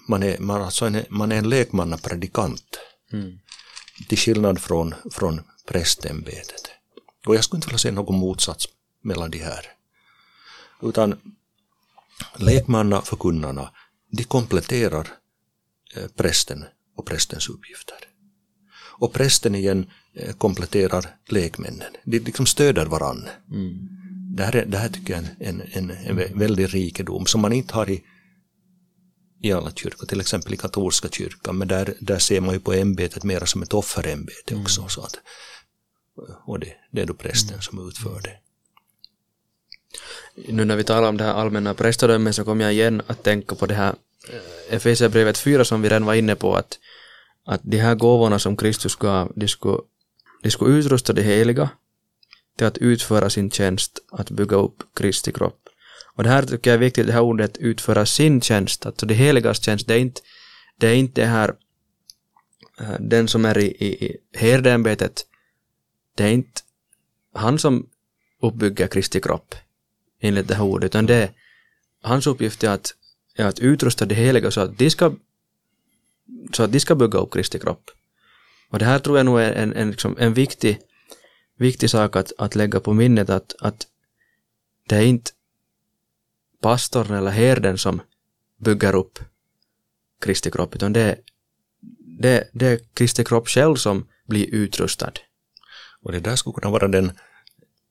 Man 0.08 0.24
är, 0.24 0.40
man, 0.40 0.62
alltså 0.62 0.86
en, 0.86 1.06
man 1.10 1.32
är 1.32 1.36
en 1.38 1.50
lekmannapredikant 1.50 2.80
Mm. 3.14 3.40
till 4.10 4.18
skillnad 4.18 4.60
från, 4.62 4.96
från 5.12 5.42
prästämbetet. 5.68 6.70
Och 7.26 7.36
jag 7.36 7.44
skulle 7.44 7.58
inte 7.58 7.68
vilja 7.68 7.78
se 7.78 7.92
någon 7.92 8.20
motsats 8.20 8.68
mellan 9.02 9.32
de 9.32 9.38
här. 9.38 9.77
Utan 10.82 11.16
lekmannaförkunnarna, 12.36 13.72
de 14.12 14.24
kompletterar 14.24 15.08
eh, 15.96 16.08
prästen 16.08 16.66
och 16.98 17.06
prästens 17.06 17.50
uppgifter. 17.50 17.98
Och 19.00 19.14
prästen 19.14 19.56
igen 19.56 19.92
eh, 20.14 20.36
kompletterar 20.36 21.16
lekmännen. 21.28 21.92
De 22.04 22.20
liksom 22.20 22.46
stöder 22.46 22.86
varann. 22.86 23.30
Mm. 23.52 23.88
det 24.36 24.44
här, 24.44 24.56
är, 24.56 24.66
det 24.66 24.78
här 24.78 24.90
tycker 24.90 25.14
jag 25.14 25.24
är 25.24 25.50
en, 25.50 25.62
en, 25.62 25.90
en, 25.90 26.40
väldig 26.40 26.74
rikedom 26.74 27.26
som 27.26 27.42
man 27.42 27.54
inte 27.54 27.74
har 27.74 27.90
i, 27.90 28.04
i 29.42 29.52
alla 29.52 29.72
kyrkor, 29.72 30.08
till 30.08 30.20
exempel 30.20 30.54
i 30.54 30.58
katolska 30.58 31.10
kyrkan, 31.10 31.58
men 31.58 31.68
där, 31.68 31.94
där 32.00 32.20
ser 32.20 32.42
man 32.42 32.54
ju 32.54 32.60
på 32.60 32.74
ämbetet 32.74 33.24
mera 33.24 33.46
som 33.46 33.64
ett 33.64 33.74
offerämbete 33.74 34.56
också. 34.56 34.82
Mm. 34.82 34.90
Så 34.90 35.02
att, 35.02 35.20
och 36.46 36.60
det, 36.60 36.74
det 36.92 37.02
är 37.02 37.06
då 37.06 37.14
prästen 37.14 37.50
mm. 37.50 37.62
som 37.62 37.88
utför 37.88 38.22
det. 38.22 38.40
Nu 40.46 40.66
när 40.66 40.76
vi 40.76 40.84
talar 40.84 41.10
om 41.10 41.18
det 41.18 41.24
här 41.24 41.34
allmänna 41.34 41.74
prästadömet 41.74 42.36
så 42.36 42.44
kommer 42.44 42.64
jag 42.64 42.74
igen 42.74 43.02
att 43.08 43.24
tänka 43.24 43.56
på 43.56 43.66
det 43.66 43.76
här 43.76 43.96
eh, 44.30 44.76
Efesierbrevet 44.76 45.38
4 45.38 45.66
som 45.66 45.82
vi 45.82 45.90
redan 45.90 46.06
var 46.06 46.14
inne 46.14 46.36
på 46.36 46.56
att, 46.56 46.80
att 47.46 47.62
de 47.64 47.78
här 47.78 47.96
gåvorna 47.96 48.40
som 48.40 48.58
Kristus 48.58 48.96
gav, 48.96 49.32
de 49.36 49.48
skulle, 49.48 49.78
de 50.44 50.52
skulle 50.52 50.76
utrusta 50.76 51.14
de 51.14 51.22
heliga 51.22 51.70
till 52.58 52.68
att 52.68 52.78
utföra 52.78 53.30
sin 53.30 53.52
tjänst, 53.52 54.00
att 54.12 54.32
bygga 54.32 54.58
upp 54.58 54.84
Kristi 54.94 55.32
kropp. 55.32 55.60
Och 56.16 56.24
det 56.24 56.30
här 56.30 56.44
tycker 56.44 56.70
jag 56.70 56.76
är 56.76 56.80
viktigt, 56.80 57.08
det 57.08 57.14
här 57.14 57.22
ordet 57.22 57.58
utföra 57.58 58.06
sin 58.06 58.42
tjänst, 58.42 58.86
alltså 58.86 59.06
det 59.06 59.14
heligas 59.14 59.64
tjänst, 59.64 59.88
det 59.88 59.94
är 59.94 60.00
inte 60.00 60.22
det, 60.78 60.88
är 60.88 60.96
inte 60.96 61.22
det 61.22 61.28
här 61.28 61.56
eh, 62.80 63.00
den 63.00 63.28
som 63.28 63.46
är 63.46 63.58
i, 63.58 63.66
i, 63.66 64.06
i 64.06 64.18
herdeämbetet, 64.34 65.26
det 66.16 66.24
är 66.24 66.32
inte 66.32 66.62
han 67.34 67.60
som 67.60 67.90
uppbygger 68.42 68.88
Kristi 68.88 69.22
kropp 69.22 69.56
enligt 70.20 70.48
det 70.48 70.56
här 70.56 70.64
ordet, 70.64 70.92
utan 70.92 71.06
det 71.06 71.16
är 71.16 71.32
hans 72.02 72.28
uppgift 72.28 72.64
är 72.64 72.70
att, 72.70 72.94
är 73.36 73.46
att 73.46 73.60
utrusta 73.60 74.06
de 74.06 74.16
heliga 74.16 74.52
så 74.52 74.62
att 74.62 74.78
de 74.78 74.90
ska 74.90 75.16
så 76.54 76.64
att 76.64 76.72
de 76.72 76.80
ska 76.80 76.96
bygga 76.96 77.20
upp 77.20 77.34
Kristi 77.34 77.60
kropp. 77.60 77.92
Och 78.70 78.80
det 78.80 78.86
här 78.86 79.00
tror 79.00 79.18
jag 79.18 79.26
nog 79.26 79.40
är 79.42 79.54
en, 79.54 79.74
en, 79.74 79.92
liksom, 79.92 80.16
en 80.20 80.34
viktig, 80.34 80.80
viktig 81.58 81.90
sak 81.90 82.16
att, 82.16 82.32
att 82.38 82.56
lägga 82.56 82.80
på 82.80 82.94
minnet 82.94 83.30
att, 83.30 83.56
att 83.60 83.88
det 84.88 84.96
är 84.96 85.02
inte 85.02 85.32
pastorn 86.62 87.14
eller 87.14 87.32
herden 87.32 87.78
som 87.78 88.02
bygger 88.58 88.96
upp 88.96 89.20
Kristi 90.22 90.52
kropp, 90.52 90.76
utan 90.76 90.94
det 90.94 91.02
är, 91.02 91.18
det, 92.20 92.50
det 92.54 92.68
är 92.68 92.80
Kristi 92.94 93.24
kropp 93.24 93.48
själv 93.48 93.76
som 93.76 94.08
blir 94.28 94.54
utrustad. 94.54 95.12
Och 96.02 96.12
det 96.12 96.20
där 96.20 96.36
skulle 96.36 96.54
kunna 96.54 96.72
vara 96.72 96.88
den, 96.88 97.12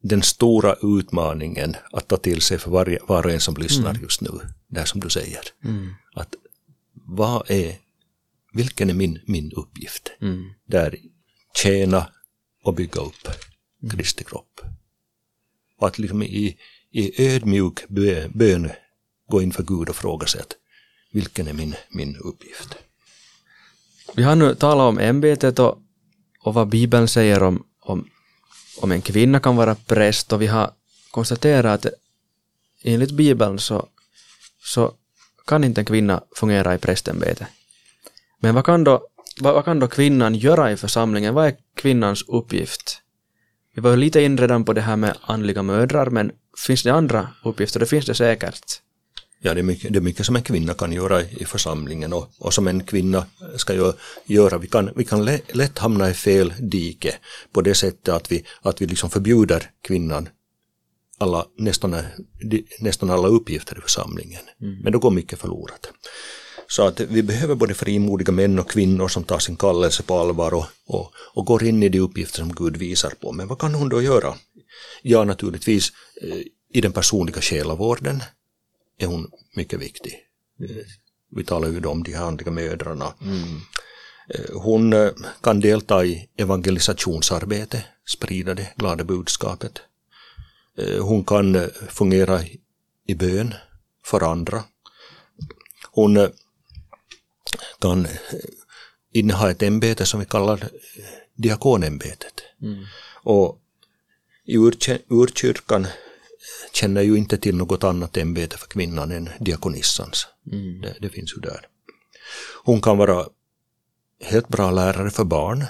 den 0.08 0.22
stora 0.22 0.76
utmaningen 0.82 1.76
att 1.92 2.08
ta 2.08 2.16
till 2.16 2.40
sig 2.40 2.58
för 2.58 2.70
varje, 2.70 2.98
var 3.08 3.26
och 3.26 3.32
en 3.32 3.40
som 3.40 3.54
lyssnar 3.54 3.90
mm. 3.90 4.02
just 4.02 4.20
nu, 4.20 4.30
det 4.68 4.86
som 4.86 5.00
du 5.00 5.10
säger. 5.10 5.40
Mm. 5.64 5.94
Att 6.14 6.34
vad 6.92 7.50
är, 7.50 7.78
vilken 8.52 8.90
är 8.90 8.94
min, 8.94 9.18
min 9.26 9.52
uppgift? 9.52 10.12
Mm. 10.20 10.50
Där 10.66 10.96
tjäna 11.62 12.06
och 12.64 12.74
bygga 12.74 13.00
upp 13.00 13.28
mm. 13.82 13.96
Kristi 13.96 14.24
kropp. 14.24 14.60
Och 15.78 15.86
att 15.86 15.98
liksom 15.98 16.22
i, 16.22 16.56
i 16.90 17.26
ödmjuk 17.28 17.88
bön 18.32 18.70
gå 19.28 19.42
inför 19.42 19.62
Gud 19.62 19.88
och 19.88 19.96
fråga 19.96 20.26
sig 20.26 20.40
att 20.40 20.56
vilken 21.12 21.48
är 21.48 21.52
min, 21.52 21.74
min 21.90 22.16
uppgift? 22.16 22.76
Vi 24.14 24.22
har 24.22 24.36
nu 24.36 24.54
talat 24.54 24.88
om 24.88 24.98
ämbetet 24.98 25.58
och, 25.58 25.78
och 26.40 26.54
vad 26.54 26.68
Bibeln 26.68 27.08
säger 27.08 27.42
om, 27.42 27.66
om, 27.80 28.08
om 28.80 28.92
en 28.92 29.02
kvinna 29.02 29.40
kan 29.40 29.56
vara 29.56 29.74
präst 29.74 30.32
och 30.32 30.42
vi 30.42 30.46
har 30.46 30.70
konstaterat 31.10 31.86
att 31.86 31.92
enligt 32.82 33.10
Bibeln 33.10 33.58
så, 33.58 33.88
så 34.64 34.92
kan 35.46 35.64
inte 35.64 35.80
en 35.80 35.84
kvinna 35.84 36.22
fungera 36.36 36.74
i 36.74 36.78
prästämbetet. 36.78 37.48
Men 38.40 38.54
vad 38.54 38.64
kan, 38.64 38.84
då, 38.84 39.06
vad, 39.40 39.54
vad, 39.54 39.64
kan 39.64 39.80
då 39.80 39.88
kvinnan 39.88 40.34
göra 40.34 40.72
i 40.72 40.76
församlingen? 40.76 41.34
Vad 41.34 41.46
är 41.46 41.56
kvinnans 41.74 42.24
uppgift? 42.28 43.02
Vi 43.74 43.80
var 43.80 43.96
lite 43.96 44.22
in 44.22 44.38
redan 44.38 44.64
på 44.64 44.72
det 44.72 44.80
här 44.80 44.96
med 44.96 45.16
andliga 45.20 45.62
mödrar, 45.62 46.10
men 46.10 46.32
finns 46.66 46.82
det 46.82 46.90
andra 46.90 47.28
uppgifter? 47.44 47.80
Det 47.80 47.86
finns 47.86 48.06
det 48.06 48.14
säkert. 48.14 48.80
Ja, 49.40 49.54
det 49.54 49.60
är 49.60 49.62
mycket, 49.62 49.92
det 49.92 49.98
är 49.98 50.00
mycket 50.00 50.26
som 50.26 50.36
en 50.36 50.42
kvinna 50.42 50.74
kan 50.74 50.92
göra 50.92 51.22
i, 51.22 51.44
församlingen 51.44 52.12
och, 52.12 52.30
och 52.38 52.54
som 52.54 52.68
en 52.68 52.84
kvinna 52.84 53.26
ska 53.56 53.94
göra. 54.26 54.58
Vi 54.58 54.66
kan, 54.66 54.90
vi 54.96 55.04
kan 55.04 55.24
lätt 55.52 55.78
hamna 55.78 56.10
i 56.10 56.14
fel 56.14 56.54
dike 56.58 57.14
på 57.52 57.60
det 57.60 57.74
sättet 57.74 58.08
att 58.08 58.32
vi, 58.32 58.44
att 58.62 58.82
vi 58.82 58.86
liksom 58.86 59.10
förbjuder 59.10 59.70
kvinnan 59.82 60.28
alla, 61.18 61.46
nästan, 61.58 61.96
nästan 62.80 63.10
alla 63.10 63.28
uppgifter 63.28 63.78
i 63.78 63.80
församlingen. 63.80 64.42
Mm. 64.60 64.78
Men 64.82 64.92
då 64.92 64.98
går 64.98 65.10
mycket 65.10 65.38
förlorat. 65.38 65.90
Så 66.68 66.86
att 66.86 67.00
vi 67.00 67.22
behöver 67.22 67.54
både 67.54 67.74
frimodiga 67.74 68.32
män 68.32 68.58
och 68.58 68.70
kvinnor 68.70 69.08
som 69.08 69.24
tar 69.24 69.38
sin 69.38 69.56
kallelse 69.56 70.02
på 70.02 70.18
allvar 70.18 70.54
och, 70.54 70.66
och, 70.86 71.12
och 71.34 71.46
går 71.46 71.64
in 71.64 71.82
i 71.82 71.88
de 71.88 72.00
uppgifter 72.00 72.38
som 72.38 72.54
Gud 72.54 72.76
visar 72.76 73.10
på. 73.20 73.32
Men 73.32 73.48
vad 73.48 73.58
kan 73.58 73.74
hon 73.74 73.88
då 73.88 74.02
göra? 74.02 74.34
Ja, 75.02 75.24
naturligtvis 75.24 75.92
eh, 76.22 76.38
i 76.72 76.80
den 76.80 76.92
personliga 76.92 77.40
själavården 77.40 78.22
är 78.98 79.06
hon 79.06 79.30
mycket 79.54 79.80
viktig. 79.80 80.12
Eh, 80.60 80.84
vi 81.30 81.44
talar 81.44 81.68
ju 81.68 81.86
om 81.86 82.02
de 82.02 82.14
här 82.14 82.24
andliga 82.24 82.50
mödrarna. 82.50 83.14
Mm. 83.22 83.60
Eh, 84.28 84.60
hon 84.60 85.12
kan 85.40 85.60
delta 85.60 86.04
i 86.04 86.28
evangelisationsarbete, 86.36 87.84
sprida 88.06 88.54
det 88.54 88.72
glada 88.76 89.04
budskapet. 89.04 89.80
Hon 91.00 91.24
kan 91.24 91.70
fungera 91.88 92.40
i 93.06 93.14
bön 93.14 93.54
för 94.04 94.30
andra. 94.30 94.64
Hon 95.90 96.28
kan 97.80 98.08
inneha 99.12 99.50
ett 99.50 99.62
ämbete 99.62 100.06
som 100.06 100.20
vi 100.20 100.26
kallar 100.26 100.68
diakonämbetet. 101.34 102.42
Mm. 102.62 102.84
Och 103.22 103.60
i 104.44 104.56
urkyrkan 105.08 105.86
känner 106.72 107.02
ju 107.02 107.16
inte 107.16 107.38
till 107.38 107.56
något 107.56 107.84
annat 107.84 108.16
ämbete 108.16 108.56
för 108.56 108.66
kvinnan 108.66 109.12
än 109.12 109.30
diakonissans. 109.40 110.26
Mm. 110.52 110.80
Det, 110.80 110.96
det, 111.00 111.08
finns 111.08 111.34
ju 111.36 111.40
där. 111.40 111.68
Hon 112.64 112.80
kan 112.80 112.98
vara 112.98 113.26
helt 114.20 114.48
bra 114.48 114.70
lärare 114.70 115.10
för 115.10 115.24
barn, 115.24 115.64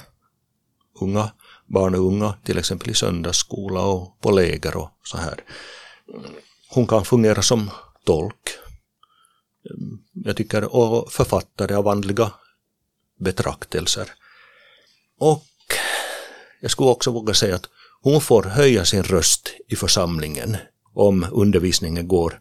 unga, 1.01 1.31
barn 1.67 1.95
och 1.95 2.07
unga, 2.07 2.35
till 2.45 2.59
exempel 2.59 2.91
i 2.91 2.95
söndagsskola 2.95 3.81
och 3.81 4.21
på 4.21 4.31
läger 4.31 4.77
och 4.77 4.91
så 5.03 5.19
här. 5.19 5.45
Hon 6.69 6.87
kan 6.87 7.05
fungera 7.05 7.43
som 7.43 7.71
tolk. 8.05 8.51
Jag 10.13 10.37
tycker, 10.37 10.77
och 10.77 11.13
författare 11.13 11.75
av 11.75 11.89
andliga 11.89 12.33
betraktelser. 13.19 14.13
Och 15.19 15.45
jag 16.61 16.71
skulle 16.71 16.91
också 16.91 17.11
våga 17.11 17.35
säga 17.35 17.55
att 17.55 17.69
hon 18.07 18.21
får 18.21 18.43
höja 18.43 18.85
sin 18.85 19.03
röst 19.03 19.51
i 19.69 19.77
församlingen 19.77 20.57
om 20.95 21.27
undervisningen 21.33 22.09
går 22.09 22.41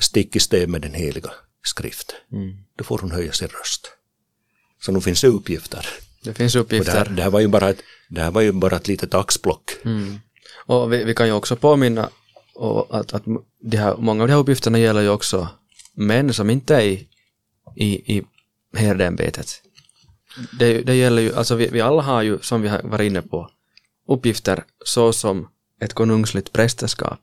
stick 0.00 0.36
i 0.36 0.40
stäv 0.40 0.68
med 0.68 0.82
den 0.82 0.94
heliga 0.94 1.30
skrift. 1.62 2.14
Mm. 2.32 2.56
Då 2.78 2.84
får 2.84 2.98
hon 2.98 3.10
höja 3.10 3.32
sin 3.32 3.48
röst. 3.48 3.90
Så 4.82 4.92
nu 4.92 5.00
finns 5.00 5.20
det 5.20 5.28
uppgifter. 5.28 5.88
Det 6.22 6.34
finns 6.34 6.56
uppgifter. 6.56 6.92
Det 6.92 6.98
här, 6.98 7.16
det, 7.16 7.22
här, 7.22 7.30
var 7.30 7.40
ju 7.40 7.48
bara 7.48 7.70
ett, 7.70 7.82
det 8.08 8.20
här 8.20 8.30
var 8.30 8.40
ju 8.40 8.52
bara 8.52 8.76
ett 8.76 8.88
litet 8.88 9.14
axplock. 9.14 9.70
Mm. 9.84 10.18
Och 10.66 10.92
vi, 10.92 11.04
vi, 11.04 11.14
kan 11.14 11.26
ju 11.26 11.32
också 11.32 11.56
påminna 11.56 12.10
att, 12.90 13.12
att 13.12 13.24
de 13.60 13.76
här, 13.76 13.96
många 13.96 14.22
av 14.22 14.28
de 14.28 14.32
här 14.32 14.40
uppgifterna 14.40 14.78
gäller 14.78 15.00
ju 15.00 15.08
också 15.08 15.48
män 15.94 16.32
som 16.32 16.50
inte 16.50 16.74
är 16.74 16.82
i, 16.82 17.08
i, 17.76 18.16
i 18.16 18.22
herdeämbetet. 18.76 19.62
Det, 20.58 20.80
det 20.80 20.94
gäller 20.94 21.22
ju, 21.22 21.34
alltså 21.34 21.54
vi, 21.54 21.68
vi 21.68 21.80
alla 21.80 22.02
har 22.02 22.22
ju, 22.22 22.38
som 22.42 22.62
vi 22.62 22.68
har 22.68 22.82
varit 22.82 23.06
inne 23.06 23.22
på, 23.22 23.50
uppgifter 24.08 24.64
såsom 24.84 25.48
ett 25.80 25.94
konungsligt 25.94 26.52
prästerskap. 26.52 27.20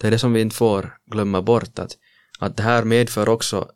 Det 0.00 0.06
är 0.06 0.10
det 0.10 0.18
som 0.18 0.32
vi 0.32 0.40
inte 0.40 0.56
får 0.56 0.98
glömma 1.10 1.42
bort, 1.42 1.78
att, 1.78 1.96
att 2.38 2.56
det 2.56 2.62
här 2.62 2.84
medför 2.84 3.28
också 3.28 3.68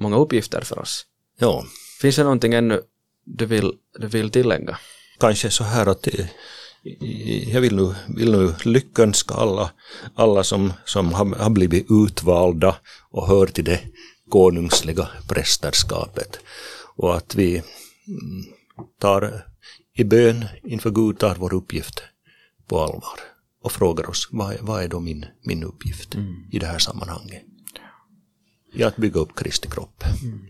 många 0.00 0.16
uppgifter 0.16 0.60
för 0.60 0.78
oss. 0.78 1.06
Ja. 1.38 1.64
Finns 2.00 2.16
det 2.16 2.22
någonting 2.22 2.54
ännu 2.54 2.82
du 3.24 3.46
vill, 3.46 3.72
du 3.98 4.06
vill 4.06 4.30
tillägga? 4.30 4.78
Kanske 5.18 5.50
så 5.50 5.64
här 5.64 5.86
att 5.86 6.08
jag 7.46 7.60
vill 7.60 7.76
nu, 7.76 7.94
vill 8.16 8.32
nu 8.32 8.54
lyckönska 8.64 9.34
alla, 9.34 9.70
alla 10.14 10.44
som, 10.44 10.72
som 10.84 11.12
har, 11.12 11.50
blivit 11.50 11.86
utvalda 11.90 12.76
och 13.10 13.28
hör 13.28 13.46
till 13.46 13.64
det 13.64 13.80
konungsliga 14.30 15.08
prästerskapet. 15.28 16.38
Och 16.96 17.16
att 17.16 17.34
vi 17.34 17.56
mm, 18.06 18.44
tar 19.00 19.46
i 19.96 20.04
bön 20.04 20.44
inför 20.62 20.90
Gud 20.90 21.18
tar 21.18 21.34
vår 21.34 21.54
uppgift 21.54 22.02
på 22.66 22.80
allvar 22.80 23.20
och 23.62 23.72
frågar 23.72 24.10
oss 24.10 24.28
vad 24.32 24.52
är, 24.52 24.58
vad 24.60 24.84
är 24.84 24.88
då 24.88 25.00
min, 25.00 25.26
min 25.42 25.64
uppgift 25.64 26.14
mm. 26.14 26.34
i 26.50 26.58
det 26.58 26.66
här 26.66 26.78
sammanhanget? 26.78 27.42
I 28.72 28.82
att 28.82 28.96
bygga 28.96 29.20
upp 29.20 29.34
Kristi 29.36 29.68
kropp. 29.68 30.04
Mm. 30.22 30.46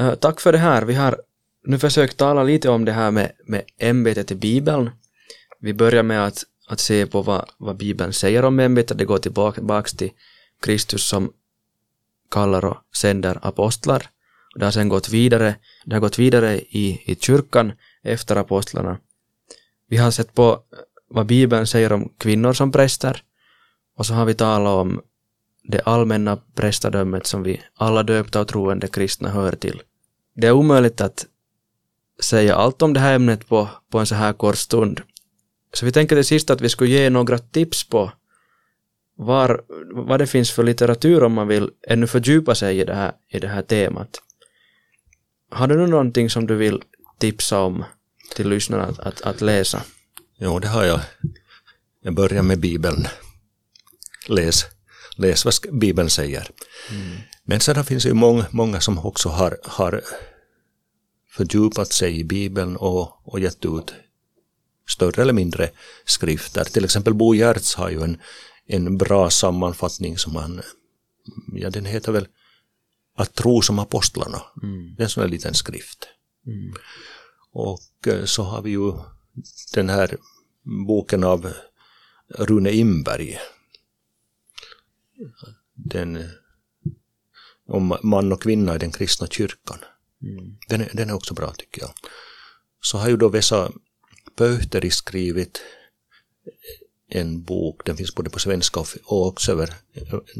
Uh, 0.00 0.14
tack 0.14 0.40
för 0.40 0.52
det 0.52 0.58
här. 0.58 0.82
Vi 0.82 0.94
har 0.94 1.20
nu 1.64 1.78
försökt 1.78 2.16
tala 2.16 2.42
lite 2.42 2.68
om 2.68 2.84
det 2.84 2.92
här 2.92 3.10
med, 3.10 3.32
med 3.46 3.62
ämbetet 3.78 4.30
i 4.30 4.34
Bibeln. 4.34 4.90
Vi 5.60 5.74
börjar 5.74 6.02
med 6.02 6.26
att, 6.26 6.44
att 6.68 6.80
se 6.80 7.06
på 7.06 7.22
vad, 7.22 7.50
vad 7.58 7.76
Bibeln 7.76 8.12
säger 8.12 8.44
om 8.44 8.60
ämbetet. 8.60 8.98
Det 8.98 9.04
går 9.04 9.18
tillbaka 9.18 9.82
till 9.82 10.10
Kristus 10.60 11.08
som 11.08 11.32
kallar 12.30 12.64
och 12.64 12.76
sänder 12.96 13.38
apostlar. 13.42 14.10
Det 14.58 14.64
har 14.64 14.72
sen 14.72 14.88
gått 14.88 15.08
vidare, 15.08 15.54
det 15.84 15.94
har 15.94 16.00
gått 16.00 16.18
vidare 16.18 16.58
i, 16.58 17.02
i 17.12 17.16
kyrkan 17.20 17.72
efter 18.02 18.36
apostlarna. 18.36 18.98
Vi 19.88 19.96
har 19.96 20.10
sett 20.10 20.34
på 20.34 20.52
eh, 20.52 20.78
vad 21.08 21.26
Bibeln 21.26 21.66
säger 21.66 21.92
om 21.92 22.12
kvinnor 22.18 22.52
som 22.52 22.72
präster 22.72 23.22
och 23.96 24.06
så 24.06 24.14
har 24.14 24.24
vi 24.24 24.34
talat 24.34 24.72
om 24.72 25.00
det 25.62 25.80
allmänna 25.80 26.38
prästadömet 26.54 27.26
som 27.26 27.42
vi 27.42 27.60
alla 27.74 28.02
döpta 28.02 28.40
och 28.40 28.48
troende 28.48 28.88
kristna 28.88 29.28
hör 29.28 29.52
till. 29.52 29.82
Det 30.34 30.46
är 30.46 30.52
omöjligt 30.52 31.00
att 31.00 31.26
säga 32.20 32.54
allt 32.54 32.82
om 32.82 32.92
det 32.92 33.00
här 33.00 33.14
ämnet 33.14 33.48
på, 33.48 33.68
på 33.90 33.98
en 33.98 34.06
så 34.06 34.14
här 34.14 34.32
kort 34.32 34.58
stund. 34.58 35.00
Så 35.72 35.86
vi 35.86 35.92
tänker 35.92 36.16
till 36.16 36.24
sist 36.24 36.50
att 36.50 36.60
vi 36.60 36.68
skulle 36.68 36.90
ge 36.90 37.10
några 37.10 37.38
tips 37.38 37.88
på 37.88 38.12
var, 39.16 39.62
vad 39.92 40.20
det 40.20 40.26
finns 40.26 40.50
för 40.50 40.62
litteratur 40.62 41.22
om 41.22 41.32
man 41.32 41.48
vill 41.48 41.70
ännu 41.88 42.06
fördjupa 42.06 42.54
sig 42.54 42.80
i 42.80 42.84
det 42.84 42.94
här, 42.94 43.12
i 43.28 43.38
det 43.38 43.48
här 43.48 43.62
temat. 43.62 44.22
Har 45.50 45.66
du 45.66 45.76
nu 45.76 45.86
någonting 45.86 46.30
som 46.30 46.46
du 46.46 46.56
vill 46.56 46.82
tipsa 47.18 47.60
om 47.60 47.84
till 48.34 48.48
lyssnarna 48.48 48.84
att, 48.84 48.98
att, 48.98 49.20
att 49.20 49.40
läsa? 49.40 49.82
Jo, 50.38 50.58
det 50.58 50.68
har 50.68 50.84
jag. 50.84 51.00
Jag 52.02 52.14
börjar 52.14 52.42
med 52.42 52.60
Bibeln. 52.60 53.06
Läs, 54.28 54.64
läs 55.16 55.44
vad 55.44 55.54
Bibeln 55.72 56.10
säger. 56.10 56.50
Mm. 56.90 57.16
Men 57.44 57.60
sedan 57.60 57.84
finns 57.84 58.02
det 58.02 58.08
ju 58.08 58.14
många, 58.14 58.46
många 58.50 58.80
som 58.80 58.98
också 58.98 59.28
har, 59.28 59.58
har 59.62 60.02
fördjupat 61.30 61.92
sig 61.92 62.20
i 62.20 62.24
Bibeln 62.24 62.76
och, 62.76 63.28
och 63.32 63.40
gett 63.40 63.64
ut 63.64 63.94
större 64.88 65.22
eller 65.22 65.32
mindre 65.32 65.70
skrifter. 66.04 66.64
Till 66.64 66.84
exempel 66.84 67.14
Bo 67.14 67.34
Giertz 67.34 67.74
har 67.74 67.90
ju 67.90 68.02
en, 68.02 68.18
en 68.66 68.98
bra 68.98 69.30
sammanfattning 69.30 70.18
som 70.18 70.36
han, 70.36 70.62
ja 71.54 71.70
den 71.70 71.84
heter 71.84 72.12
väl 72.12 72.28
Att 73.18 73.34
tro 73.34 73.62
som 73.62 73.78
apostlarna. 73.78 74.42
Mm. 74.62 74.94
Det 74.94 75.02
är 75.02 75.04
en 75.04 75.10
sån 75.10 75.22
här 75.22 75.30
liten 75.30 75.54
skrift. 75.54 76.08
Mm. 76.46 76.74
Och 77.52 78.08
eh, 78.08 78.24
så 78.24 78.42
har 78.42 78.62
vi 78.62 78.70
ju 78.70 78.92
den 79.74 79.88
här 79.88 80.16
boken 80.86 81.24
av 81.24 81.52
Rune 82.28 82.72
Imberg. 82.72 83.38
Den 85.74 86.28
om 87.68 87.98
man 88.02 88.32
och 88.32 88.42
kvinna 88.42 88.74
i 88.74 88.78
den 88.78 88.92
kristna 88.92 89.26
kyrkan. 89.26 89.78
Mm. 90.22 90.56
Den, 90.68 90.80
är, 90.80 90.90
den 90.92 91.10
är 91.10 91.14
också 91.14 91.34
bra 91.34 91.52
tycker 91.52 91.82
jag. 91.82 91.90
Så 92.80 92.98
har 92.98 93.08
ju 93.08 93.16
då 93.16 93.28
Vesa 93.28 93.72
Pöyhteri 94.36 94.90
skrivit 94.90 95.62
en 97.08 97.42
bok, 97.42 97.84
den 97.84 97.96
finns 97.96 98.14
både 98.14 98.30
på 98.30 98.38
svenska 98.38 98.80
och 99.04 99.26
också 99.26 99.52
över, 99.52 99.74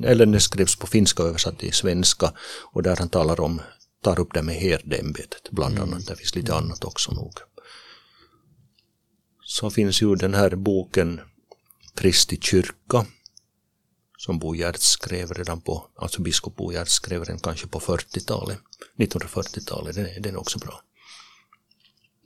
eller 0.04 0.26
den 0.26 0.40
skrivs 0.40 0.76
på 0.76 0.86
finska 0.86 1.22
och 1.22 1.28
översatt 1.28 1.58
till 1.58 1.72
svenska 1.72 2.32
och 2.72 2.82
där 2.82 2.96
han 2.96 3.08
talar 3.08 3.40
om, 3.40 3.60
tar 4.02 4.20
upp 4.20 4.34
det 4.34 4.42
med 4.42 4.54
herdeämbetet 4.54 5.50
bland 5.50 5.78
mm. 5.78 5.88
annat, 5.88 6.06
det 6.06 6.16
finns 6.16 6.34
lite 6.34 6.54
annat 6.54 6.84
också 6.84 7.12
nog. 7.12 7.32
Så 9.44 9.70
finns 9.70 10.02
ju 10.02 10.14
den 10.14 10.34
här 10.34 10.56
boken 10.56 11.20
Kristi 11.94 12.38
kyrka 12.40 13.06
som 14.18 14.38
Bo 14.38 14.54
Giertz 14.54 14.88
skrev 14.88 15.32
redan 15.32 15.60
på, 15.60 15.86
alltså 15.96 16.22
biskop 16.22 16.56
Bo 16.56 16.72
Giertz 16.72 16.92
skrev 16.92 17.24
den 17.24 17.38
kanske 17.38 17.66
på 17.66 17.80
40-talet, 17.80 18.58
1940-talet, 18.98 19.94
den, 19.94 20.22
den 20.22 20.34
är 20.34 20.40
också 20.40 20.58
bra. 20.58 20.82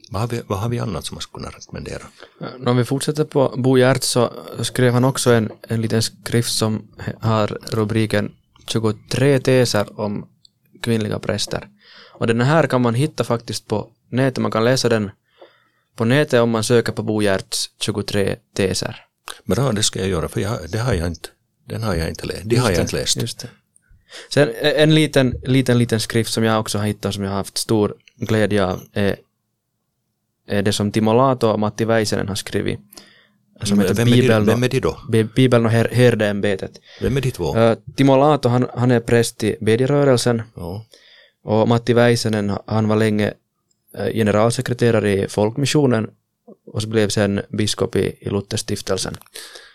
Vad 0.09 0.21
har, 0.21 0.27
vi, 0.27 0.41
vad 0.47 0.59
har 0.59 0.69
vi 0.69 0.79
annat 0.79 1.05
som 1.05 1.15
man 1.15 1.21
skulle 1.21 1.43
kunna 1.43 1.57
rekommendera? 1.57 2.03
Om 2.65 2.77
vi 2.77 2.85
fortsätter 2.85 3.23
på 3.23 3.53
Bo 3.57 3.77
Giertz 3.77 4.07
så 4.07 4.33
skrev 4.61 4.93
han 4.93 5.03
också 5.03 5.31
en, 5.31 5.51
en 5.67 5.81
liten 5.81 6.01
skrift 6.01 6.51
som 6.51 6.87
har 7.19 7.47
rubriken 7.47 8.31
23 8.67 9.39
teser 9.39 9.99
om 9.99 10.27
kvinnliga 10.81 11.19
präster. 11.19 11.67
Och 12.11 12.27
den 12.27 12.41
här 12.41 12.67
kan 12.67 12.81
man 12.81 12.93
hitta 12.93 13.23
faktiskt 13.23 13.67
på 13.67 13.89
nätet, 14.09 14.37
man 14.37 14.51
kan 14.51 14.65
läsa 14.65 14.89
den 14.89 15.11
på 15.95 16.05
nätet 16.05 16.41
om 16.41 16.49
man 16.49 16.63
söker 16.63 16.91
på 16.91 17.03
Bo 17.03 17.21
Giertz 17.21 17.69
23 17.81 18.35
teser. 18.55 19.05
Bra, 19.45 19.71
det 19.71 19.83
ska 19.83 19.99
jag 19.99 20.09
göra 20.09 20.27
för 20.27 20.41
jag, 20.41 20.57
det 20.69 20.77
har 20.77 20.93
jag 20.93 21.07
inte, 21.07 21.29
den 21.69 21.83
har 21.83 21.95
jag 21.95 22.09
inte 22.09 22.25
läst. 22.25 22.41
Det 22.45 22.55
har 22.55 22.71
jag 22.71 22.81
inte 22.81 22.95
läst. 22.95 23.21
Just 23.21 23.39
det. 23.39 23.47
Sen 24.29 24.49
en 24.61 24.95
liten, 24.95 25.35
liten, 25.43 25.77
liten 25.77 25.99
skrift 25.99 26.33
som 26.33 26.43
jag 26.43 26.59
också 26.59 26.77
har 26.77 26.85
hittat 26.85 27.13
som 27.13 27.23
jag 27.23 27.31
har 27.31 27.37
haft 27.37 27.57
stor 27.57 27.95
glädje 28.15 28.65
av 28.65 28.81
är 28.93 29.09
Eh, 29.09 29.15
det 30.47 30.73
som 30.73 30.91
Timo 30.91 31.13
Lato 31.13 31.47
och 31.47 31.59
Matti 31.59 31.85
Väisänen 31.85 32.27
har 32.27 32.35
skrivit. 32.35 32.79
Som 33.63 33.79
heter 33.79 33.93
vem, 33.93 34.05
Bibeln, 34.05 34.41
är 34.41 34.45
vem 34.45 34.63
är 34.63 34.69
de 34.69 34.79
då? 34.79 34.97
Bibeln 35.35 35.65
och 35.65 35.71
her, 35.71 35.89
herdeämbetet. 35.91 36.71
Vem 37.01 37.17
är 37.17 37.21
de 37.21 37.31
två? 37.31 37.57
Uh, 37.57 37.77
Timo 37.95 38.17
Lato, 38.17 38.49
han, 38.49 38.67
han 38.73 38.91
är 38.91 38.99
präst 38.99 39.43
i 39.43 39.55
bedjerörelsen. 39.61 40.41
Ja. 40.55 40.85
Och 41.43 41.67
Matti 41.67 41.93
Väisänen, 41.93 42.57
han 42.65 42.87
var 42.87 42.95
länge 42.95 43.33
generalsekreterare 44.13 45.13
i 45.13 45.27
Folkmissionen 45.27 46.09
och 46.65 46.81
så 46.81 46.87
blev 46.87 47.09
sen 47.09 47.41
biskop 47.49 47.95
i, 47.95 48.15
i 48.19 48.29
Lutherstiftelsen. 48.29 49.17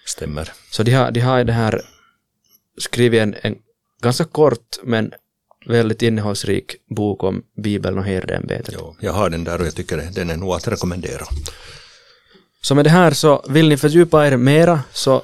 Stämmer. 0.07 0.53
Så 0.71 0.83
de 0.83 0.93
har, 0.93 1.11
de 1.11 1.21
har 1.21 1.45
det 1.45 1.53
här 1.53 1.81
skrivit 2.79 3.23
en, 3.23 3.35
en 3.43 3.59
ganska 4.03 4.25
kort 4.25 4.77
men 4.83 5.13
väldigt 5.67 6.03
innehållsrik 6.03 6.77
bok 6.89 7.25
om 7.25 7.43
Bibeln 7.57 7.99
och 7.99 8.05
herdeämbetet. 8.05 8.75
Jo, 8.79 8.97
jag 9.01 9.13
har 9.13 9.31
den 9.31 9.45
där 9.45 9.61
och 9.61 9.67
jag 9.67 9.75
tycker 9.75 9.97
den 10.15 10.31
är 10.31 10.37
nog 10.37 10.53
att 10.53 10.69
rekommendera. 10.69 11.25
Så 12.61 12.75
med 12.75 12.85
det 12.85 12.91
här 12.91 13.11
så 13.11 13.45
vill 13.49 13.69
ni 13.69 13.77
fördjupa 13.77 14.27
er 14.27 14.37
mera 14.37 14.81
så 14.93 15.23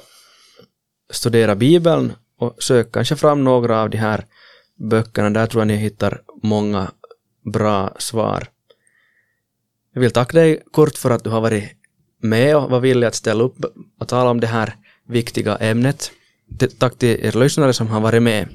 studera 1.11 1.55
Bibeln 1.55 2.13
och 2.39 2.63
sök 2.63 2.91
kanske 2.91 3.15
fram 3.15 3.43
några 3.43 3.81
av 3.81 3.89
de 3.89 3.97
här 3.97 4.25
böckerna. 4.75 5.29
Där 5.29 5.47
tror 5.47 5.61
jag 5.61 5.67
ni 5.67 5.75
hittar 5.75 6.21
många 6.43 6.91
bra 7.53 7.95
svar. 7.99 8.47
Jag 9.93 10.01
vill 10.01 10.11
tacka 10.11 10.37
dig 10.37 10.63
Kurt 10.73 10.97
för 10.97 11.11
att 11.11 11.23
du 11.23 11.29
har 11.29 11.41
varit 11.41 11.63
med 12.21 12.57
och 12.57 12.69
var 12.69 12.79
villig 12.79 13.07
att 13.07 13.15
ställa 13.15 13.43
upp 13.43 13.65
och 13.99 14.07
tala 14.07 14.29
om 14.29 14.39
det 14.39 14.47
här 14.47 14.75
viktiga 15.07 15.55
ämnet. 15.55 16.11
Tack 16.79 16.97
till 16.97 17.25
er 17.25 17.39
lyssnare 17.39 17.73
som 17.73 17.87
har 17.87 18.01
varit 18.01 18.23
med. 18.23 18.47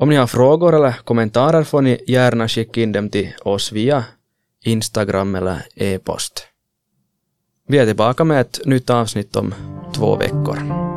Om 0.00 0.08
ni 0.08 0.16
har 0.16 0.26
frågor 0.26 0.74
eller 0.74 0.92
kommentarer 1.04 1.64
får 1.64 1.82
ni 1.82 2.04
gärna 2.06 2.48
skicka 2.48 2.80
in 2.80 2.92
dem 2.92 3.10
till 3.10 3.34
oss 3.42 3.72
via 3.72 4.04
Instagram 4.64 5.34
eller 5.34 5.66
e-post. 5.74 6.46
Vi 7.68 7.78
är 7.78 7.86
tillbaka 7.86 8.24
med 8.24 8.40
ett 8.40 8.60
nytt 8.64 8.90
avsnitt 8.90 9.36
om 9.36 9.54
två 9.94 10.16
veckor. 10.16 10.87